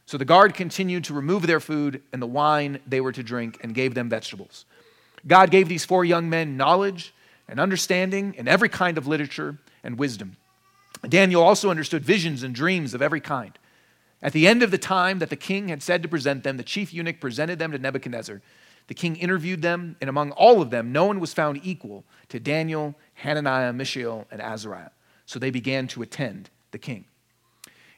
So 0.06 0.16
the 0.16 0.24
guard 0.24 0.54
continued 0.54 1.04
to 1.04 1.14
remove 1.14 1.46
their 1.46 1.60
food 1.60 2.02
and 2.12 2.20
the 2.20 2.26
wine 2.26 2.80
they 2.86 3.00
were 3.00 3.12
to 3.12 3.22
drink 3.22 3.58
and 3.62 3.74
gave 3.74 3.94
them 3.94 4.08
vegetables. 4.08 4.64
God 5.26 5.50
gave 5.50 5.68
these 5.68 5.84
four 5.84 6.04
young 6.04 6.30
men 6.30 6.56
knowledge 6.56 7.14
and 7.46 7.60
understanding 7.60 8.34
in 8.34 8.48
every 8.48 8.70
kind 8.70 8.96
of 8.96 9.06
literature 9.06 9.58
and 9.82 9.98
wisdom. 9.98 10.36
Daniel 11.06 11.42
also 11.42 11.68
understood 11.68 12.04
visions 12.04 12.42
and 12.42 12.54
dreams 12.54 12.94
of 12.94 13.02
every 13.02 13.20
kind. 13.20 13.58
At 14.22 14.32
the 14.32 14.48
end 14.48 14.62
of 14.62 14.70
the 14.70 14.78
time 14.78 15.18
that 15.18 15.28
the 15.28 15.36
king 15.36 15.68
had 15.68 15.82
said 15.82 16.02
to 16.02 16.08
present 16.08 16.44
them, 16.44 16.56
the 16.56 16.62
chief 16.62 16.94
eunuch 16.94 17.20
presented 17.20 17.58
them 17.58 17.72
to 17.72 17.78
Nebuchadnezzar. 17.78 18.40
The 18.86 18.94
king 18.94 19.16
interviewed 19.16 19.62
them, 19.62 19.96
and 20.00 20.10
among 20.10 20.32
all 20.32 20.60
of 20.60 20.70
them, 20.70 20.92
no 20.92 21.06
one 21.06 21.20
was 21.20 21.32
found 21.32 21.60
equal 21.62 22.04
to 22.28 22.38
Daniel, 22.38 22.94
Hananiah, 23.14 23.72
Mishael, 23.72 24.26
and 24.30 24.42
Azariah. 24.42 24.90
So 25.26 25.38
they 25.38 25.50
began 25.50 25.86
to 25.88 26.02
attend 26.02 26.50
the 26.70 26.78
king. 26.78 27.06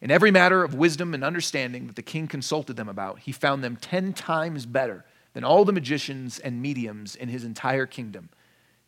In 0.00 0.10
every 0.10 0.30
matter 0.30 0.62
of 0.62 0.74
wisdom 0.74 1.14
and 1.14 1.24
understanding 1.24 1.86
that 1.86 1.96
the 1.96 2.02
king 2.02 2.28
consulted 2.28 2.76
them 2.76 2.88
about, 2.88 3.20
he 3.20 3.32
found 3.32 3.64
them 3.64 3.76
ten 3.76 4.12
times 4.12 4.66
better 4.66 5.04
than 5.32 5.42
all 5.42 5.64
the 5.64 5.72
magicians 5.72 6.38
and 6.38 6.62
mediums 6.62 7.16
in 7.16 7.28
his 7.28 7.44
entire 7.44 7.86
kingdom. 7.86 8.28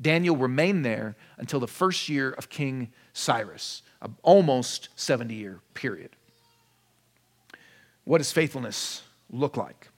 Daniel 0.00 0.36
remained 0.36 0.84
there 0.84 1.16
until 1.38 1.58
the 1.58 1.66
first 1.66 2.08
year 2.08 2.30
of 2.30 2.48
King 2.48 2.92
Cyrus, 3.12 3.82
an 4.00 4.16
almost 4.22 4.90
70 4.94 5.34
year 5.34 5.60
period. 5.74 6.10
What 8.04 8.18
does 8.18 8.30
faithfulness 8.30 9.02
look 9.30 9.56
like? 9.56 9.88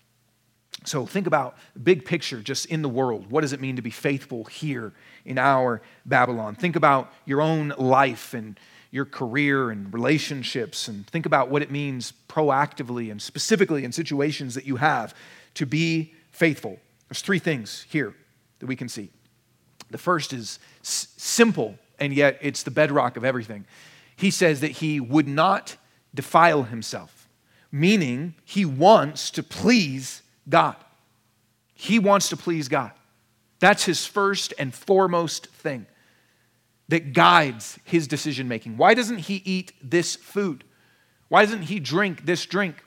So 0.84 1.04
think 1.04 1.26
about 1.26 1.56
big 1.82 2.04
picture 2.04 2.40
just 2.40 2.66
in 2.66 2.82
the 2.82 2.88
world. 2.88 3.30
What 3.30 3.42
does 3.42 3.52
it 3.52 3.60
mean 3.60 3.76
to 3.76 3.82
be 3.82 3.90
faithful 3.90 4.44
here 4.44 4.92
in 5.24 5.38
our 5.38 5.82
Babylon? 6.06 6.54
Think 6.54 6.76
about 6.76 7.12
your 7.26 7.42
own 7.42 7.74
life 7.76 8.32
and 8.32 8.58
your 8.90 9.04
career 9.04 9.70
and 9.70 9.92
relationships 9.92 10.88
and 10.88 11.06
think 11.06 11.26
about 11.26 11.48
what 11.48 11.62
it 11.62 11.70
means 11.70 12.12
proactively 12.28 13.10
and 13.10 13.20
specifically 13.20 13.84
in 13.84 13.92
situations 13.92 14.54
that 14.54 14.64
you 14.64 14.76
have 14.76 15.14
to 15.54 15.66
be 15.66 16.14
faithful. 16.32 16.78
There's 17.08 17.22
three 17.22 17.38
things 17.38 17.86
here 17.88 18.14
that 18.58 18.66
we 18.66 18.74
can 18.74 18.88
see. 18.88 19.10
The 19.90 19.98
first 19.98 20.32
is 20.32 20.58
s- 20.82 21.08
simple 21.16 21.78
and 21.98 22.14
yet 22.14 22.38
it's 22.40 22.62
the 22.62 22.70
bedrock 22.70 23.16
of 23.16 23.24
everything. 23.24 23.66
He 24.16 24.30
says 24.30 24.60
that 24.60 24.72
he 24.72 24.98
would 24.98 25.28
not 25.28 25.76
defile 26.14 26.64
himself, 26.64 27.28
meaning 27.70 28.34
he 28.44 28.64
wants 28.64 29.30
to 29.32 29.42
please 29.42 30.22
God. 30.50 30.76
He 31.74 31.98
wants 31.98 32.28
to 32.28 32.36
please 32.36 32.68
God. 32.68 32.92
That's 33.60 33.84
his 33.84 34.04
first 34.04 34.52
and 34.58 34.74
foremost 34.74 35.46
thing 35.46 35.86
that 36.88 37.12
guides 37.12 37.78
his 37.84 38.08
decision 38.08 38.48
making. 38.48 38.76
Why 38.76 38.94
doesn't 38.94 39.18
he 39.18 39.36
eat 39.44 39.72
this 39.82 40.16
food? 40.16 40.64
Why 41.28 41.44
doesn't 41.44 41.62
he 41.62 41.78
drink 41.78 42.26
this 42.26 42.44
drink? 42.44 42.82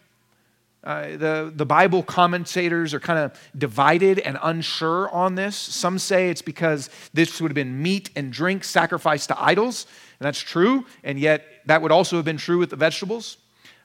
Uh, 0.84 1.16
the, 1.16 1.54
the 1.56 1.66
Bible 1.66 2.04
commentators 2.04 2.94
are 2.94 3.00
kind 3.00 3.18
of 3.18 3.40
divided 3.58 4.20
and 4.20 4.38
unsure 4.44 5.10
on 5.12 5.36
this. 5.36 5.56
Some 5.56 5.98
say 5.98 6.30
it's 6.30 6.42
because 6.42 6.90
this 7.14 7.40
would 7.40 7.52
have 7.52 7.56
been 7.56 7.82
meat 7.82 8.10
and 8.18 8.34
drink 8.34 8.66
sacrificed 8.66 9.30
to 9.30 9.42
idols, 9.42 9.86
and 10.20 10.26
that's 10.26 10.42
true, 10.42 10.86
and 11.06 11.18
yet 11.18 11.46
that 11.68 11.82
would 11.82 11.94
also 11.94 12.18
have 12.18 12.26
been 12.26 12.36
true 12.36 12.58
with 12.58 12.70
the 12.70 12.76
vegetables. 12.76 13.38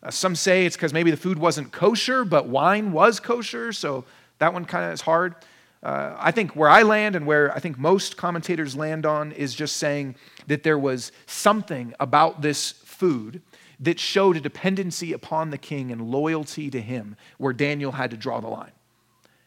Uh, 0.03 0.11
some 0.11 0.37
say 0.37 0.65
it's 0.65 0.77
because 0.77 0.93
maybe 0.93 1.11
the 1.11 1.17
food 1.17 1.39
wasn't 1.39 1.73
kosher, 1.73 2.25
but 2.25 2.47
wine 2.47 2.93
was 2.93 3.21
kosher, 3.21 3.73
so 3.73 4.05
that 4.39 4.53
one 4.53 4.65
kind 4.65 4.85
of 4.85 4.93
is 4.93 5.01
hard. 5.01 5.35
uh, 5.83 6.17
I 6.19 6.31
think 6.33 6.57
where 6.57 6.69
I 6.69 6.83
land 6.83 7.15
and 7.15 7.27
where 7.27 7.55
I 7.55 7.61
think 7.61 7.79
most 7.79 8.17
commentators 8.17 8.75
land 8.75 9.07
on 9.07 9.33
is 9.33 9.55
just 9.55 9.77
saying 9.77 10.17
that 10.47 10.63
there 10.63 10.79
was 10.79 11.13
something 11.27 11.95
about 12.01 12.43
this 12.43 12.73
food 12.73 13.43
that 13.81 14.01
showed 14.01 14.37
a 14.37 14.41
dependency 14.41 15.13
upon 15.13 15.51
the 15.51 15.59
king 15.59 15.93
and 15.93 16.11
loyalty 16.11 16.69
to 16.71 16.81
him 16.81 17.17
where 17.39 17.53
Daniel 17.53 17.93
had 17.93 18.11
to 18.11 18.17
draw 18.17 18.41
the 18.41 18.49
line. 18.49 18.73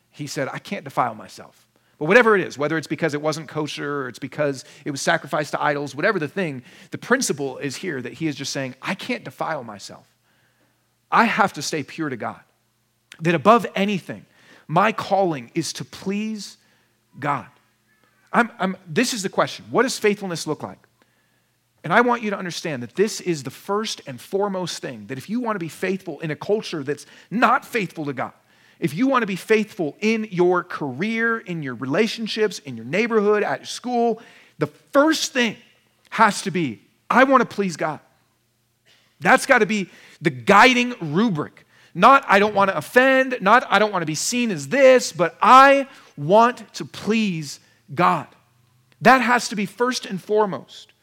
He 0.09 0.25
said, 0.25 0.47
I 0.51 0.59
can't 0.59 0.85
defile 0.85 1.15
myself. 1.15 1.67
But 1.99 2.05
whatever 2.05 2.35
it 2.35 2.41
is, 2.47 2.57
whether 2.57 2.77
it's 2.77 2.87
because 2.87 3.13
it 3.13 3.21
wasn't 3.21 3.47
kosher 3.47 4.03
or 4.03 4.07
it's 4.07 4.17
because 4.19 4.65
it 4.85 4.91
was 4.91 5.01
sacrificed 5.01 5.51
to 5.51 5.61
idols, 5.61 5.93
whatever 5.93 6.17
the 6.17 6.27
thing, 6.27 6.63
the 6.91 6.97
principle 6.97 7.57
is 7.57 7.75
here 7.75 8.01
that 8.01 8.13
he 8.13 8.27
is 8.27 8.35
just 8.35 8.53
saying, 8.53 8.75
I 8.81 8.95
can't 8.95 9.23
defile 9.23 9.63
myself. 9.63 10.07
I 11.11 11.25
have 11.25 11.53
to 11.53 11.61
stay 11.61 11.83
pure 11.83 12.09
to 12.09 12.17
God. 12.17 12.39
That 13.19 13.35
above 13.35 13.67
anything, 13.75 14.25
my 14.67 14.91
calling 14.91 15.51
is 15.53 15.73
to 15.73 15.85
please 15.85 16.57
God. 17.19 17.47
I'm, 18.33 18.49
I'm, 18.57 18.77
this 18.87 19.13
is 19.13 19.23
the 19.23 19.29
question 19.29 19.65
What 19.69 19.83
does 19.83 19.99
faithfulness 19.99 20.47
look 20.47 20.63
like? 20.63 20.79
And 21.83 21.91
I 21.91 22.01
want 22.01 22.21
you 22.21 22.29
to 22.29 22.37
understand 22.37 22.83
that 22.83 22.95
this 22.95 23.19
is 23.21 23.43
the 23.43 23.49
first 23.49 24.01
and 24.05 24.21
foremost 24.21 24.81
thing 24.81 25.07
that 25.07 25.17
if 25.17 25.29
you 25.29 25.39
want 25.39 25.55
to 25.55 25.59
be 25.59 25.67
faithful 25.67 26.19
in 26.19 26.29
a 26.29 26.35
culture 26.35 26.83
that's 26.83 27.07
not 27.31 27.65
faithful 27.65 28.05
to 28.05 28.13
God, 28.13 28.33
if 28.79 28.93
you 28.93 29.07
want 29.07 29.23
to 29.23 29.27
be 29.27 29.35
faithful 29.35 29.95
in 29.99 30.27
your 30.31 30.63
career, 30.63 31.39
in 31.39 31.63
your 31.63 31.75
relationships, 31.75 32.59
in 32.59 32.75
your 32.75 32.85
neighborhood, 32.85 33.43
at 33.43 33.67
school, 33.67 34.21
the 34.59 34.67
first 34.67 35.33
thing 35.33 35.57
has 36.11 36.43
to 36.43 36.51
be 36.51 36.81
I 37.09 37.25
want 37.25 37.41
to 37.41 37.55
please 37.55 37.75
God. 37.75 37.99
That's 39.21 39.45
got 39.45 39.59
to 39.59 39.65
be 39.65 39.89
the 40.19 40.29
guiding 40.29 40.95
rubric. 40.99 41.65
Not 41.93 42.25
I 42.27 42.39
don't 42.39 42.55
want 42.55 42.69
to 42.69 42.77
offend, 42.77 43.37
not 43.41 43.65
I 43.69 43.79
don't 43.79 43.91
want 43.91 44.01
to 44.01 44.07
be 44.07 44.15
seen 44.15 44.51
as 44.51 44.67
this, 44.67 45.11
but 45.11 45.37
I 45.41 45.87
want 46.17 46.73
to 46.75 46.85
please 46.85 47.59
God. 47.93 48.27
That 49.01 49.21
has 49.21 49.49
to 49.49 49.55
be 49.55 49.65
first 49.65 50.05
and 50.05 50.21
foremost 50.21 50.93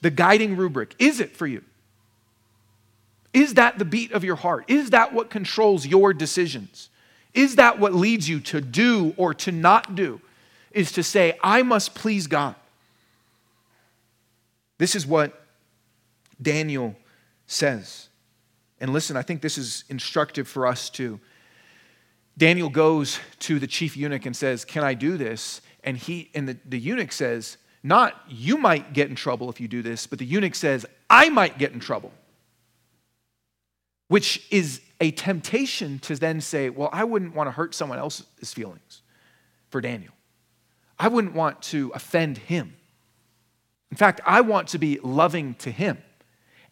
the 0.00 0.10
guiding 0.10 0.56
rubric. 0.56 0.94
Is 0.98 1.20
it 1.20 1.36
for 1.36 1.46
you? 1.46 1.62
Is 3.32 3.54
that 3.54 3.78
the 3.78 3.84
beat 3.84 4.12
of 4.12 4.24
your 4.24 4.36
heart? 4.36 4.64
Is 4.68 4.90
that 4.90 5.12
what 5.12 5.30
controls 5.30 5.86
your 5.86 6.14
decisions? 6.14 6.90
Is 7.34 7.56
that 7.56 7.78
what 7.78 7.94
leads 7.94 8.28
you 8.28 8.40
to 8.40 8.60
do 8.60 9.14
or 9.16 9.34
to 9.34 9.52
not 9.52 9.94
do? 9.94 10.20
Is 10.70 10.92
to 10.92 11.02
say, 11.02 11.38
I 11.42 11.62
must 11.62 11.94
please 11.94 12.26
God. 12.26 12.54
This 14.78 14.94
is 14.94 15.06
what 15.06 15.42
Daniel 16.40 16.96
says. 17.46 18.08
And 18.80 18.92
listen, 18.92 19.16
I 19.16 19.22
think 19.22 19.40
this 19.40 19.58
is 19.58 19.84
instructive 19.88 20.48
for 20.48 20.66
us 20.66 20.90
too. 20.90 21.20
Daniel 22.38 22.68
goes 22.68 23.18
to 23.40 23.58
the 23.58 23.66
chief 23.66 23.96
eunuch 23.96 24.26
and 24.26 24.36
says, 24.36 24.64
Can 24.64 24.84
I 24.84 24.94
do 24.94 25.16
this? 25.16 25.62
And 25.82 25.96
he 25.96 26.30
and 26.34 26.48
the, 26.48 26.58
the 26.66 26.78
eunuch 26.78 27.12
says, 27.12 27.56
Not 27.82 28.14
you 28.28 28.58
might 28.58 28.92
get 28.92 29.08
in 29.08 29.14
trouble 29.14 29.48
if 29.48 29.60
you 29.60 29.68
do 29.68 29.82
this, 29.82 30.06
but 30.06 30.18
the 30.18 30.26
eunuch 30.26 30.54
says, 30.54 30.84
I 31.08 31.30
might 31.30 31.58
get 31.58 31.72
in 31.72 31.80
trouble. 31.80 32.12
Which 34.08 34.46
is 34.50 34.82
a 35.00 35.10
temptation 35.12 35.98
to 36.00 36.16
then 36.16 36.40
say, 36.40 36.68
Well, 36.68 36.90
I 36.92 37.04
wouldn't 37.04 37.34
want 37.34 37.46
to 37.46 37.52
hurt 37.52 37.74
someone 37.74 37.98
else's 37.98 38.52
feelings 38.52 39.02
for 39.70 39.80
Daniel. 39.80 40.12
I 40.98 41.08
wouldn't 41.08 41.34
want 41.34 41.62
to 41.62 41.90
offend 41.94 42.38
him. 42.38 42.74
In 43.90 43.96
fact, 43.96 44.20
I 44.26 44.42
want 44.42 44.68
to 44.68 44.78
be 44.78 44.98
loving 45.02 45.54
to 45.56 45.70
him. 45.70 45.98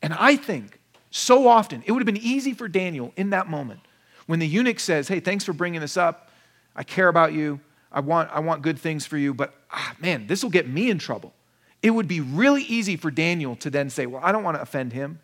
And 0.04 0.12
I 0.12 0.36
think 0.36 0.78
so 1.10 1.48
often, 1.48 1.82
it 1.86 1.92
would 1.92 2.00
have 2.00 2.06
been 2.06 2.22
easy 2.22 2.52
for 2.52 2.68
Daniel 2.68 3.14
in 3.16 3.30
that 3.30 3.48
moment 3.48 3.80
when 4.26 4.38
the 4.38 4.46
eunuch 4.46 4.78
says, 4.78 5.08
Hey, 5.08 5.18
thanks 5.18 5.44
for 5.44 5.54
bringing 5.54 5.80
this 5.80 5.96
up. 5.96 6.30
I 6.76 6.82
care 6.82 7.08
about 7.08 7.32
you. 7.32 7.58
I 7.90 8.00
want, 8.00 8.28
I 8.30 8.40
want 8.40 8.60
good 8.60 8.78
things 8.78 9.06
for 9.06 9.16
you, 9.16 9.32
but 9.32 9.54
ah, 9.70 9.94
man, 9.98 10.26
this 10.26 10.42
will 10.42 10.50
get 10.50 10.68
me 10.68 10.90
in 10.90 10.98
trouble. 10.98 11.32
It 11.80 11.90
would 11.90 12.06
be 12.06 12.20
really 12.20 12.64
easy 12.64 12.96
for 12.96 13.10
Daniel 13.10 13.56
to 13.56 13.70
then 13.70 13.88
say, 13.88 14.04
Well, 14.04 14.20
I 14.22 14.30
don't 14.30 14.42
want 14.42 14.58
to 14.58 14.60
offend 14.60 14.92
him. 14.92 15.20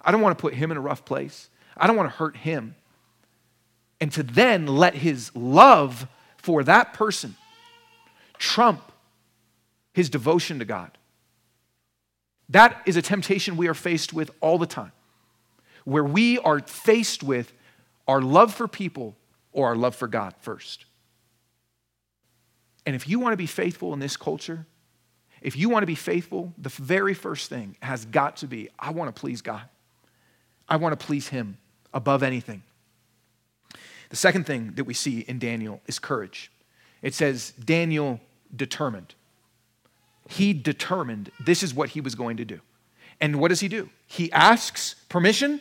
I 0.00 0.10
don't 0.10 0.20
want 0.20 0.36
to 0.36 0.42
put 0.42 0.54
him 0.54 0.72
in 0.72 0.76
a 0.76 0.80
rough 0.80 1.04
place. 1.04 1.48
I 1.76 1.86
don't 1.86 1.96
want 1.96 2.10
to 2.10 2.16
hurt 2.16 2.36
him. 2.36 2.74
And 4.00 4.10
to 4.14 4.24
then 4.24 4.66
let 4.66 4.96
his 4.96 5.30
love 5.36 6.08
for 6.38 6.64
that 6.64 6.92
person 6.92 7.36
trump 8.36 8.90
his 9.92 10.10
devotion 10.10 10.58
to 10.58 10.64
God. 10.64 10.98
That 12.52 12.82
is 12.86 12.96
a 12.96 13.02
temptation 13.02 13.56
we 13.56 13.68
are 13.68 13.74
faced 13.74 14.12
with 14.12 14.30
all 14.40 14.58
the 14.58 14.66
time 14.66 14.92
where 15.84 16.04
we 16.04 16.38
are 16.38 16.60
faced 16.60 17.22
with 17.22 17.52
our 18.06 18.20
love 18.20 18.54
for 18.54 18.68
people 18.68 19.16
or 19.52 19.68
our 19.68 19.76
love 19.76 19.96
for 19.96 20.06
God 20.06 20.34
first. 20.40 20.84
And 22.86 22.94
if 22.94 23.08
you 23.08 23.18
want 23.18 23.32
to 23.32 23.36
be 23.36 23.46
faithful 23.46 23.92
in 23.92 24.00
this 24.00 24.16
culture, 24.16 24.66
if 25.40 25.56
you 25.56 25.68
want 25.68 25.82
to 25.82 25.86
be 25.86 25.94
faithful, 25.94 26.52
the 26.58 26.68
very 26.68 27.14
first 27.14 27.48
thing 27.48 27.76
has 27.82 28.04
got 28.04 28.36
to 28.38 28.46
be 28.46 28.68
I 28.78 28.90
want 28.90 29.14
to 29.14 29.18
please 29.18 29.42
God. 29.42 29.62
I 30.68 30.76
want 30.76 30.98
to 30.98 31.06
please 31.06 31.28
Him 31.28 31.58
above 31.92 32.22
anything. 32.22 32.62
The 34.10 34.16
second 34.16 34.46
thing 34.46 34.72
that 34.74 34.84
we 34.84 34.94
see 34.94 35.20
in 35.20 35.38
Daniel 35.38 35.80
is 35.86 35.98
courage. 35.98 36.52
It 37.00 37.14
says, 37.14 37.52
Daniel 37.52 38.20
determined. 38.54 39.14
He 40.28 40.52
determined 40.52 41.30
this 41.44 41.62
is 41.62 41.74
what 41.74 41.90
he 41.90 42.00
was 42.00 42.14
going 42.14 42.36
to 42.38 42.44
do. 42.44 42.60
And 43.20 43.36
what 43.36 43.48
does 43.48 43.60
he 43.60 43.68
do? 43.68 43.88
He 44.06 44.32
asks 44.32 44.94
permission 45.08 45.60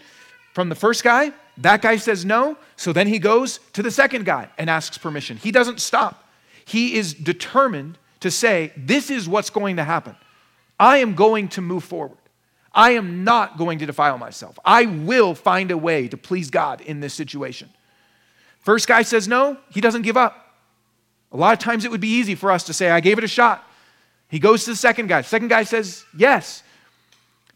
from 0.53 0.69
the 0.69 0.75
first 0.75 1.03
guy. 1.03 1.31
That 1.57 1.81
guy 1.81 1.97
says 1.97 2.25
no. 2.25 2.57
So 2.75 2.93
then 2.93 3.07
he 3.07 3.19
goes 3.19 3.59
to 3.73 3.83
the 3.83 3.91
second 3.91 4.25
guy 4.25 4.49
and 4.57 4.69
asks 4.69 4.97
permission. 4.97 5.37
He 5.37 5.51
doesn't 5.51 5.79
stop. 5.79 6.27
He 6.65 6.95
is 6.95 7.13
determined 7.13 7.97
to 8.21 8.31
say, 8.31 8.71
This 8.77 9.09
is 9.09 9.27
what's 9.27 9.49
going 9.49 9.75
to 9.75 9.83
happen. 9.83 10.15
I 10.79 10.97
am 10.97 11.13
going 11.13 11.49
to 11.49 11.61
move 11.61 11.83
forward. 11.83 12.17
I 12.73 12.91
am 12.91 13.23
not 13.23 13.57
going 13.57 13.79
to 13.79 13.85
defile 13.85 14.17
myself. 14.17 14.57
I 14.63 14.85
will 14.85 15.35
find 15.35 15.71
a 15.71 15.77
way 15.77 16.07
to 16.07 16.17
please 16.17 16.49
God 16.49 16.81
in 16.81 17.01
this 17.01 17.13
situation. 17.13 17.69
First 18.59 18.87
guy 18.87 19.01
says 19.01 19.27
no, 19.27 19.57
he 19.69 19.81
doesn't 19.81 20.03
give 20.03 20.15
up. 20.15 20.55
A 21.31 21.37
lot 21.37 21.53
of 21.53 21.59
times 21.59 21.85
it 21.85 21.91
would 21.91 22.01
be 22.01 22.09
easy 22.09 22.35
for 22.35 22.51
us 22.51 22.63
to 22.65 22.73
say, 22.73 22.89
I 22.89 22.99
gave 22.99 23.17
it 23.17 23.23
a 23.23 23.27
shot. 23.27 23.67
He 24.31 24.39
goes 24.39 24.63
to 24.63 24.71
the 24.71 24.77
second 24.77 25.07
guy. 25.07 25.21
Second 25.21 25.49
guy 25.49 25.63
says 25.63 26.05
yes. 26.17 26.63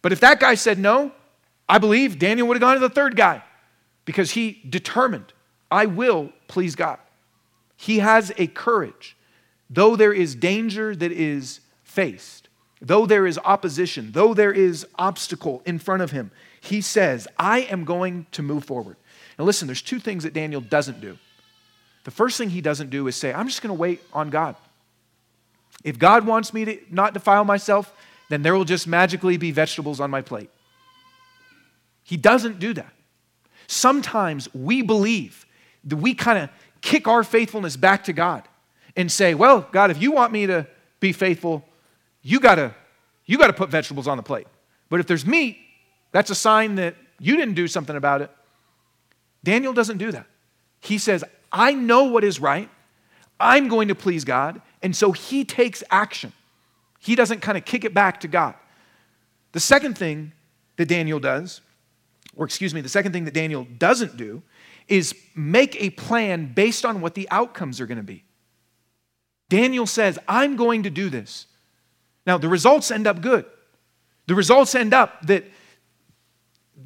But 0.02 0.12
if 0.12 0.20
that 0.20 0.40
guy 0.40 0.56
said 0.56 0.78
no, 0.78 1.14
I 1.68 1.80
believe 1.80 2.20
Daniel 2.20 2.48
would 2.48 2.56
have 2.56 2.62
gone 2.62 2.76
to 2.76 2.80
the 2.80 2.90
third 2.90 3.16
guy 3.16 3.42
because 4.04 4.32
he 4.32 4.62
determined, 4.70 5.34
I 5.72 5.86
will 5.86 6.32
please 6.48 6.76
God. 6.76 7.00
He 7.78 8.00
has 8.00 8.32
a 8.38 8.48
courage. 8.48 9.16
Though 9.70 9.96
there 9.96 10.14
is 10.14 10.36
danger 10.36 10.96
that 10.96 11.12
is 11.12 11.62
faced, 11.84 12.50
though 12.82 13.06
there 13.06 13.26
is 13.26 13.40
opposition, 13.44 14.12
though 14.12 14.34
there 14.34 14.52
is 14.52 14.86
obstacle 14.96 15.64
in 15.66 15.80
front 15.80 16.04
of 16.04 16.12
him, 16.12 16.30
he 16.60 16.82
says, 16.82 17.28
I 17.40 17.62
am 17.62 17.86
going 17.86 18.28
to 18.34 18.44
move 18.44 18.66
forward. 18.66 18.98
Now, 19.40 19.46
listen, 19.46 19.68
there's 19.68 19.82
two 19.82 20.00
things 20.00 20.24
that 20.24 20.34
Daniel 20.34 20.62
doesn't 20.62 21.00
do. 21.00 21.18
The 22.04 22.12
first 22.12 22.38
thing 22.38 22.50
he 22.50 22.62
doesn't 22.62 22.90
do 22.90 23.08
is 23.08 23.16
say, 23.16 23.34
I'm 23.34 23.48
just 23.48 23.62
going 23.62 23.76
to 23.76 23.80
wait 23.80 24.02
on 24.14 24.30
God. 24.30 24.56
If 25.86 26.00
God 26.00 26.26
wants 26.26 26.52
me 26.52 26.66
to 26.66 26.80
not 26.90 27.14
defile 27.14 27.46
myself, 27.46 27.94
then 28.28 28.42
there 28.42 28.56
will 28.56 28.66
just 28.66 28.88
magically 28.88 29.38
be 29.38 29.52
vegetables 29.52 30.00
on 30.00 30.10
my 30.10 30.22
plate. 30.22 30.50
He 32.04 32.18
doesn't 32.18 32.60
do 32.60 32.74
that. 32.74 32.92
Sometimes 33.68 34.52
we 34.54 34.82
believe 34.82 35.46
that 35.84 35.98
we 35.98 36.16
kind 36.16 36.40
of 36.40 36.50
kick 36.82 37.08
our 37.08 37.24
faithfulness 37.24 37.78
back 37.78 38.04
to 38.06 38.14
God 38.14 38.48
and 38.96 39.12
say, 39.12 39.36
"Well, 39.36 39.68
God, 39.72 39.92
if 39.92 40.02
you 40.02 40.12
want 40.12 40.34
me 40.34 40.48
to 40.48 40.66
be 41.00 41.14
faithful, 41.14 41.64
you 42.24 42.40
got 42.40 42.56
to 42.56 42.74
you 43.28 43.38
got 43.38 43.48
to 43.48 43.54
put 43.54 43.70
vegetables 43.70 44.08
on 44.08 44.18
the 44.18 44.24
plate. 44.24 44.48
But 44.90 45.00
if 45.00 45.06
there's 45.06 45.26
meat, 45.26 45.60
that's 46.12 46.32
a 46.32 46.36
sign 46.36 46.76
that 46.76 46.96
you 47.20 47.38
didn't 47.38 47.54
do 47.54 47.68
something 47.68 47.96
about 47.96 48.24
it." 48.24 48.32
Daniel 49.44 49.74
doesn't 49.74 50.00
do 50.00 50.12
that. 50.12 50.26
He 50.80 50.98
says, 50.98 51.24
"I 51.52 51.74
know 51.74 52.06
what 52.06 52.24
is 52.24 52.40
right. 52.40 52.70
I'm 53.40 53.68
going 53.68 53.90
to 53.90 53.96
please 53.96 54.26
God." 54.26 54.62
And 54.86 54.96
so 54.96 55.14
he 55.14 55.44
takes 55.44 55.84
action. 55.90 56.32
He 57.00 57.16
doesn't 57.16 57.42
kind 57.42 57.58
of 57.58 57.66
kick 57.66 57.86
it 57.86 57.96
back 57.96 58.20
to 58.20 58.28
God. 58.28 58.54
The 59.52 59.60
second 59.60 59.98
thing 59.98 60.32
that 60.76 60.88
Daniel 60.88 61.20
does, 61.20 61.62
or 62.36 62.46
excuse 62.46 62.72
me, 62.72 62.82
the 62.82 62.90
second 62.90 63.12
thing 63.12 63.26
that 63.26 63.34
Daniel 63.34 63.66
doesn't 63.80 64.16
do, 64.16 64.44
is 64.88 65.16
make 65.34 65.82
a 65.82 65.90
plan 65.90 66.54
based 66.54 66.86
on 66.86 67.02
what 67.02 67.16
the 67.16 67.28
outcomes 67.32 67.82
are 67.82 67.88
going 67.88 67.98
to 67.98 68.04
be. 68.04 68.26
Daniel 69.50 69.88
says, 69.88 70.20
I'm 70.28 70.56
going 70.56 70.84
to 70.84 70.92
do 70.92 71.10
this. 71.10 71.48
Now, 72.28 72.38
the 72.38 72.48
results 72.48 72.92
end 72.92 73.08
up 73.08 73.22
good. 73.22 73.46
The 74.28 74.36
results 74.36 74.76
end 74.76 74.94
up 74.94 75.26
that 75.26 75.46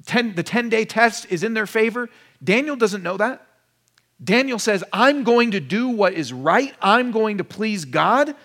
10, 0.06 0.36
the 0.36 0.44
10 0.44 0.70
day 0.70 0.86
test 0.86 1.30
is 1.30 1.44
in 1.44 1.54
their 1.54 1.68
favor. 1.68 2.08
Daniel 2.42 2.78
doesn't 2.78 3.04
know 3.04 3.18
that. 3.18 3.46
Daniel 4.24 4.60
says, 4.60 4.84
I'm 4.92 5.24
going 5.24 5.52
to 5.52 5.60
do 5.60 5.88
what 5.88 6.14
is 6.14 6.34
right, 6.34 6.74
I'm 6.82 7.12
going 7.12 7.38
to 7.38 7.44
please 7.44 7.86
God 7.86 8.36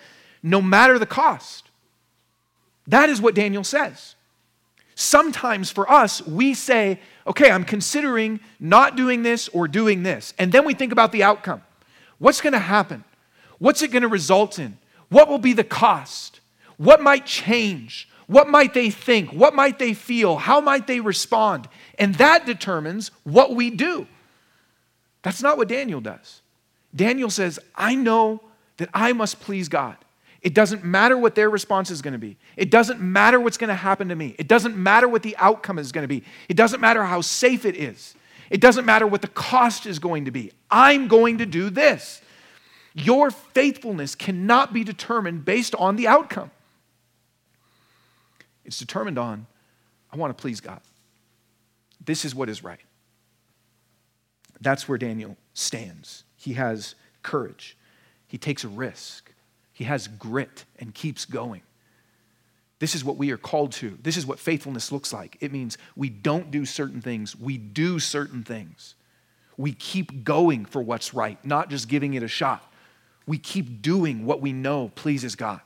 no 0.41 0.61
matter 0.61 0.97
the 0.97 1.05
cost. 1.05 1.69
That 2.87 3.09
is 3.09 3.19
what 3.19 3.35
Daniel 3.35 3.63
says. 3.63 4.15
Sometimes 4.95 5.71
for 5.71 5.91
us, 5.91 6.25
we 6.25 6.53
say, 6.53 6.99
okay, 7.27 7.51
I'm 7.51 7.65
considering 7.65 8.39
not 8.59 8.95
doing 8.95 9.23
this 9.23 9.49
or 9.49 9.67
doing 9.67 10.03
this. 10.03 10.33
And 10.39 10.51
then 10.51 10.65
we 10.65 10.73
think 10.73 10.93
about 10.93 11.11
the 11.11 11.23
outcome. 11.23 11.61
What's 12.17 12.39
going 12.39 12.53
to 12.53 12.59
happen? 12.59 13.03
What's 13.57 13.81
it 13.81 13.91
going 13.91 14.03
to 14.03 14.07
result 14.07 14.57
in? 14.59 14.77
What 15.09 15.27
will 15.27 15.39
be 15.39 15.53
the 15.53 15.63
cost? 15.63 16.39
What 16.77 17.01
might 17.01 17.25
change? 17.25 18.07
What 18.27 18.49
might 18.49 18.73
they 18.73 18.89
think? 18.89 19.31
What 19.31 19.53
might 19.53 19.79
they 19.79 19.93
feel? 19.93 20.37
How 20.37 20.61
might 20.61 20.87
they 20.87 20.99
respond? 20.99 21.67
And 21.99 22.15
that 22.15 22.45
determines 22.45 23.11
what 23.23 23.53
we 23.53 23.69
do. 23.69 24.07
That's 25.25 25.41
not 25.41 25.57
what 25.57 25.67
Daniel 25.67 26.01
does. 26.01 26.43
Daniel 26.95 27.31
says, 27.31 27.59
I 27.75 27.95
know 27.95 28.41
that 28.77 28.89
I 28.93 29.11
must 29.11 29.39
please 29.39 29.67
God. 29.67 29.97
It 30.43 30.53
doesn't 30.53 30.83
matter 30.83 31.17
what 31.17 31.33
their 31.33 31.49
response 31.49 31.89
is 31.89 32.03
going 32.03 32.11
to 32.11 32.19
be. 32.19 32.37
It 32.55 32.69
doesn't 32.69 33.01
matter 33.01 33.39
what's 33.39 33.57
going 33.57 33.69
to 33.69 33.73
happen 33.73 34.09
to 34.09 34.15
me. 34.15 34.35
It 34.37 34.47
doesn't 34.47 34.77
matter 34.77 35.07
what 35.07 35.23
the 35.23 35.35
outcome 35.37 35.79
is 35.79 35.91
going 35.91 36.03
to 36.03 36.07
be. 36.07 36.23
It 36.47 36.55
doesn't 36.55 36.79
matter 36.79 37.03
how 37.03 37.21
safe 37.21 37.65
it 37.65 37.75
is. 37.75 38.13
It 38.51 38.61
doesn't 38.61 38.85
matter 38.85 39.07
what 39.07 39.23
the 39.23 39.27
cost 39.27 39.87
is 39.87 39.97
going 39.97 40.25
to 40.25 40.31
be. 40.31 40.51
I'm 40.69 41.07
going 41.07 41.39
to 41.39 41.47
do 41.47 41.71
this. 41.71 42.21
Your 42.93 43.31
faithfulness 43.31 44.13
cannot 44.13 44.73
be 44.73 44.83
determined 44.83 45.43
based 45.43 45.73
on 45.73 45.95
the 45.95 46.05
outcome. 46.05 46.51
It's 48.63 48.77
determined 48.77 49.17
on, 49.17 49.47
I 50.13 50.17
want 50.17 50.37
to 50.37 50.39
please 50.39 50.61
God. 50.61 50.81
This 52.05 52.25
is 52.25 52.35
what 52.35 52.47
is 52.47 52.63
right. 52.63 52.84
That's 54.65 54.89
where 54.89 54.97
Daniel 54.97 55.37
stands. 55.53 56.23
He 56.35 56.53
has 56.53 56.95
courage, 57.21 57.77
he 58.25 58.39
takes 58.39 58.63
a 58.63 58.67
risk. 58.67 59.31
He 59.71 59.83
has 59.83 60.07
grit 60.07 60.63
and 60.79 60.95
keeps 60.95 61.25
going. 61.25 61.61
This 62.79 62.95
is 62.95 63.03
what 63.03 63.17
we 63.17 63.31
are 63.31 63.37
called 63.37 63.73
to. 63.73 63.97
This 64.01 64.15
is 64.15 64.25
what 64.25 64.39
faithfulness 64.39 64.89
looks 64.89 65.11
like. 65.11 65.37
It 65.41 65.51
means 65.51 65.77
we 65.97 66.07
don't 66.09 66.49
do 66.49 66.65
certain 66.65 67.01
things, 67.01 67.35
we 67.35 67.57
do 67.57 67.99
certain 67.99 68.43
things. 68.43 68.95
We 69.57 69.73
keep 69.73 70.23
going 70.23 70.65
for 70.65 70.81
what's 70.81 71.13
right, 71.13 71.43
not 71.45 71.69
just 71.69 71.87
giving 71.87 72.13
it 72.13 72.23
a 72.23 72.27
shot. 72.27 72.63
We 73.27 73.37
keep 73.37 73.81
doing 73.81 74.25
what 74.25 74.41
we 74.41 74.51
know 74.51 74.91
pleases 74.95 75.35
God. 75.35 75.61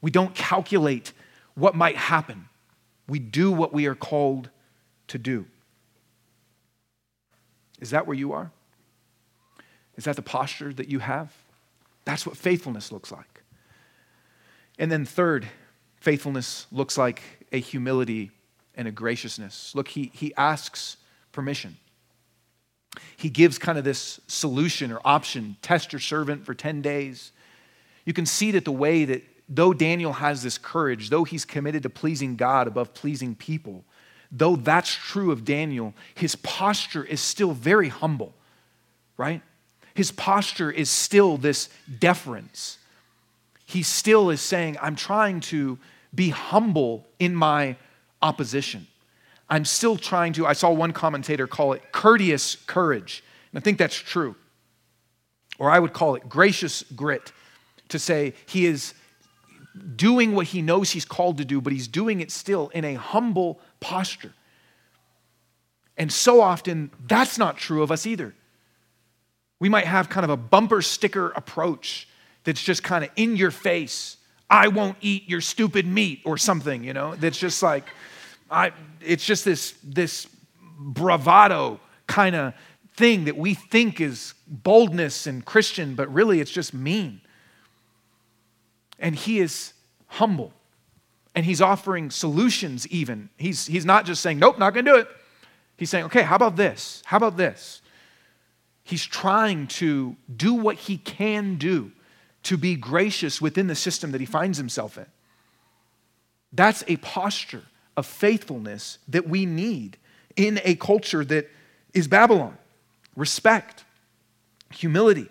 We 0.00 0.10
don't 0.10 0.34
calculate 0.34 1.12
what 1.54 1.76
might 1.76 1.96
happen. 1.96 2.48
We 3.06 3.18
do 3.18 3.52
what 3.52 3.72
we 3.72 3.86
are 3.86 3.94
called 3.94 4.48
to 5.08 5.18
do. 5.18 5.46
Is 7.80 7.90
that 7.90 8.06
where 8.06 8.16
you 8.16 8.32
are? 8.32 8.50
Is 9.96 10.04
that 10.04 10.16
the 10.16 10.22
posture 10.22 10.72
that 10.74 10.88
you 10.88 11.00
have? 11.00 11.32
That's 12.04 12.24
what 12.26 12.36
faithfulness 12.36 12.92
looks 12.92 13.10
like. 13.10 13.42
And 14.78 14.90
then, 14.90 15.04
third, 15.04 15.46
faithfulness 15.96 16.66
looks 16.70 16.96
like 16.96 17.20
a 17.52 17.58
humility 17.58 18.30
and 18.76 18.86
a 18.86 18.92
graciousness. 18.92 19.74
Look, 19.74 19.88
he, 19.88 20.10
he 20.14 20.32
asks 20.36 20.96
permission. 21.32 21.76
He 23.16 23.28
gives 23.28 23.58
kind 23.58 23.76
of 23.76 23.84
this 23.84 24.20
solution 24.28 24.92
or 24.92 25.00
option 25.04 25.56
test 25.62 25.92
your 25.92 26.00
servant 26.00 26.46
for 26.46 26.54
10 26.54 26.80
days. 26.80 27.32
You 28.04 28.12
can 28.12 28.26
see 28.26 28.52
that 28.52 28.64
the 28.64 28.72
way 28.72 29.04
that, 29.04 29.22
though 29.48 29.72
Daniel 29.72 30.14
has 30.14 30.42
this 30.42 30.58
courage, 30.58 31.10
though 31.10 31.24
he's 31.24 31.44
committed 31.44 31.82
to 31.82 31.90
pleasing 31.90 32.36
God 32.36 32.66
above 32.66 32.94
pleasing 32.94 33.34
people, 33.34 33.84
though 34.30 34.56
that's 34.56 34.94
true 34.94 35.30
of 35.32 35.44
Daniel, 35.44 35.94
his 36.14 36.36
posture 36.36 37.04
is 37.04 37.20
still 37.20 37.52
very 37.52 37.88
humble, 37.88 38.34
right? 39.16 39.42
his 39.98 40.12
posture 40.12 40.70
is 40.70 40.88
still 40.88 41.36
this 41.36 41.68
deference. 41.98 42.78
He 43.66 43.82
still 43.82 44.30
is 44.30 44.40
saying, 44.40 44.76
I'm 44.80 44.94
trying 44.94 45.40
to 45.50 45.76
be 46.14 46.28
humble 46.28 47.04
in 47.18 47.34
my 47.34 47.74
opposition. 48.22 48.86
I'm 49.50 49.64
still 49.64 49.96
trying 49.96 50.34
to, 50.34 50.46
I 50.46 50.52
saw 50.52 50.70
one 50.70 50.92
commentator 50.92 51.48
call 51.48 51.72
it 51.72 51.82
courteous 51.90 52.54
courage. 52.68 53.24
And 53.50 53.58
I 53.58 53.60
think 53.60 53.76
that's 53.76 53.96
true. 53.96 54.36
Or 55.58 55.68
I 55.68 55.80
would 55.80 55.92
call 55.92 56.14
it 56.14 56.28
gracious 56.28 56.84
grit 56.94 57.32
to 57.88 57.98
say 57.98 58.34
he 58.46 58.66
is 58.66 58.94
doing 59.96 60.32
what 60.32 60.46
he 60.46 60.62
knows 60.62 60.90
he's 60.90 61.04
called 61.04 61.38
to 61.38 61.44
do, 61.44 61.60
but 61.60 61.72
he's 61.72 61.88
doing 61.88 62.20
it 62.20 62.30
still 62.30 62.68
in 62.68 62.84
a 62.84 62.94
humble 62.94 63.58
posture. 63.80 64.32
And 65.96 66.12
so 66.12 66.40
often, 66.40 66.90
that's 67.06 67.38
not 67.38 67.56
true 67.56 67.82
of 67.82 67.90
us 67.90 68.06
either. 68.06 68.34
We 69.58 69.68
might 69.68 69.86
have 69.86 70.08
kind 70.08 70.24
of 70.24 70.30
a 70.30 70.36
bumper 70.36 70.80
sticker 70.82 71.30
approach 71.30 72.08
that's 72.44 72.62
just 72.62 72.82
kind 72.82 73.04
of 73.04 73.10
in 73.16 73.36
your 73.36 73.50
face. 73.50 74.16
I 74.48 74.68
won't 74.68 74.96
eat 75.00 75.28
your 75.28 75.40
stupid 75.40 75.86
meat 75.86 76.20
or 76.24 76.38
something, 76.38 76.84
you 76.84 76.92
know, 76.92 77.16
that's 77.16 77.38
just 77.38 77.62
like, 77.62 77.90
I, 78.50 78.72
it's 79.00 79.24
just 79.24 79.44
this, 79.44 79.74
this 79.82 80.26
bravado 80.78 81.80
kind 82.06 82.36
of 82.36 82.54
thing 82.94 83.24
that 83.24 83.36
we 83.36 83.54
think 83.54 84.00
is 84.00 84.34
boldness 84.46 85.26
and 85.26 85.44
Christian, 85.44 85.94
but 85.94 86.12
really 86.12 86.40
it's 86.40 86.50
just 86.50 86.72
mean. 86.72 87.20
And 88.98 89.14
he 89.14 89.40
is 89.40 89.72
humble 90.06 90.52
and 91.38 91.44
he's 91.44 91.60
offering 91.60 92.10
solutions 92.10 92.84
even. 92.88 93.28
He's, 93.36 93.66
he's 93.66 93.84
not 93.84 94.04
just 94.04 94.22
saying, 94.22 94.40
nope, 94.40 94.58
not 94.58 94.74
gonna 94.74 94.90
do 94.90 94.96
it. 94.96 95.06
He's 95.76 95.88
saying, 95.88 96.06
okay, 96.06 96.22
how 96.22 96.34
about 96.34 96.56
this? 96.56 97.00
How 97.06 97.16
about 97.16 97.36
this? 97.36 97.80
He's 98.82 99.06
trying 99.06 99.68
to 99.68 100.16
do 100.36 100.52
what 100.52 100.74
he 100.74 100.96
can 100.96 101.54
do 101.54 101.92
to 102.42 102.56
be 102.56 102.74
gracious 102.74 103.40
within 103.40 103.68
the 103.68 103.76
system 103.76 104.10
that 104.10 104.20
he 104.20 104.26
finds 104.26 104.58
himself 104.58 104.98
in. 104.98 105.06
That's 106.52 106.82
a 106.88 106.96
posture 106.96 107.62
of 107.96 108.04
faithfulness 108.04 108.98
that 109.06 109.28
we 109.28 109.46
need 109.46 109.96
in 110.34 110.60
a 110.64 110.74
culture 110.74 111.24
that 111.24 111.48
is 111.94 112.08
Babylon. 112.08 112.58
Respect, 113.14 113.84
humility. 114.72 115.28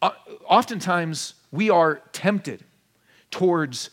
Oftentimes, 0.00 1.34
we 1.50 1.68
are 1.68 2.00
tempted 2.12 2.64
towards 3.32 3.90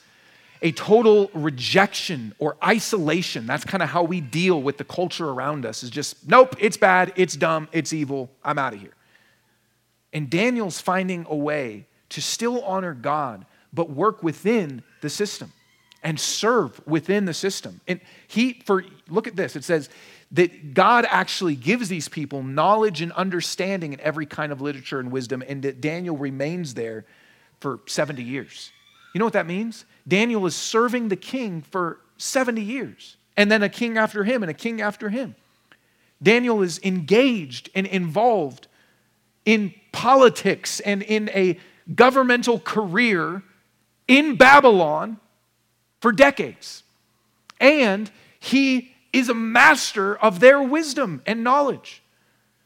a 0.62 0.72
total 0.74 1.32
rejection 1.34 2.36
or 2.38 2.58
isolation. 2.64 3.48
That's 3.48 3.64
kind 3.64 3.82
of 3.82 3.90
how 3.90 4.04
we 4.04 4.22
deal 4.22 4.62
with 4.62 4.78
the 4.78 4.84
culture 4.84 5.30
around 5.30 5.66
us 5.66 5.84
is 5.84 5.90
just, 5.90 6.28
nope, 6.28 6.56
it's 6.60 6.78
bad, 6.78 7.14
it's 7.16 7.36
dumb, 7.36 7.70
it's 7.72 7.94
evil, 7.94 8.30
I'm 8.44 8.60
out 8.60 8.74
of 8.74 8.82
here. 8.82 8.94
And 10.12 10.30
Daniel's 10.30 10.82
finding 10.82 11.26
a 11.30 11.36
way 11.36 11.86
to 12.10 12.22
still 12.22 12.62
honor 12.64 12.94
God, 12.94 13.46
but 13.72 13.90
work 13.90 14.22
within 14.22 14.84
the 15.02 15.10
system 15.10 15.54
and 16.04 16.20
serve 16.20 16.86
within 16.88 17.26
the 17.26 17.34
system. 17.34 17.82
And 17.88 18.00
he, 18.28 18.62
for, 18.66 18.84
look 19.08 19.28
at 19.28 19.36
this, 19.36 19.56
it 19.56 19.64
says 19.64 19.90
that 20.32 20.74
God 20.74 21.06
actually 21.10 21.56
gives 21.56 21.90
these 21.90 22.08
people 22.08 22.44
knowledge 22.44 23.02
and 23.02 23.12
understanding 23.14 23.94
in 23.94 24.00
every 24.00 24.26
kind 24.26 24.52
of 24.52 24.62
literature 24.62 25.00
and 25.00 25.12
wisdom, 25.12 25.44
and 25.48 25.64
that 25.64 25.82
Daniel 25.82 26.18
remains 26.18 26.74
there 26.74 27.06
for 27.60 27.80
70 27.86 28.24
years. 28.24 28.72
You 29.14 29.20
know 29.20 29.26
what 29.26 29.34
that 29.34 29.48
means? 29.48 29.86
Daniel 30.08 30.46
is 30.46 30.56
serving 30.56 31.10
the 31.10 31.16
king 31.16 31.62
for 31.62 32.00
70 32.18 32.62
years, 32.62 33.18
and 33.38 33.52
then 33.52 33.64
a 33.64 33.70
king 33.70 33.98
after 33.98 34.24
him, 34.24 34.44
and 34.44 34.50
a 34.50 34.54
king 34.54 34.82
after 34.82 35.10
him. 35.10 35.36
Daniel 36.22 36.62
is 36.62 36.80
engaged 36.84 37.70
and 37.74 37.88
involved 37.88 38.68
in 39.46 39.74
politics 39.92 40.80
and 40.82 41.02
in 41.02 41.30
a 41.30 41.58
governmental 41.96 42.60
career 42.60 43.42
in 44.08 44.36
Babylon 44.36 45.18
for 46.02 46.12
decades. 46.12 46.84
And 47.60 48.12
he 48.40 48.94
is 49.12 49.30
a 49.30 49.34
master 49.34 50.16
of 50.18 50.40
their 50.40 50.62
wisdom 50.62 51.22
and 51.26 51.44
knowledge. 51.44 52.04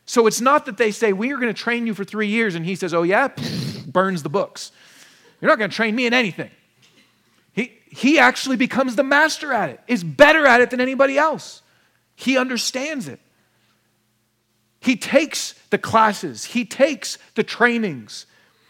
So 0.06 0.28
it's 0.28 0.42
not 0.42 0.66
that 0.66 0.78
they 0.78 0.92
say, 0.92 1.14
We 1.14 1.32
are 1.32 1.38
going 1.38 1.54
to 1.54 1.60
train 1.62 1.88
you 1.88 1.94
for 1.94 2.04
three 2.04 2.28
years, 2.28 2.56
and 2.56 2.66
he 2.66 2.76
says, 2.76 2.94
Oh, 2.94 3.04
yeah, 3.04 3.30
burns 3.88 4.24
the 4.24 4.30
books. 4.30 4.72
You're 5.44 5.52
not 5.52 5.60
going 5.60 5.72
to 5.72 5.76
train 5.76 5.94
me 5.94 6.06
in 6.06 6.14
anything. 6.14 6.50
He, 7.52 7.78
he 7.90 8.18
actually 8.18 8.56
becomes 8.56 8.96
the 8.96 9.04
master 9.04 9.52
at 9.52 9.72
it, 9.72 9.82
is 9.90 10.02
better 10.02 10.46
at 10.48 10.62
it 10.62 10.70
than 10.70 10.80
anybody 10.80 11.18
else. 11.18 11.62
He 12.16 12.38
understands 12.38 13.10
it. 13.10 13.20
He 14.80 14.96
takes 14.96 15.52
the 15.70 15.78
classes, 15.78 16.46
he 16.46 16.64
takes 16.64 17.18
the 17.36 17.44
trainings, 17.44 18.26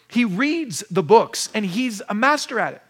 he 0.08 0.26
reads 0.26 0.84
the 0.90 1.04
books, 1.04 1.48
and 1.54 1.64
he's 1.64 2.02
a 2.10 2.16
master 2.16 2.60
at 2.60 2.74
it. 2.74 2.82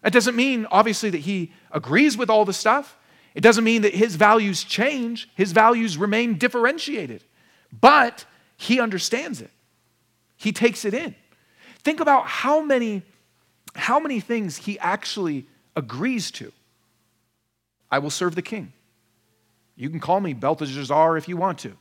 That 0.00 0.14
doesn't 0.14 0.34
mean, 0.34 0.66
obviously, 0.70 1.10
that 1.10 1.18
he 1.18 1.52
agrees 1.72 2.16
with 2.16 2.30
all 2.30 2.46
the 2.46 2.54
stuff. 2.54 2.96
It 3.34 3.42
doesn't 3.42 3.64
mean 3.64 3.82
that 3.82 3.94
his 3.94 4.16
values 4.16 4.64
change, 4.64 5.28
his 5.34 5.52
values 5.52 5.98
remain 5.98 6.38
differentiated. 6.38 7.22
But 7.70 8.24
he 8.56 8.80
understands 8.80 9.42
it, 9.42 9.50
he 10.38 10.52
takes 10.52 10.86
it 10.86 10.94
in. 10.94 11.14
Think 11.84 12.00
about 12.00 12.26
how 12.26 12.62
many, 12.62 13.02
how 13.74 14.00
many 14.00 14.18
things 14.18 14.56
he 14.56 14.78
actually 14.78 15.46
agrees 15.76 16.30
to. 16.32 16.52
I 17.90 17.98
will 17.98 18.10
serve 18.10 18.34
the 18.34 18.42
king. 18.42 18.72
You 19.76 19.90
can 19.90 20.00
call 20.00 20.20
me 20.20 20.32
Belteshazzar 20.32 21.16
if 21.16 21.28
you 21.28 21.36
want 21.36 21.58
to. 21.60 21.76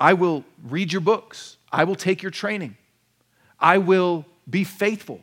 I 0.00 0.14
will 0.14 0.44
read 0.64 0.92
your 0.92 1.00
books. 1.00 1.56
I 1.70 1.84
will 1.84 1.94
take 1.94 2.22
your 2.22 2.32
training. 2.32 2.76
I 3.60 3.78
will 3.78 4.26
be 4.50 4.64
faithful. 4.64 5.20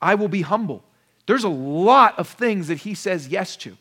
I 0.00 0.14
will 0.14 0.28
be 0.28 0.42
humble. 0.42 0.84
There's 1.26 1.44
a 1.44 1.48
lot 1.48 2.18
of 2.18 2.28
things 2.28 2.68
that 2.68 2.78
he 2.78 2.94
says 2.94 3.28
yes 3.28 3.56
to, 3.56 3.76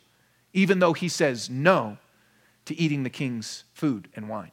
even 0.53 0.79
though 0.79 0.93
he 0.93 1.07
says 1.09 1.49
no 1.49 1.97
to 2.65 2.79
eating 2.79 3.03
the 3.03 3.09
king's 3.09 3.65
food 3.73 4.07
and 4.15 4.27
wine. 4.27 4.51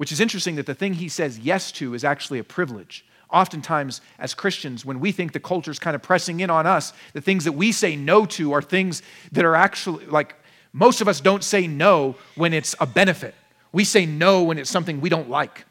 Which 0.00 0.12
is 0.12 0.18
interesting 0.18 0.56
that 0.56 0.64
the 0.64 0.74
thing 0.74 0.94
he 0.94 1.10
says 1.10 1.38
yes 1.40 1.70
to 1.70 1.92
is 1.92 2.04
actually 2.04 2.38
a 2.38 2.42
privilege. 2.42 3.04
Oftentimes, 3.30 4.00
as 4.18 4.32
Christians, 4.32 4.82
when 4.82 4.98
we 4.98 5.12
think 5.12 5.32
the 5.32 5.40
culture 5.40 5.70
is 5.70 5.78
kind 5.78 5.94
of 5.94 6.00
pressing 6.00 6.40
in 6.40 6.48
on 6.48 6.66
us, 6.66 6.94
the 7.12 7.20
things 7.20 7.44
that 7.44 7.52
we 7.52 7.70
say 7.70 7.96
no 7.96 8.24
to 8.24 8.52
are 8.54 8.62
things 8.62 9.02
that 9.32 9.44
are 9.44 9.54
actually 9.54 10.06
like 10.06 10.36
most 10.72 11.02
of 11.02 11.06
us 11.06 11.20
don't 11.20 11.44
say 11.44 11.66
no 11.66 12.16
when 12.34 12.54
it's 12.54 12.74
a 12.80 12.86
benefit. 12.86 13.34
We 13.72 13.84
say 13.84 14.06
no 14.06 14.42
when 14.42 14.56
it's 14.56 14.70
something 14.70 15.02
we 15.02 15.10
don't 15.10 15.28
like. 15.28 15.66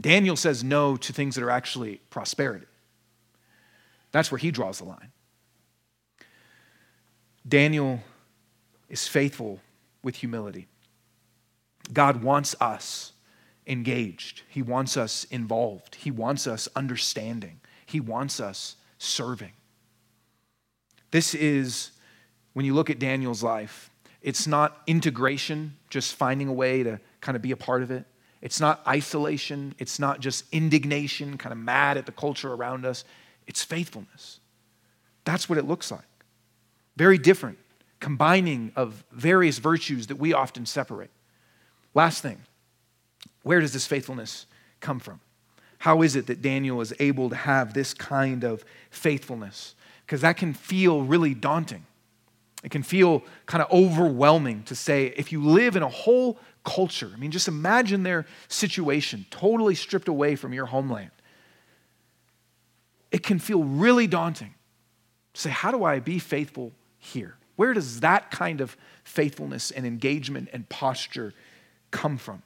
Daniel 0.00 0.36
says 0.36 0.62
no 0.62 0.96
to 0.98 1.12
things 1.12 1.34
that 1.34 1.42
are 1.42 1.50
actually 1.50 2.00
prosperity. 2.10 2.66
That's 4.12 4.30
where 4.30 4.38
he 4.38 4.52
draws 4.52 4.78
the 4.78 4.84
line. 4.84 5.10
Daniel 7.48 7.98
is 8.88 9.08
faithful 9.08 9.58
with 10.04 10.14
humility. 10.14 10.68
God 11.92 12.22
wants 12.22 12.54
us 12.60 13.12
engaged, 13.66 14.42
He 14.48 14.60
wants 14.60 14.96
us 14.96 15.24
involved, 15.24 15.94
He 15.94 16.10
wants 16.10 16.46
us 16.46 16.68
understanding, 16.74 17.60
He 17.86 18.00
wants 18.00 18.40
us 18.40 18.76
serving. 18.98 19.52
This 21.10 21.34
is, 21.34 21.92
when 22.54 22.66
you 22.66 22.74
look 22.74 22.90
at 22.90 22.98
Daniel's 22.98 23.42
life, 23.42 23.90
it's 24.22 24.46
not 24.46 24.80
integration, 24.86 25.76
just 25.90 26.14
finding 26.14 26.48
a 26.48 26.52
way 26.52 26.82
to 26.82 27.00
kind 27.20 27.36
of 27.36 27.42
be 27.42 27.50
a 27.50 27.56
part 27.56 27.82
of 27.82 27.90
it. 27.90 28.04
It's 28.42 28.60
not 28.60 28.82
isolation. 28.86 29.74
It's 29.78 29.98
not 29.98 30.20
just 30.20 30.44
indignation, 30.52 31.38
kind 31.38 31.52
of 31.52 31.58
mad 31.58 31.96
at 31.96 32.06
the 32.06 32.12
culture 32.12 32.52
around 32.52 32.84
us. 32.84 33.04
It's 33.46 33.62
faithfulness. 33.62 34.40
That's 35.24 35.48
what 35.48 35.58
it 35.58 35.66
looks 35.66 35.90
like. 35.90 36.02
Very 36.96 37.18
different, 37.18 37.58
combining 38.00 38.72
of 38.74 39.04
various 39.12 39.58
virtues 39.58 40.08
that 40.08 40.16
we 40.16 40.32
often 40.32 40.66
separate. 40.66 41.10
Last 41.94 42.22
thing 42.22 42.38
where 43.42 43.60
does 43.60 43.72
this 43.72 43.86
faithfulness 43.86 44.46
come 44.80 45.00
from? 45.00 45.20
How 45.78 46.02
is 46.02 46.14
it 46.14 46.26
that 46.28 46.42
Daniel 46.42 46.80
is 46.80 46.94
able 47.00 47.28
to 47.30 47.36
have 47.36 47.74
this 47.74 47.92
kind 47.92 48.44
of 48.44 48.64
faithfulness? 48.90 49.74
Because 50.06 50.20
that 50.20 50.36
can 50.36 50.54
feel 50.54 51.02
really 51.02 51.34
daunting. 51.34 51.84
It 52.62 52.70
can 52.70 52.84
feel 52.84 53.24
kind 53.46 53.62
of 53.62 53.70
overwhelming 53.72 54.62
to 54.64 54.76
say, 54.76 55.06
if 55.16 55.32
you 55.32 55.42
live 55.42 55.74
in 55.74 55.82
a 55.82 55.88
whole 55.88 56.38
culture, 56.64 57.10
I 57.12 57.18
mean, 57.18 57.32
just 57.32 57.48
imagine 57.48 58.04
their 58.04 58.26
situation 58.46 59.26
totally 59.30 59.74
stripped 59.74 60.06
away 60.06 60.36
from 60.36 60.52
your 60.52 60.66
homeland. 60.66 61.10
It 63.10 63.24
can 63.24 63.40
feel 63.40 63.64
really 63.64 64.06
daunting 64.06 64.54
to 65.34 65.40
say, 65.40 65.50
how 65.50 65.72
do 65.72 65.82
I 65.82 65.98
be 65.98 66.20
faithful 66.20 66.70
here? 66.98 67.34
Where 67.56 67.74
does 67.74 68.00
that 68.00 68.30
kind 68.30 68.60
of 68.60 68.76
faithfulness 69.02 69.72
and 69.72 69.84
engagement 69.84 70.48
and 70.52 70.68
posture 70.68 71.34
come 71.92 72.18
from? 72.18 72.42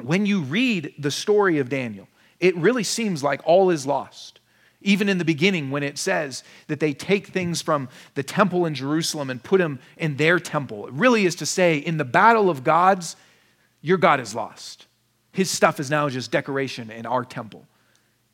When 0.00 0.26
you 0.26 0.42
read 0.42 0.94
the 0.98 1.10
story 1.10 1.60
of 1.60 1.68
Daniel, 1.68 2.08
it 2.40 2.56
really 2.56 2.84
seems 2.84 3.22
like 3.22 3.40
all 3.44 3.70
is 3.70 3.86
lost. 3.86 4.40
Even 4.80 5.08
in 5.08 5.18
the 5.18 5.24
beginning, 5.24 5.70
when 5.70 5.82
it 5.82 5.98
says 5.98 6.44
that 6.68 6.78
they 6.78 6.92
take 6.92 7.28
things 7.28 7.60
from 7.62 7.88
the 8.14 8.22
temple 8.22 8.64
in 8.64 8.74
Jerusalem 8.74 9.28
and 9.28 9.42
put 9.42 9.58
them 9.58 9.80
in 9.96 10.16
their 10.16 10.38
temple, 10.38 10.86
it 10.86 10.92
really 10.92 11.26
is 11.26 11.34
to 11.36 11.46
say, 11.46 11.78
in 11.78 11.96
the 11.96 12.04
battle 12.04 12.48
of 12.48 12.62
gods, 12.62 13.16
your 13.80 13.98
God 13.98 14.20
is 14.20 14.34
lost. 14.34 14.86
His 15.32 15.50
stuff 15.50 15.80
is 15.80 15.90
now 15.90 16.08
just 16.08 16.30
decoration 16.30 16.90
in 16.90 17.06
our 17.06 17.24
temple. 17.24 17.66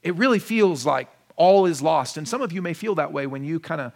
It 0.02 0.14
really 0.16 0.38
feels 0.38 0.84
like 0.84 1.08
all 1.36 1.64
is 1.64 1.80
lost. 1.80 2.18
And 2.18 2.28
some 2.28 2.42
of 2.42 2.52
you 2.52 2.60
may 2.60 2.74
feel 2.74 2.94
that 2.96 3.12
way 3.12 3.26
when 3.26 3.42
you 3.42 3.58
kind 3.58 3.80
of 3.80 3.92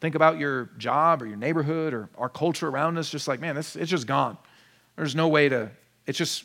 think 0.00 0.16
about 0.16 0.38
your 0.38 0.70
job 0.76 1.22
or 1.22 1.26
your 1.26 1.36
neighborhood 1.36 1.94
or 1.94 2.10
our 2.18 2.28
culture 2.28 2.68
around 2.68 2.98
us, 2.98 3.08
just 3.08 3.28
like, 3.28 3.40
man, 3.40 3.54
this, 3.54 3.76
it's 3.76 3.90
just 3.90 4.06
gone. 4.06 4.36
There's 4.96 5.14
no 5.14 5.28
way 5.28 5.48
to, 5.48 5.70
it's 6.06 6.18
just, 6.18 6.44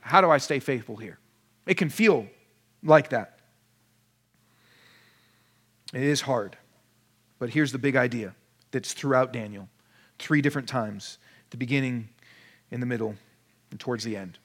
how 0.00 0.20
do 0.20 0.30
I 0.30 0.38
stay 0.38 0.60
faithful 0.60 0.96
here? 0.96 1.18
It 1.66 1.74
can 1.74 1.88
feel 1.88 2.26
like 2.82 3.10
that. 3.10 3.38
It 5.92 6.02
is 6.02 6.22
hard. 6.22 6.56
But 7.38 7.50
here's 7.50 7.72
the 7.72 7.78
big 7.78 7.96
idea 7.96 8.34
that's 8.70 8.92
throughout 8.92 9.32
Daniel 9.32 9.68
three 10.18 10.40
different 10.40 10.68
times 10.68 11.18
the 11.50 11.56
beginning, 11.56 12.08
in 12.70 12.80
the 12.80 12.86
middle, 12.86 13.14
and 13.70 13.78
towards 13.78 14.04
the 14.04 14.16
end. 14.16 14.38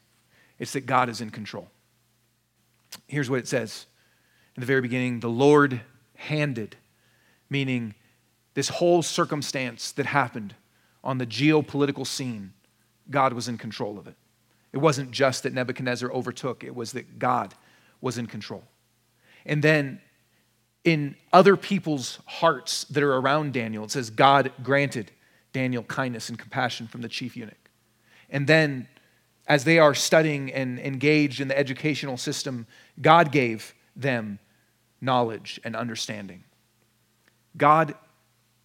It's 0.60 0.74
that 0.74 0.86
God 0.86 1.10
is 1.10 1.22
in 1.22 1.32
control. 1.32 1.70
Here's 3.08 3.30
what 3.30 3.40
it 3.40 3.48
says 3.48 3.88
in 4.56 4.62
the 4.62 4.68
very 4.68 4.82
beginning 4.82 5.20
the 5.20 5.30
Lord 5.30 5.82
handed, 6.16 6.76
meaning 7.50 7.96
this 8.54 8.70
whole 8.70 9.02
circumstance 9.02 9.92
that 9.94 10.06
happened 10.06 10.56
on 11.04 11.18
the 11.18 11.26
geopolitical 11.26 12.06
scene, 12.06 12.54
God 13.10 13.34
was 13.34 13.48
in 13.48 13.58
control 13.58 13.98
of 13.98 14.08
it. 14.08 14.16
It 14.74 14.78
wasn't 14.78 15.12
just 15.12 15.44
that 15.44 15.54
Nebuchadnezzar 15.54 16.12
overtook, 16.12 16.64
it 16.64 16.76
was 16.76 16.94
that 16.94 17.20
God 17.20 17.54
was 18.00 18.18
in 18.18 18.28
control. 18.28 18.64
And 19.46 19.64
then 19.64 20.00
in 20.84 21.16
other 21.32 21.56
people's 21.56 22.20
hearts 22.26 22.86
that 22.86 23.04
are 23.04 23.16
around 23.18 23.54
Daniel. 23.54 23.84
It 23.84 23.92
says, 23.92 24.10
God 24.10 24.52
granted 24.64 25.12
Daniel 25.54 25.84
kindness 25.84 26.30
and 26.30 26.40
compassion 26.40 26.88
from 26.88 27.02
the 27.02 27.10
chief 27.10 27.38
eunuch. 27.38 27.70
And 28.30 28.48
then, 28.48 28.88
as 29.48 29.64
they 29.64 29.80
are 29.80 29.94
studying 29.94 30.52
and 30.52 30.80
engaged 30.80 31.42
in 31.42 31.48
the 31.48 31.58
educational 31.58 32.18
system, 32.18 32.66
God 33.02 33.32
gave 33.32 33.74
them 33.96 34.40
knowledge 35.02 35.60
and 35.64 35.76
understanding. 35.76 36.44
God 37.58 37.94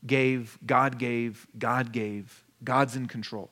gave, 0.06 0.58
God 0.64 0.98
gave, 0.98 1.46
God 1.58 1.92
gave, 1.92 2.44
God's 2.62 2.94
in 2.94 3.06
control. 3.06 3.50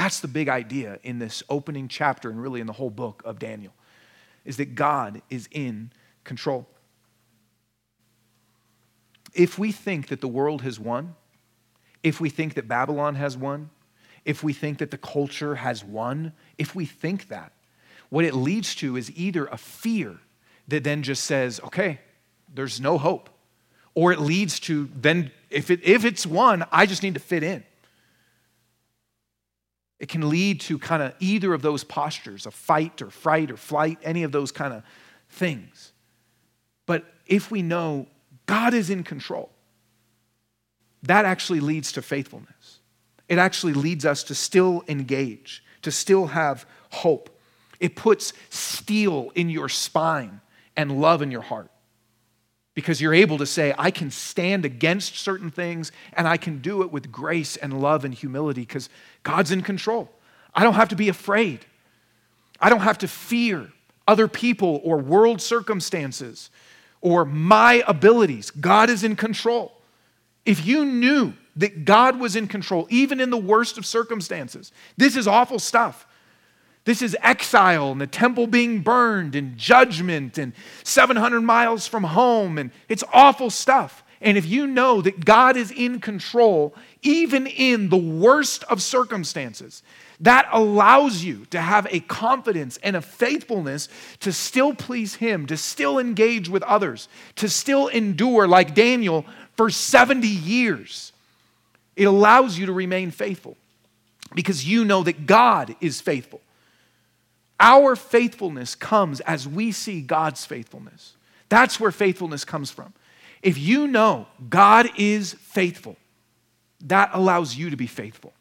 That's 0.00 0.20
the 0.20 0.28
big 0.28 0.48
idea 0.48 0.98
in 1.02 1.18
this 1.18 1.42
opening 1.50 1.86
chapter 1.86 2.30
and 2.30 2.40
really 2.40 2.60
in 2.60 2.66
the 2.66 2.72
whole 2.72 2.88
book 2.88 3.22
of 3.26 3.38
Daniel, 3.38 3.74
is 4.46 4.56
that 4.56 4.74
God 4.74 5.20
is 5.28 5.46
in 5.52 5.92
control 6.24 6.66
if 9.34 9.58
we 9.58 9.72
think 9.72 10.08
that 10.08 10.20
the 10.20 10.28
world 10.28 10.62
has 10.62 10.80
won, 10.80 11.14
if 12.02 12.20
we 12.20 12.30
think 12.30 12.54
that 12.54 12.66
Babylon 12.66 13.14
has 13.14 13.36
won, 13.36 13.70
if 14.24 14.42
we 14.42 14.52
think 14.52 14.78
that 14.78 14.90
the 14.90 14.98
culture 14.98 15.56
has 15.56 15.84
won, 15.84 16.32
if 16.58 16.74
we 16.74 16.84
think 16.84 17.28
that, 17.28 17.52
what 18.08 18.24
it 18.24 18.34
leads 18.34 18.74
to 18.76 18.96
is 18.96 19.10
either 19.16 19.46
a 19.46 19.56
fear 19.56 20.18
that 20.68 20.84
then 20.84 21.02
just 21.02 21.24
says, 21.24 21.60
okay, 21.64 22.00
there's 22.52 22.80
no 22.80 22.98
hope. 22.98 23.30
Or 23.94 24.12
it 24.12 24.20
leads 24.20 24.60
to 24.60 24.88
then, 24.94 25.30
if, 25.48 25.70
it, 25.70 25.80
if 25.84 26.04
it's 26.04 26.26
won, 26.26 26.64
I 26.72 26.86
just 26.86 27.02
need 27.02 27.14
to 27.14 27.20
fit 27.20 27.42
in. 27.42 27.64
It 30.00 30.08
can 30.08 30.28
lead 30.28 30.60
to 30.62 30.78
kind 30.78 31.02
of 31.02 31.14
either 31.20 31.54
of 31.54 31.62
those 31.62 31.84
postures, 31.84 32.46
a 32.46 32.50
fight 32.50 33.00
or 33.00 33.10
fright 33.10 33.52
or 33.52 33.56
flight, 33.56 33.98
any 34.02 34.24
of 34.24 34.32
those 34.32 34.50
kind 34.50 34.74
of 34.74 34.82
things. 35.28 35.92
But 36.86 37.04
if 37.26 37.52
we 37.52 37.62
know 37.62 38.08
God 38.50 38.74
is 38.74 38.90
in 38.90 39.04
control. 39.04 39.48
That 41.04 41.24
actually 41.24 41.60
leads 41.60 41.92
to 41.92 42.02
faithfulness. 42.02 42.80
It 43.28 43.38
actually 43.38 43.74
leads 43.74 44.04
us 44.04 44.24
to 44.24 44.34
still 44.34 44.82
engage, 44.88 45.62
to 45.82 45.92
still 45.92 46.26
have 46.26 46.66
hope. 46.90 47.30
It 47.78 47.94
puts 47.94 48.32
steel 48.48 49.30
in 49.36 49.50
your 49.50 49.68
spine 49.68 50.40
and 50.76 51.00
love 51.00 51.22
in 51.22 51.30
your 51.30 51.42
heart 51.42 51.70
because 52.80 53.00
you're 53.00 53.14
able 53.14 53.38
to 53.38 53.46
say, 53.46 53.74
I 53.78 53.90
can 53.90 54.10
stand 54.10 54.64
against 54.64 55.16
certain 55.16 55.50
things 55.50 55.92
and 56.12 56.26
I 56.26 56.36
can 56.36 56.58
do 56.58 56.82
it 56.82 56.90
with 56.90 57.12
grace 57.12 57.56
and 57.56 57.80
love 57.80 58.04
and 58.04 58.14
humility 58.14 58.62
because 58.62 58.88
God's 59.22 59.50
in 59.50 59.62
control. 59.62 60.10
I 60.54 60.62
don't 60.62 60.74
have 60.74 60.88
to 60.88 60.96
be 60.96 61.08
afraid. 61.08 61.64
I 62.60 62.68
don't 62.70 62.80
have 62.80 62.98
to 62.98 63.08
fear 63.08 63.70
other 64.06 64.28
people 64.28 64.80
or 64.82 64.98
world 64.98 65.40
circumstances 65.40 66.50
or 67.00 67.24
my 67.24 67.84
abilities. 67.86 68.50
God 68.50 68.90
is 68.90 69.04
in 69.04 69.16
control. 69.16 69.72
If 70.44 70.66
you 70.66 70.84
knew 70.84 71.34
that 71.56 71.84
God 71.84 72.18
was 72.18 72.36
in 72.36 72.48
control, 72.48 72.86
even 72.90 73.20
in 73.20 73.30
the 73.30 73.36
worst 73.36 73.78
of 73.78 73.86
circumstances, 73.86 74.72
this 74.96 75.16
is 75.16 75.26
awful 75.26 75.58
stuff. 75.58 76.06
This 76.84 77.02
is 77.02 77.16
exile 77.20 77.92
and 77.92 78.00
the 78.00 78.06
temple 78.06 78.46
being 78.46 78.80
burned 78.80 79.34
and 79.34 79.56
judgment 79.56 80.38
and 80.38 80.52
700 80.82 81.40
miles 81.40 81.86
from 81.86 82.04
home, 82.04 82.58
and 82.58 82.70
it's 82.88 83.04
awful 83.12 83.50
stuff. 83.50 84.02
And 84.22 84.36
if 84.36 84.46
you 84.46 84.66
know 84.66 85.00
that 85.00 85.24
God 85.24 85.56
is 85.56 85.70
in 85.70 86.00
control, 86.00 86.74
even 87.02 87.46
in 87.46 87.88
the 87.88 87.96
worst 87.96 88.64
of 88.64 88.82
circumstances, 88.82 89.82
that 90.20 90.46
allows 90.52 91.24
you 91.24 91.46
to 91.46 91.60
have 91.60 91.86
a 91.90 92.00
confidence 92.00 92.78
and 92.82 92.94
a 92.94 93.00
faithfulness 93.00 93.88
to 94.20 94.32
still 94.32 94.74
please 94.74 95.14
Him, 95.14 95.46
to 95.46 95.56
still 95.56 95.98
engage 95.98 96.50
with 96.50 96.62
others, 96.64 97.08
to 97.36 97.48
still 97.48 97.88
endure 97.88 98.46
like 98.46 98.74
Daniel 98.74 99.24
for 99.56 99.70
70 99.70 100.28
years. 100.28 101.12
It 101.96 102.04
allows 102.04 102.58
you 102.58 102.66
to 102.66 102.72
remain 102.72 103.10
faithful 103.10 103.56
because 104.34 104.66
you 104.66 104.84
know 104.84 105.02
that 105.02 105.26
God 105.26 105.74
is 105.80 106.02
faithful. 106.02 106.42
Our 107.60 107.94
faithfulness 107.94 108.74
comes 108.74 109.20
as 109.20 109.46
we 109.46 109.70
see 109.70 110.00
God's 110.00 110.46
faithfulness. 110.46 111.14
That's 111.50 111.78
where 111.78 111.92
faithfulness 111.92 112.44
comes 112.44 112.70
from. 112.70 112.94
If 113.42 113.58
you 113.58 113.86
know 113.86 114.26
God 114.48 114.88
is 114.96 115.34
faithful, 115.34 115.96
that 116.86 117.10
allows 117.12 117.56
you 117.56 117.70
to 117.70 117.76
be 117.76 117.86
faithful. 117.86 118.32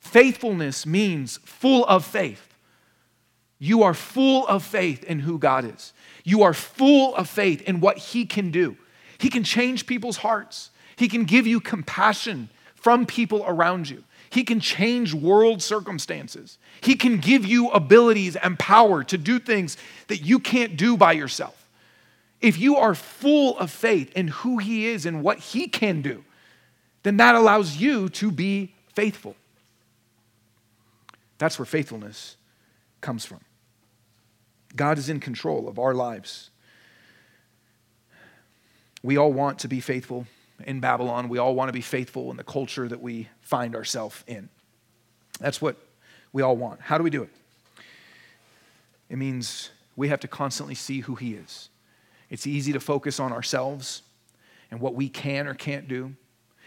Faithfulness 0.00 0.84
means 0.84 1.38
full 1.38 1.84
of 1.86 2.04
faith. 2.04 2.54
You 3.58 3.82
are 3.82 3.94
full 3.94 4.46
of 4.46 4.62
faith 4.62 5.02
in 5.04 5.20
who 5.20 5.38
God 5.38 5.64
is. 5.64 5.94
You 6.24 6.42
are 6.42 6.52
full 6.52 7.14
of 7.16 7.28
faith 7.28 7.62
in 7.62 7.80
what 7.80 7.96
He 7.96 8.26
can 8.26 8.50
do. 8.50 8.76
He 9.18 9.30
can 9.30 9.44
change 9.44 9.86
people's 9.86 10.18
hearts, 10.18 10.70
He 10.96 11.08
can 11.08 11.24
give 11.24 11.46
you 11.46 11.60
compassion 11.60 12.50
from 12.74 13.06
people 13.06 13.44
around 13.46 13.88
you. 13.88 14.04
He 14.36 14.44
can 14.44 14.60
change 14.60 15.14
world 15.14 15.62
circumstances. 15.62 16.58
He 16.82 16.94
can 16.94 17.16
give 17.20 17.46
you 17.46 17.70
abilities 17.70 18.36
and 18.36 18.58
power 18.58 19.02
to 19.04 19.16
do 19.16 19.38
things 19.38 19.78
that 20.08 20.18
you 20.18 20.40
can't 20.40 20.76
do 20.76 20.94
by 20.94 21.12
yourself. 21.12 21.66
If 22.42 22.58
you 22.58 22.76
are 22.76 22.94
full 22.94 23.58
of 23.58 23.70
faith 23.70 24.12
in 24.14 24.28
who 24.28 24.58
He 24.58 24.88
is 24.88 25.06
and 25.06 25.22
what 25.22 25.38
He 25.38 25.68
can 25.68 26.02
do, 26.02 26.22
then 27.02 27.16
that 27.16 27.34
allows 27.34 27.78
you 27.78 28.10
to 28.10 28.30
be 28.30 28.74
faithful. 28.92 29.36
That's 31.38 31.58
where 31.58 31.64
faithfulness 31.64 32.36
comes 33.00 33.24
from. 33.24 33.40
God 34.76 34.98
is 34.98 35.08
in 35.08 35.18
control 35.18 35.66
of 35.66 35.78
our 35.78 35.94
lives. 35.94 36.50
We 39.02 39.16
all 39.16 39.32
want 39.32 39.60
to 39.60 39.68
be 39.68 39.80
faithful 39.80 40.26
in 40.64 40.80
Babylon. 40.80 41.28
We 41.28 41.38
all 41.38 41.54
want 41.54 41.68
to 41.68 41.72
be 41.72 41.80
faithful 41.80 42.30
in 42.30 42.36
the 42.36 42.44
culture 42.44 42.88
that 42.88 43.00
we 43.00 43.28
find 43.40 43.74
ourselves 43.74 44.22
in. 44.26 44.48
That's 45.40 45.60
what 45.60 45.76
we 46.32 46.42
all 46.42 46.56
want. 46.56 46.80
How 46.80 46.98
do 46.98 47.04
we 47.04 47.10
do 47.10 47.22
it? 47.22 47.30
It 49.08 49.16
means 49.16 49.70
we 49.94 50.08
have 50.08 50.20
to 50.20 50.28
constantly 50.28 50.74
see 50.74 51.00
who 51.00 51.14
He 51.14 51.34
is. 51.34 51.68
It's 52.30 52.46
easy 52.46 52.72
to 52.72 52.80
focus 52.80 53.20
on 53.20 53.32
ourselves 53.32 54.02
and 54.70 54.80
what 54.80 54.94
we 54.94 55.08
can 55.08 55.46
or 55.46 55.54
can't 55.54 55.86
do. 55.88 56.14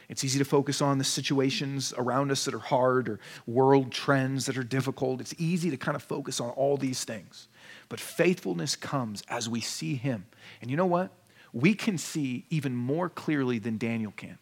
It's 0.07 0.23
easy 0.23 0.39
to 0.39 0.45
focus 0.45 0.81
on 0.81 0.97
the 0.97 1.03
situations 1.03 1.93
around 1.95 2.31
us 2.31 2.45
that 2.45 2.55
are 2.55 2.59
hard 2.59 3.07
or 3.09 3.19
world 3.45 3.91
trends 3.91 4.47
that 4.47 4.57
are 4.57 4.63
difficult. 4.63 5.21
It's 5.21 5.35
easy 5.37 5.69
to 5.69 5.77
kind 5.77 5.95
of 5.95 6.01
focus 6.01 6.39
on 6.39 6.49
all 6.51 6.77
these 6.77 7.03
things. 7.03 7.47
But 7.89 7.99
faithfulness 7.99 8.75
comes 8.75 9.21
as 9.29 9.47
we 9.47 9.61
see 9.61 9.95
Him. 9.95 10.25
And 10.61 10.71
you 10.71 10.77
know 10.77 10.87
what? 10.87 11.11
We 11.53 11.73
can 11.73 11.97
see 11.97 12.45
even 12.49 12.75
more 12.75 13.09
clearly 13.09 13.59
than 13.59 13.77
Daniel 13.77 14.13
can 14.15 14.37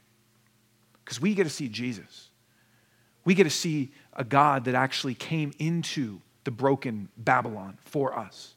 because 1.03 1.21
we 1.21 1.33
get 1.33 1.45
to 1.45 1.49
see 1.49 1.69
Jesus. 1.69 2.29
We 3.23 3.33
get 3.33 3.45
to 3.45 3.49
see 3.49 3.91
a 4.13 4.23
God 4.23 4.65
that 4.65 4.75
actually 4.75 5.13
came 5.13 5.53
into 5.59 6.21
the 6.43 6.51
broken 6.51 7.09
Babylon 7.17 7.77
for 7.83 8.17
us. 8.17 8.55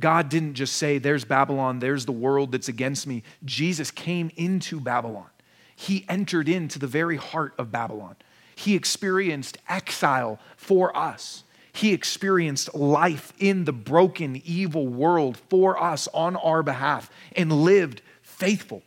God 0.00 0.28
didn't 0.28 0.54
just 0.54 0.76
say, 0.76 0.98
There's 0.98 1.24
Babylon, 1.24 1.78
there's 1.78 2.06
the 2.06 2.12
world 2.12 2.52
that's 2.52 2.68
against 2.68 3.06
me. 3.06 3.22
Jesus 3.44 3.90
came 3.90 4.30
into 4.36 4.80
Babylon. 4.80 5.28
He 5.74 6.04
entered 6.08 6.48
into 6.48 6.78
the 6.78 6.86
very 6.86 7.16
heart 7.16 7.54
of 7.58 7.70
Babylon. 7.70 8.16
He 8.54 8.74
experienced 8.74 9.58
exile 9.68 10.40
for 10.56 10.96
us. 10.96 11.44
He 11.78 11.92
experienced 11.92 12.74
life 12.74 13.32
in 13.38 13.64
the 13.64 13.72
broken, 13.72 14.42
evil 14.44 14.88
world 14.88 15.36
for 15.48 15.80
us 15.80 16.08
on 16.12 16.34
our 16.34 16.64
behalf 16.64 17.08
and 17.36 17.52
lived 17.52 18.02
faithful 18.20 18.82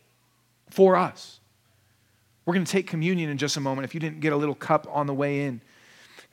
for 0.69 0.97
us. 0.97 1.39
We're 2.45 2.53
going 2.53 2.65
to 2.65 2.71
take 2.71 2.87
communion 2.87 3.29
in 3.29 3.37
just 3.37 3.55
a 3.55 3.61
moment. 3.61 3.85
If 3.85 3.93
you 3.93 4.01
didn't 4.01 4.19
get 4.19 4.33
a 4.33 4.35
little 4.35 4.55
cup 4.55 4.87
on 4.91 5.07
the 5.07 5.13
way 5.13 5.43
in, 5.43 5.61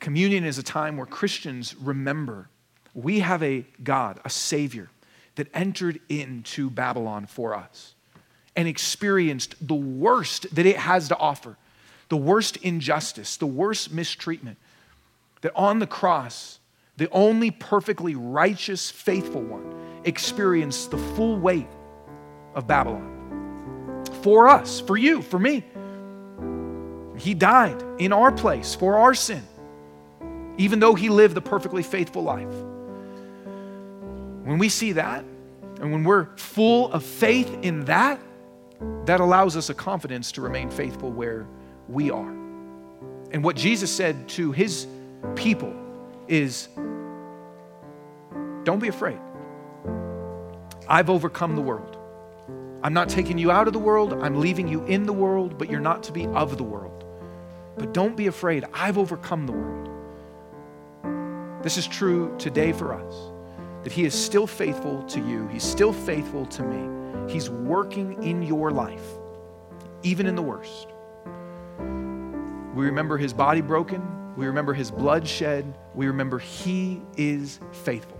communion 0.01 0.43
is 0.43 0.57
a 0.57 0.63
time 0.63 0.97
where 0.97 1.05
Christians 1.05 1.77
remember 1.77 2.49
we 2.93 3.19
have 3.21 3.41
a 3.41 3.65
God, 3.81 4.19
a 4.25 4.29
Savior, 4.29 4.89
that 5.35 5.47
entered 5.53 6.01
into 6.09 6.69
Babylon 6.69 7.25
for 7.25 7.55
us 7.55 7.95
and 8.57 8.67
experienced 8.67 9.55
the 9.65 9.75
worst 9.75 10.53
that 10.53 10.65
it 10.65 10.75
has 10.75 11.07
to 11.07 11.17
offer 11.17 11.55
the 12.09 12.17
worst 12.17 12.57
injustice, 12.57 13.37
the 13.37 13.47
worst 13.47 13.93
mistreatment. 13.93 14.57
That 15.41 15.53
on 15.55 15.79
the 15.79 15.87
cross, 15.87 16.59
the 16.97 17.09
only 17.11 17.51
perfectly 17.51 18.15
righteous, 18.15 18.91
faithful 18.91 19.41
one 19.41 20.01
experienced 20.03 20.91
the 20.91 20.97
full 20.97 21.39
weight 21.39 21.69
of 22.55 22.67
Babylon. 22.67 24.03
For 24.21 24.47
us, 24.47 24.81
for 24.81 24.97
you, 24.97 25.21
for 25.21 25.39
me. 25.39 25.63
He 27.17 27.33
died 27.33 27.83
in 27.99 28.13
our 28.13 28.31
place 28.31 28.75
for 28.75 28.97
our 28.97 29.13
sin, 29.13 29.43
even 30.57 30.79
though 30.79 30.95
he 30.95 31.09
lived 31.09 31.35
the 31.35 31.41
perfectly 31.41 31.83
faithful 31.83 32.23
life. 32.23 32.53
When 34.43 34.57
we 34.57 34.69
see 34.69 34.93
that, 34.93 35.23
and 35.79 35.91
when 35.91 36.03
we're 36.03 36.35
full 36.35 36.91
of 36.91 37.03
faith 37.03 37.59
in 37.61 37.85
that, 37.85 38.19
that 39.05 39.19
allows 39.19 39.55
us 39.55 39.69
a 39.69 39.73
confidence 39.73 40.31
to 40.33 40.41
remain 40.41 40.69
faithful 40.69 41.11
where 41.11 41.47
we 41.87 42.11
are. 42.11 42.29
And 43.31 43.43
what 43.43 43.55
Jesus 43.55 43.93
said 43.93 44.27
to 44.29 44.51
his 44.51 44.87
people 45.35 45.73
is 46.27 46.69
don't 48.63 48.79
be 48.79 48.87
afraid. 48.87 49.19
I've 50.87 51.09
overcome 51.09 51.55
the 51.55 51.61
world. 51.61 51.97
I'm 52.81 52.93
not 52.93 53.09
taking 53.09 53.37
you 53.37 53.51
out 53.51 53.67
of 53.67 53.73
the 53.73 53.79
world, 53.79 54.13
I'm 54.13 54.39
leaving 54.39 54.67
you 54.67 54.85
in 54.85 55.05
the 55.05 55.13
world, 55.13 55.57
but 55.57 55.69
you're 55.69 55.79
not 55.79 56.03
to 56.03 56.11
be 56.11 56.27
of 56.27 56.57
the 56.57 56.63
world. 56.63 57.03
But 57.77 57.93
don't 57.93 58.15
be 58.15 58.27
afraid. 58.27 58.65
I've 58.73 58.97
overcome 58.97 59.45
the 59.45 59.53
world. 59.53 59.89
This 61.63 61.77
is 61.77 61.87
true 61.87 62.35
today 62.37 62.71
for 62.71 62.93
us 62.93 63.15
that 63.83 63.91
He 63.93 64.05
is 64.05 64.13
still 64.13 64.47
faithful 64.47 65.03
to 65.03 65.19
you, 65.19 65.47
He's 65.47 65.63
still 65.63 65.93
faithful 65.93 66.45
to 66.47 66.63
me. 66.63 66.99
He's 67.31 67.49
working 67.49 68.23
in 68.23 68.41
your 68.41 68.71
life, 68.71 69.05
even 70.01 70.25
in 70.25 70.35
the 70.35 70.41
worst. 70.41 70.87
We 72.73 72.85
remember 72.85 73.17
his 73.17 73.33
body 73.33 73.61
broken. 73.61 74.18
We 74.39 74.47
remember 74.47 74.73
his 74.73 74.89
blood 74.89 75.27
shed. 75.27 75.77
We 75.93 76.07
remember 76.07 76.39
he 76.39 77.01
is 77.17 77.59
faithful. 77.73 78.17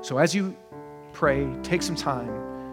So 0.00 0.16
as 0.16 0.34
you 0.34 0.56
pray, 1.12 1.46
take 1.62 1.82
some 1.82 1.94
time 1.94 2.30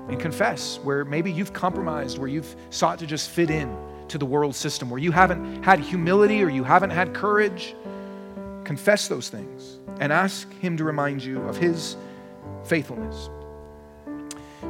and 0.07 0.17
confess 0.17 0.79
where 0.81 1.03
maybe 1.03 1.29
you've 1.29 1.51
compromised, 1.51 2.19
where 2.19 2.29
you've 2.29 2.55
sought 2.69 2.99
to 2.99 3.05
just 3.05 3.29
fit 3.29 3.49
in 3.49 3.75
to 4.07 4.17
the 4.17 4.25
world 4.25 4.55
system, 4.55 4.89
where 4.89 4.97
you 4.97 5.11
haven't 5.11 5.61
had 5.61 5.81
humility 5.81 6.41
or 6.41 6.47
you 6.47 6.63
haven't 6.63 6.91
had 6.91 7.13
courage. 7.13 7.75
Confess 8.63 9.09
those 9.09 9.27
things 9.27 9.79
and 9.99 10.13
ask 10.13 10.49
him 10.59 10.77
to 10.77 10.85
remind 10.85 11.21
you 11.21 11.41
of 11.41 11.57
his 11.57 11.97
faithfulness 12.63 13.29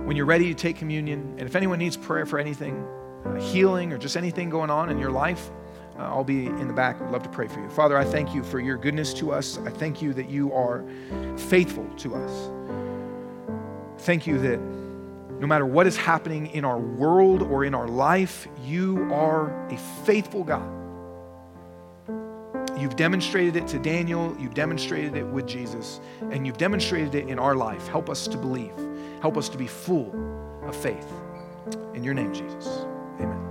when 0.06 0.18
you're 0.18 0.26
ready 0.26 0.48
to 0.48 0.56
take 0.56 0.78
communion, 0.78 1.36
and 1.38 1.48
if 1.48 1.56
anyone 1.56 1.78
needs 1.78 1.96
prayer 1.96 2.26
for 2.26 2.40
anything, 2.40 2.84
uh, 3.24 3.36
healing, 3.36 3.94
or 3.94 4.00
just 4.00 4.18
anything 4.18 4.50
going 4.50 4.72
on 4.72 4.90
in 4.90 4.98
your 4.98 5.12
life, 5.12 5.52
uh, 5.98 6.04
I'll 6.04 6.24
be 6.24 6.48
in 6.48 6.68
the 6.68 6.74
back. 6.74 7.02
I'd 7.02 7.12
love 7.12 7.24
to 7.24 7.30
pray 7.30 7.48
for 7.48 7.62
you. 7.62 7.70
Father, 7.70 7.98
I 7.98 8.04
thank 8.04 8.34
you 8.36 8.44
for 8.44 8.60
your 8.60 8.78
goodness 8.78 9.14
to 9.16 9.32
us. 9.32 9.58
I 9.60 9.70
thank 9.70 10.02
you 10.02 10.14
that 10.14 10.30
you 10.30 10.54
are 10.54 10.84
faithful 11.38 11.88
to 11.98 12.16
us. 12.16 12.52
Thank 14.00 14.28
you 14.28 14.38
that 14.40 14.60
no 15.40 15.48
matter 15.48 15.66
what 15.66 15.88
is 15.88 15.98
happening 15.98 16.48
in 16.48 16.64
our 16.64 16.78
world 16.78 17.42
or 17.42 17.66
in 17.66 17.74
our 17.74 17.88
life, 17.88 18.48
you 18.64 19.12
are 19.12 19.68
a 19.70 19.78
faithful 20.06 20.44
God. 20.44 20.72
You've 22.80 22.96
demonstrated 22.96 23.56
it 23.56 23.68
to 23.70 23.80
Daniel, 23.80 24.36
you've 24.40 24.54
demonstrated 24.54 25.16
it 25.16 25.26
with 25.26 25.48
Jesus, 25.48 26.02
and 26.32 26.46
you've 26.46 26.58
demonstrated 26.58 27.16
it 27.16 27.30
in 27.30 27.40
our 27.40 27.56
life. 27.56 27.88
Help 27.88 28.10
us 28.10 28.28
to 28.28 28.38
believe. 28.38 28.74
Help 29.22 29.38
us 29.38 29.50
to 29.50 29.58
be 29.58 29.68
full 29.68 30.14
of 30.64 30.76
faith. 30.76 31.08
In 31.94 32.04
your 32.04 32.14
name, 32.14 32.34
Jesus. 32.34 32.68
Amen. 33.20 33.45